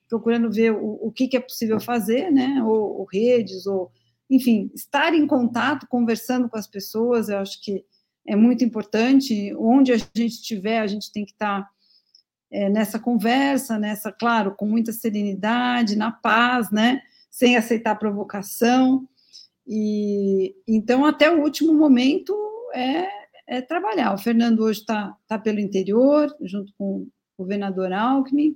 procurando 0.09 0.51
ver 0.51 0.73
o, 0.73 1.07
o 1.07 1.09
que, 1.09 1.29
que, 1.29 1.37
é 1.37 1.39
possível 1.39 1.79
fazer, 1.79 2.29
né? 2.29 2.61
Ou, 2.65 2.99
ou, 2.99 3.05
redes, 3.05 3.65
ou 3.65 3.93
enfim, 4.29 4.69
estar 4.75 5.13
em 5.13 5.25
contato, 5.25 5.87
conversando 5.87 6.49
com 6.49 6.57
as 6.57 6.67
pessoas, 6.67 7.29
eu 7.29 7.37
acho 7.37 7.63
que 7.63 7.85
é 8.27 8.35
muito 8.35 8.61
importante. 8.65 9.55
Onde 9.57 9.93
a 9.93 9.97
gente 9.97 10.33
estiver, 10.33 10.81
a 10.81 10.87
gente 10.87 11.13
tem 11.13 11.23
que 11.23 11.31
estar 11.31 11.65
é, 12.51 12.69
nessa 12.69 12.99
conversa, 12.99 13.79
nessa, 13.79 14.11
claro, 14.11 14.53
com 14.53 14.65
muita 14.65 14.91
serenidade, 14.91 15.95
na 15.95 16.11
paz, 16.11 16.69
né? 16.71 17.01
Sem 17.31 17.55
aceitar 17.55 17.95
provocação. 17.95 19.07
E 19.65 20.55
então, 20.67 21.05
até 21.05 21.31
o 21.31 21.41
último 21.41 21.73
momento, 21.73 22.35
é, 22.73 23.07
é 23.47 23.61
trabalhar. 23.61 24.13
O 24.13 24.17
Fernando 24.17 24.61
hoje 24.61 24.81
está 24.81 25.15
tá 25.27 25.39
pelo 25.39 25.59
interior, 25.59 26.35
junto 26.41 26.73
com 26.77 27.01
o 27.01 27.07
governador 27.37 27.91
Alckmin. 27.93 28.55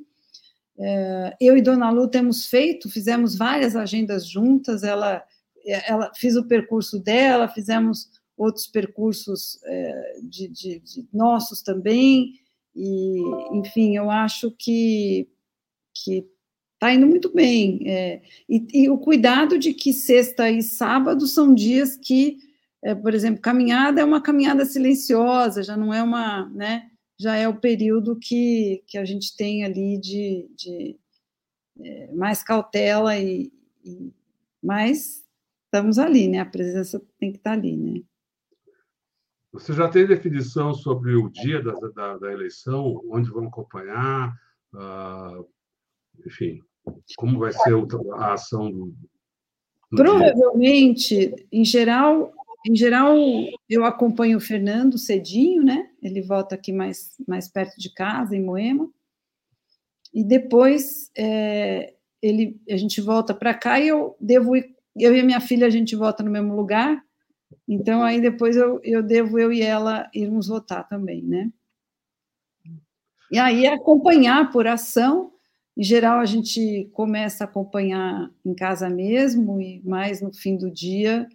É, 0.79 1.35
eu 1.41 1.57
e 1.57 1.61
Dona 1.61 1.89
Lu 1.89 2.07
temos 2.07 2.45
feito, 2.45 2.89
fizemos 2.89 3.35
várias 3.35 3.75
agendas 3.75 4.27
juntas. 4.27 4.83
Ela, 4.83 5.23
ela 5.65 6.11
fiz 6.15 6.35
o 6.35 6.47
percurso 6.47 6.99
dela, 6.99 7.47
fizemos 7.47 8.09
outros 8.37 8.67
percursos 8.67 9.59
é, 9.63 10.19
de, 10.23 10.47
de, 10.47 10.79
de 10.79 11.07
nossos 11.13 11.61
também. 11.61 12.33
E, 12.75 13.19
enfim, 13.53 13.95
eu 13.95 14.11
acho 14.11 14.51
que 14.51 15.27
que 16.03 16.27
está 16.77 16.93
indo 16.93 17.07
muito 17.07 17.33
bem. 17.33 17.81
É, 17.85 18.21
e, 18.47 18.67
e, 18.73 18.89
o 18.89 18.97
cuidado 18.97 19.57
de 19.57 19.73
que 19.73 19.91
sexta 19.91 20.49
e 20.49 20.61
sábado 20.61 21.27
são 21.27 21.53
dias 21.53 21.97
que, 21.97 22.37
é, 22.83 22.93
por 22.95 23.13
exemplo, 23.13 23.41
caminhada 23.41 23.99
é 23.99 24.05
uma 24.05 24.21
caminhada 24.21 24.65
silenciosa, 24.65 25.63
já 25.63 25.75
não 25.75 25.93
é 25.93 26.01
uma, 26.01 26.47
né? 26.49 26.89
Já 27.19 27.35
é 27.35 27.47
o 27.47 27.59
período 27.59 28.15
que, 28.15 28.83
que 28.85 28.97
a 28.97 29.03
gente 29.03 29.35
tem 29.35 29.65
ali 29.65 29.99
de, 29.99 30.47
de 30.55 30.95
é, 31.79 32.13
mais 32.13 32.43
cautela 32.43 33.17
e, 33.17 33.51
e 33.83 34.13
mais 34.63 35.25
estamos 35.65 35.97
ali, 35.97 36.27
né? 36.27 36.39
A 36.39 36.45
presença 36.45 37.01
tem 37.19 37.31
que 37.31 37.39
estar 37.39 37.51
tá 37.51 37.57
ali, 37.57 37.75
né? 37.75 38.01
Você 39.51 39.73
já 39.73 39.89
tem 39.89 40.05
definição 40.05 40.75
sobre 40.75 41.15
o 41.15 41.29
dia 41.29 41.63
da, 41.63 41.73
da, 41.73 42.17
da 42.17 42.31
eleição, 42.31 43.01
onde 43.09 43.31
vão 43.31 43.47
acompanhar, 43.47 44.35
uh, 44.73 45.47
enfim, 46.25 46.59
como 47.17 47.39
vai 47.39 47.51
ser 47.51 47.73
a 48.15 48.33
ação 48.33 48.71
do. 48.71 48.93
Provavelmente, 49.89 51.33
em 51.51 51.63
geral, 51.63 52.33
em 52.65 52.75
geral, 52.75 53.15
eu 53.69 53.85
acompanho 53.85 54.37
o 54.37 54.41
Fernando 54.41 54.97
cedinho, 54.97 55.63
né? 55.63 55.89
Ele 56.01 56.21
volta 56.21 56.55
aqui 56.55 56.73
mais, 56.73 57.15
mais 57.25 57.47
perto 57.47 57.79
de 57.79 57.93
casa, 57.93 58.35
em 58.35 58.43
Moema. 58.43 58.89
E 60.13 60.23
depois 60.23 61.09
é, 61.17 61.93
ele, 62.21 62.59
a 62.69 62.75
gente 62.75 62.99
volta 62.99 63.33
para 63.33 63.53
cá 63.53 63.79
e 63.79 63.87
eu 63.87 64.15
devo 64.19 64.55
ir, 64.55 64.75
eu 64.97 65.15
e 65.15 65.19
a 65.19 65.23
minha 65.23 65.39
filha, 65.39 65.67
a 65.67 65.69
gente 65.69 65.95
volta 65.95 66.23
no 66.23 66.31
mesmo 66.31 66.55
lugar, 66.55 67.01
então, 67.67 68.03
aí 68.03 68.21
depois 68.21 68.55
eu, 68.55 68.79
eu 68.83 69.03
devo, 69.03 69.39
eu 69.39 69.51
e 69.51 69.61
ela, 69.61 70.09
irmos 70.13 70.47
votar 70.47 70.87
também, 70.87 71.21
né? 71.21 71.51
E 73.31 73.37
aí 73.37 73.67
acompanhar 73.67 74.51
por 74.51 74.67
ação. 74.67 75.33
Em 75.77 75.83
geral, 75.83 76.19
a 76.19 76.25
gente 76.25 76.89
começa 76.91 77.43
a 77.43 77.47
acompanhar 77.47 78.31
em 78.43 78.55
casa 78.55 78.89
mesmo, 78.89 79.61
e 79.61 79.79
mais 79.85 80.19
no 80.21 80.33
fim 80.33 80.57
do 80.57 80.71
dia, 80.71 81.29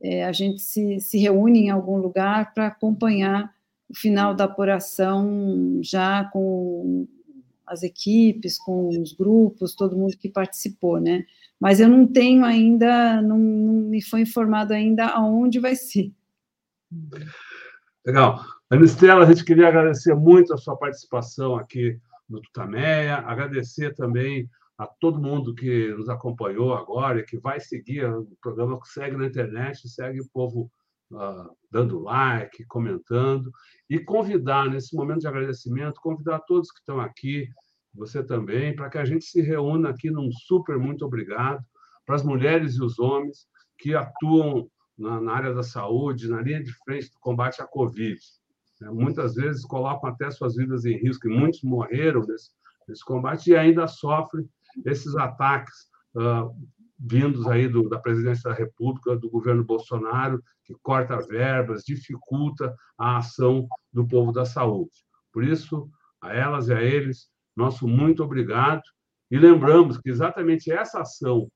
é, 0.00 0.24
a 0.24 0.32
gente 0.32 0.62
se, 0.62 0.98
se 0.98 1.18
reúne 1.18 1.66
em 1.66 1.70
algum 1.70 1.98
lugar 1.98 2.54
para 2.54 2.68
acompanhar 2.68 3.54
o 3.90 3.94
final 3.94 4.34
da 4.34 4.44
apuração 4.44 5.78
já 5.82 6.24
com 6.32 7.06
as 7.66 7.82
equipes, 7.82 8.56
com 8.56 8.88
os 8.88 9.12
grupos, 9.12 9.74
todo 9.74 9.96
mundo 9.96 10.16
que 10.16 10.28
participou, 10.30 10.98
né? 10.98 11.26
Mas 11.60 11.78
eu 11.78 11.88
não 11.88 12.06
tenho 12.06 12.46
ainda, 12.46 13.20
não, 13.20 13.38
não 13.38 13.90
me 13.90 14.02
foi 14.02 14.22
informado 14.22 14.72
ainda 14.72 15.06
aonde 15.08 15.60
vai 15.60 15.76
ser. 15.76 16.10
Legal. 18.06 18.42
Anistela, 18.70 19.24
a 19.24 19.28
gente 19.28 19.44
queria 19.44 19.68
agradecer 19.68 20.14
muito 20.14 20.54
a 20.54 20.56
sua 20.56 20.76
participação 20.76 21.56
aqui 21.56 22.00
no 22.32 22.40
Tutameia, 22.40 23.18
agradecer 23.18 23.94
também 23.94 24.48
a 24.78 24.86
todo 24.86 25.20
mundo 25.20 25.54
que 25.54 25.88
nos 25.94 26.08
acompanhou 26.08 26.74
agora 26.74 27.20
e 27.20 27.24
que 27.24 27.38
vai 27.38 27.60
seguir 27.60 28.04
o 28.06 28.26
programa, 28.40 28.80
que 28.80 28.88
segue 28.88 29.16
na 29.16 29.26
internet, 29.26 29.88
segue 29.88 30.20
o 30.20 30.28
povo 30.32 30.70
uh, 31.12 31.54
dando 31.70 32.00
like, 32.00 32.64
comentando, 32.66 33.52
e 33.88 33.98
convidar, 34.00 34.68
nesse 34.68 34.96
momento 34.96 35.20
de 35.20 35.28
agradecimento, 35.28 36.00
convidar 36.00 36.40
todos 36.40 36.70
que 36.70 36.78
estão 36.78 36.98
aqui, 36.98 37.46
você 37.94 38.24
também, 38.24 38.74
para 38.74 38.88
que 38.88 38.98
a 38.98 39.04
gente 39.04 39.24
se 39.26 39.42
reúna 39.42 39.90
aqui 39.90 40.10
num 40.10 40.32
super 40.32 40.78
muito 40.78 41.04
obrigado 41.04 41.62
para 42.06 42.16
as 42.16 42.24
mulheres 42.24 42.76
e 42.76 42.82
os 42.82 42.98
homens 42.98 43.46
que 43.78 43.94
atuam 43.94 44.68
na, 44.96 45.20
na 45.20 45.32
área 45.32 45.52
da 45.52 45.62
saúde, 45.62 46.28
na 46.28 46.40
linha 46.40 46.62
de 46.62 46.72
frente 46.84 47.10
do 47.10 47.20
combate 47.20 47.60
à 47.60 47.66
Covid. 47.66 48.18
É, 48.82 48.90
muitas 48.90 49.34
vezes 49.34 49.64
colocam 49.64 50.10
até 50.10 50.30
suas 50.30 50.56
vidas 50.56 50.84
em 50.84 50.96
risco, 50.96 51.28
e 51.28 51.30
muitos 51.30 51.62
morreram 51.62 52.20
nesse, 52.26 52.50
nesse 52.88 53.04
combate 53.04 53.50
e 53.50 53.56
ainda 53.56 53.86
sofrem 53.86 54.48
esses 54.84 55.14
ataques 55.16 55.74
uh, 56.16 56.54
vindos 56.98 57.46
aí 57.46 57.68
do, 57.68 57.88
da 57.88 57.98
presidência 57.98 58.50
da 58.50 58.56
República, 58.56 59.16
do 59.16 59.30
governo 59.30 59.64
Bolsonaro, 59.64 60.42
que 60.64 60.74
corta 60.82 61.20
verbas, 61.26 61.82
dificulta 61.84 62.74
a 62.98 63.18
ação 63.18 63.66
do 63.92 64.06
povo 64.06 64.32
da 64.32 64.44
saúde. 64.44 64.92
Por 65.32 65.44
isso, 65.44 65.88
a 66.20 66.34
elas 66.34 66.68
e 66.68 66.74
a 66.74 66.82
eles, 66.82 67.28
nosso 67.56 67.86
muito 67.86 68.22
obrigado. 68.22 68.82
E 69.30 69.38
lembramos 69.38 69.98
que 69.98 70.10
exatamente 70.10 70.70
essa 70.70 71.00
ação, 71.00 71.50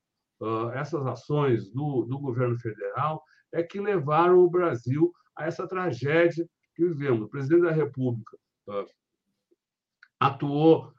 essas 0.74 1.06
ações 1.06 1.70
do, 1.70 2.04
do 2.04 2.18
governo 2.18 2.58
federal, 2.58 3.22
é 3.52 3.62
que 3.62 3.80
levaram 3.80 4.38
o 4.40 4.50
Brasil 4.50 5.12
a 5.36 5.46
essa 5.46 5.68
tragédia 5.68 6.46
que 6.76 6.86
vivemos. 6.86 7.22
O 7.22 7.28
presidente 7.28 7.62
da 7.62 7.72
República 7.72 8.36
atuou 10.20 10.92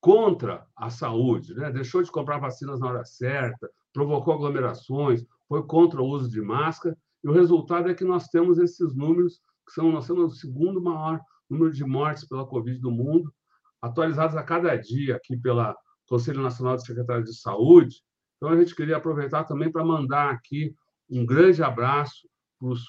contra 0.00 0.66
a 0.76 0.90
saúde, 0.90 1.54
né? 1.54 1.70
deixou 1.70 2.02
de 2.02 2.10
comprar 2.10 2.38
vacinas 2.38 2.80
na 2.80 2.88
hora 2.88 3.04
certa, 3.04 3.70
provocou 3.92 4.34
aglomerações, 4.34 5.24
foi 5.48 5.64
contra 5.64 6.02
o 6.02 6.06
uso 6.06 6.28
de 6.28 6.40
máscara, 6.40 6.96
e 7.22 7.28
o 7.28 7.32
resultado 7.32 7.88
é 7.88 7.94
que 7.94 8.04
nós 8.04 8.26
temos 8.26 8.58
esses 8.58 8.94
números, 8.96 9.40
que 9.64 9.72
são, 9.72 9.92
nós 9.92 10.06
temos 10.06 10.32
o 10.32 10.36
segundo 10.36 10.82
maior 10.82 11.20
número 11.48 11.72
de 11.72 11.84
mortes 11.84 12.26
pela 12.26 12.46
Covid 12.46 12.80
do 12.80 12.90
mundo, 12.90 13.32
atualizados 13.80 14.36
a 14.36 14.42
cada 14.42 14.74
dia 14.76 15.16
aqui 15.16 15.36
pela 15.36 15.76
Conselho 16.08 16.42
Nacional 16.42 16.76
de 16.76 16.84
Secretários 16.84 17.30
de 17.30 17.40
Saúde. 17.40 18.02
Então, 18.36 18.48
a 18.48 18.56
gente 18.56 18.74
queria 18.74 18.96
aproveitar 18.96 19.44
também 19.44 19.70
para 19.70 19.84
mandar 19.84 20.30
aqui 20.30 20.74
um 21.08 21.24
grande 21.24 21.62
abraço 21.62 22.28
para 22.58 22.68
os 22.68 22.82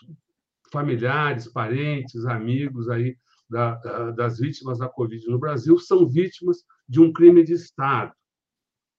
familiares, 0.74 1.47
parentes, 1.47 2.26
amigos 2.26 2.89
aí 2.89 3.15
da, 3.47 3.76
das 4.11 4.39
vítimas 4.39 4.80
da 4.80 4.89
Covid 4.89 5.28
no 5.28 5.38
Brasil, 5.38 5.78
são 5.78 6.09
vítimas 6.09 6.63
de 6.89 6.99
um 6.99 7.13
crime 7.13 7.43
de 7.43 7.53
Estado. 7.53 8.11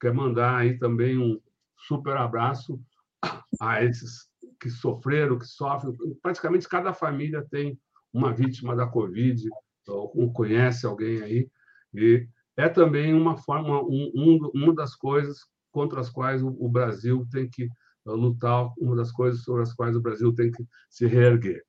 quer 0.00 0.12
mandar 0.12 0.56
aí 0.56 0.78
também 0.78 1.18
um 1.18 1.40
super 1.76 2.16
abraço 2.16 2.80
a 3.60 3.82
esses 3.82 4.28
que 4.60 4.70
sofreram, 4.70 5.38
que 5.38 5.46
sofrem. 5.46 5.94
Praticamente 6.22 6.68
cada 6.68 6.92
família 6.92 7.46
tem 7.50 7.78
uma 8.12 8.32
vítima 8.32 8.74
da 8.74 8.86
Covid, 8.86 9.48
ou 9.88 10.32
conhece 10.32 10.86
alguém 10.86 11.22
aí, 11.22 11.50
e 11.92 12.28
é 12.56 12.68
também 12.68 13.14
uma 13.14 13.36
forma, 13.36 13.80
um, 13.82 14.12
um, 14.14 14.50
uma 14.54 14.74
das 14.74 14.94
coisas 14.94 15.38
contra 15.72 16.00
as 16.00 16.10
quais 16.10 16.42
o, 16.42 16.68
Brasil 16.68 17.26
tem 17.30 17.48
que 17.48 17.68
lutar, 18.04 18.70
uma 18.78 18.96
das 18.96 19.10
coisas 19.10 19.42
sobre 19.42 19.62
as 19.62 19.72
quais 19.72 19.96
o 19.96 20.00
Brasil 20.00 20.34
tem 20.34 20.50
que 20.50 20.64
se 20.88 21.06
reerguer. 21.06 21.64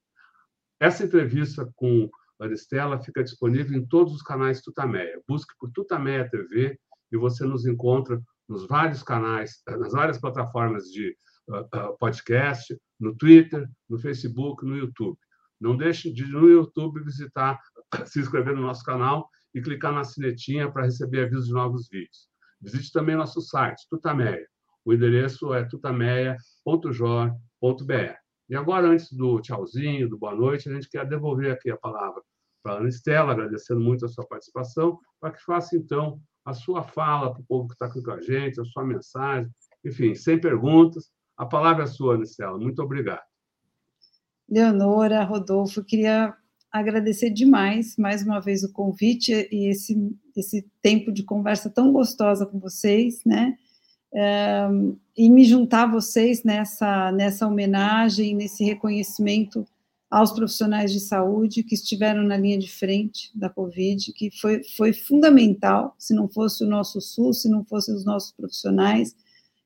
Essa 0.80 1.06
entrevista 1.06 1.72
com 1.76 2.10
a 2.42 2.46
Aristela 2.46 3.00
fica 3.00 3.24
disponível 3.24 3.78
em 3.78 3.86
todos 3.86 4.16
os 4.16 4.24
canais 4.24 4.62
Tutameia. 4.62 5.22
Busque 5.28 5.54
por 5.60 5.70
Tutameia 5.72 6.28
TV 6.28 6.76
e 7.12 7.18
você 7.18 7.46
nos 7.46 7.68
encontra 7.68 8.20
nos 8.50 8.68
vários 8.68 9.04
canais, 9.04 9.62
nas 9.68 9.92
várias 9.92 10.18
plataformas 10.18 10.86
de 10.86 11.16
uh, 11.48 11.60
uh, 11.60 11.96
podcast, 12.00 12.76
no 13.00 13.16
Twitter, 13.16 13.70
no 13.88 14.00
Facebook, 14.00 14.66
no 14.66 14.76
YouTube. 14.76 15.16
Não 15.60 15.78
deixe 15.78 16.12
de, 16.12 16.26
no 16.26 16.50
YouTube, 16.50 17.04
visitar, 17.04 17.60
se 18.08 18.20
inscrever 18.20 18.56
no 18.56 18.64
nosso 18.64 18.84
canal 18.84 19.30
e 19.54 19.62
clicar 19.62 19.94
na 19.94 20.04
sinetinha 20.04 20.72
para 20.72 20.86
receber 20.86 21.26
avisos 21.26 21.46
de 21.46 21.54
novos 21.54 21.88
vídeos. 21.89 22.28
Visite 22.60 22.92
também 22.92 23.16
nosso 23.16 23.39
site, 23.39 23.86
Tutameia. 23.88 24.48
O 24.84 24.92
endereço 24.92 25.54
é 25.54 25.64
tutameia.jor.br. 25.64 28.16
E 28.50 28.56
agora, 28.56 28.88
antes 28.88 29.12
do 29.12 29.39
tchauzinho, 29.39 30.10
do 30.10 30.18
boa 30.18 30.34
noite, 30.36 30.68
a 30.68 30.74
gente 30.74 30.89
quer 30.89 31.08
devolver 31.08 31.52
aqui 31.52 31.70
a 31.70 31.78
palavra 31.78 32.24
para 32.62 32.74
a 32.74 32.78
Ana 32.78 32.89
Estela, 32.89 33.32
agradecendo 33.32 33.82
muito 33.82 34.05
a 34.05 34.09
sua 34.09 34.26
participação, 34.26 34.99
para 35.20 35.32
que 35.32 35.43
faça, 35.43 35.76
então, 35.76 36.20
a 36.45 36.53
sua 36.53 36.84
fala 36.84 37.32
para 37.32 37.41
o 37.41 37.45
povo 37.45 37.68
que 37.68 37.74
está 37.74 37.86
aqui 37.86 38.01
com 38.01 38.12
a 38.12 38.22
gente, 38.22 38.59
a 38.59 38.66
sua 38.66 38.84
mensagem, 38.84 39.49
enfim, 39.86 40.16
sem 40.16 40.39
perguntas. 40.39 41.12
A 41.38 41.45
palavra 41.45 41.84
é 41.84 41.88
sua, 41.88 42.16
Ana 42.16 42.24
Estela. 42.24 42.57
Muito 42.57 42.82
obrigado. 42.82 43.22
Leonora, 44.49 45.24
Rodolfo, 45.24 45.84
queria 45.84 46.36
agradecer 46.72 47.30
demais, 47.30 47.97
mais 47.97 48.24
uma 48.24 48.39
vez, 48.39 48.64
o 48.64 48.72
convite 48.72 49.47
e 49.51 49.70
esse, 49.70 49.95
esse 50.36 50.66
tempo 50.82 51.12
de 51.12 51.24
conversa 51.24 51.70
tão 51.70 51.91
gostosa 51.91 52.45
com 52.45 52.59
vocês, 52.59 53.22
né? 53.26 53.57
Um, 54.14 54.97
e 55.16 55.30
me 55.30 55.45
juntar 55.45 55.84
a 55.84 55.91
vocês 55.91 56.43
nessa, 56.43 57.12
nessa 57.12 57.47
homenagem, 57.47 58.36
nesse 58.36 58.64
reconhecimento 58.64 59.66
aos 60.12 60.34
profissionais 60.34 60.91
de 60.91 60.99
saúde 60.99 61.64
que 61.64 61.74
estiveram 61.74 62.22
na 62.22 62.36
linha 62.36 62.59
de 62.59 62.70
frente 62.70 63.32
da 63.34 63.49
Covid, 63.49 64.12
que 64.12 64.30
foi, 64.30 64.62
foi 64.76 64.91
fundamental, 64.91 65.95
se 65.97 66.14
não 66.14 66.28
fosse 66.28 66.66
o 66.66 66.68
nosso 66.68 66.99
SUS, 66.99 67.43
se 67.43 67.49
não 67.49 67.64
fossem 67.64 67.95
os 67.95 68.03
nossos 68.03 68.34
profissionais 68.34 69.16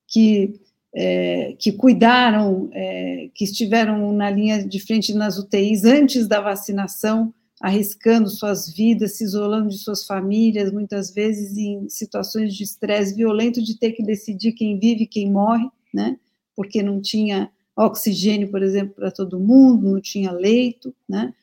que, 0.07 0.53
é, 0.93 1.55
que 1.57 1.71
cuidaram, 1.71 2.69
é, 2.71 3.27
que 3.33 3.43
estiveram 3.43 4.13
na 4.13 4.29
linha 4.29 4.63
de 4.63 4.79
frente 4.79 5.15
nas 5.15 5.39
UTIs 5.39 5.83
antes 5.83 6.27
da 6.27 6.39
vacinação, 6.39 7.33
arriscando 7.59 8.29
suas 8.29 8.69
vidas, 8.71 9.17
se 9.17 9.23
isolando 9.23 9.69
de 9.69 9.79
suas 9.79 10.05
famílias, 10.05 10.71
muitas 10.71 11.11
vezes 11.11 11.57
em 11.57 11.89
situações 11.89 12.53
de 12.53 12.63
estresse 12.63 13.15
violento, 13.15 13.63
de 13.63 13.79
ter 13.79 13.93
que 13.93 14.03
decidir 14.03 14.51
quem 14.51 14.77
vive 14.77 15.05
e 15.05 15.07
quem 15.07 15.31
morre, 15.31 15.67
né? 15.91 16.19
Porque 16.55 16.83
não 16.83 17.01
tinha 17.01 17.49
oxigênio, 17.75 18.49
por 18.49 18.63
exemplo, 18.63 18.95
para 18.95 19.11
todo 19.11 19.39
mundo, 19.39 19.91
não 19.91 20.01
tinha 20.01 20.31
leito, 20.31 20.93
né? 21.07 21.33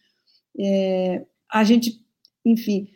É, 0.58 1.24
a 1.50 1.64
gente, 1.64 2.02
enfim, 2.44 2.88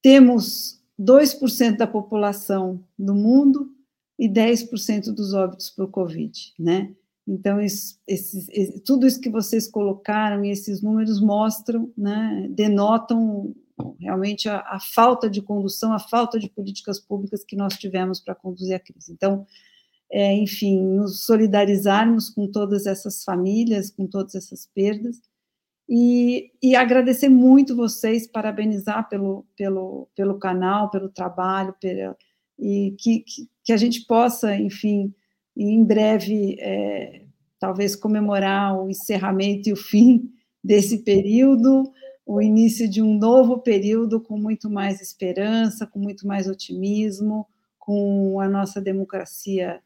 temos 0.00 0.80
2% 1.00 1.76
da 1.76 1.86
população 1.86 2.82
do 2.98 3.14
mundo 3.14 3.72
e 4.18 4.28
10% 4.28 5.12
dos 5.12 5.34
óbitos 5.34 5.70
por 5.70 5.88
Covid, 5.88 6.54
né? 6.58 6.94
Então, 7.26 7.60
isso, 7.60 7.98
esses, 8.06 8.48
tudo 8.84 9.04
isso 9.04 9.20
que 9.20 9.28
vocês 9.28 9.66
colocaram 9.66 10.44
e 10.44 10.50
esses 10.50 10.80
números 10.80 11.20
mostram, 11.20 11.92
né, 11.98 12.46
denotam 12.50 13.52
realmente 13.98 14.48
a, 14.48 14.60
a, 14.60 14.78
falta 14.78 15.28
de 15.28 15.42
condução, 15.42 15.92
a 15.92 15.98
falta 15.98 16.38
de 16.38 16.48
políticas 16.48 17.00
públicas 17.00 17.44
que 17.44 17.56
nós 17.56 17.74
tivemos 17.76 18.20
para 18.20 18.34
conduzir 18.34 18.76
a 18.76 18.78
crise. 18.78 19.12
Então, 19.12 19.44
é, 20.10 20.32
enfim, 20.34 20.80
nos 20.80 21.24
solidarizarmos 21.24 22.30
com 22.30 22.50
todas 22.50 22.86
essas 22.86 23.24
famílias, 23.24 23.90
com 23.90 24.06
todas 24.06 24.34
essas 24.34 24.66
perdas, 24.74 25.20
e, 25.88 26.50
e 26.62 26.74
agradecer 26.74 27.28
muito 27.28 27.76
vocês, 27.76 28.26
parabenizar 28.26 29.08
pelo, 29.08 29.46
pelo, 29.56 30.08
pelo 30.16 30.38
canal, 30.38 30.90
pelo 30.90 31.08
trabalho, 31.08 31.74
pela, 31.80 32.16
e 32.58 32.96
que, 32.98 33.20
que, 33.20 33.48
que 33.64 33.72
a 33.72 33.76
gente 33.76 34.04
possa, 34.06 34.56
enfim, 34.56 35.14
em 35.56 35.84
breve, 35.84 36.56
é, 36.60 37.22
talvez 37.58 37.94
comemorar 37.94 38.78
o 38.78 38.90
encerramento 38.90 39.68
e 39.68 39.72
o 39.72 39.76
fim 39.76 40.30
desse 40.62 40.98
período, 41.04 41.92
o 42.24 42.42
início 42.42 42.88
de 42.88 43.00
um 43.00 43.16
novo 43.16 43.58
período 43.58 44.20
com 44.20 44.36
muito 44.36 44.68
mais 44.68 45.00
esperança, 45.00 45.86
com 45.86 45.98
muito 45.98 46.26
mais 46.26 46.48
otimismo, 46.48 47.46
com 47.78 48.40
a 48.40 48.48
nossa 48.48 48.80
democracia 48.80 49.80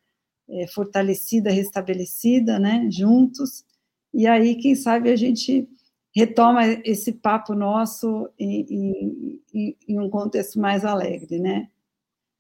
é, 0.51 0.67
fortalecida, 0.67 1.51
restabelecida, 1.51 2.59
né, 2.59 2.89
juntos. 2.91 3.65
E 4.13 4.27
aí, 4.27 4.57
quem 4.57 4.75
sabe, 4.75 5.11
a 5.11 5.17
gente 5.17 5.69
retoma 6.15 6.67
esse 6.85 7.13
papo 7.13 7.55
nosso 7.55 8.29
em, 8.39 9.41
em, 9.55 9.77
em 9.89 10.01
um 10.01 10.11
contexto 10.11 10.59
mais 10.59 10.85
alegre, 10.85 11.39
né? 11.39 11.71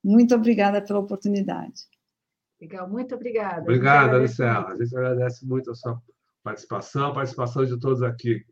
Muito 0.02 0.34
obrigada 0.34 0.82
pela 0.82 0.98
oportunidade. 0.98 1.88
Legal, 2.60 2.88
muito 2.88 3.14
obrigada. 3.14 3.62
Obrigada, 3.62 4.18
Marcela. 4.18 4.72
A 4.72 4.76
gente 4.76 4.96
agradece 4.96 5.46
muito 5.46 5.70
a 5.70 5.74
sua 5.74 6.02
participação, 6.42 7.08
a 7.08 7.14
participação 7.14 7.64
de 7.64 7.78
todos 7.78 8.02
aqui. 8.02 8.44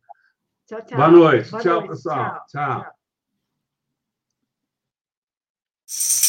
Tchau, 0.66 0.82
tchau. 0.82 0.96
Boa 0.96 1.11
noite. 1.11 1.50
Boa 1.50 1.62
tchau, 1.62 1.74
noite. 1.74 1.88
pessoal. 1.88 2.44
tchau. 2.46 2.46
tchau. 2.48 2.92
tchau. 5.86 6.27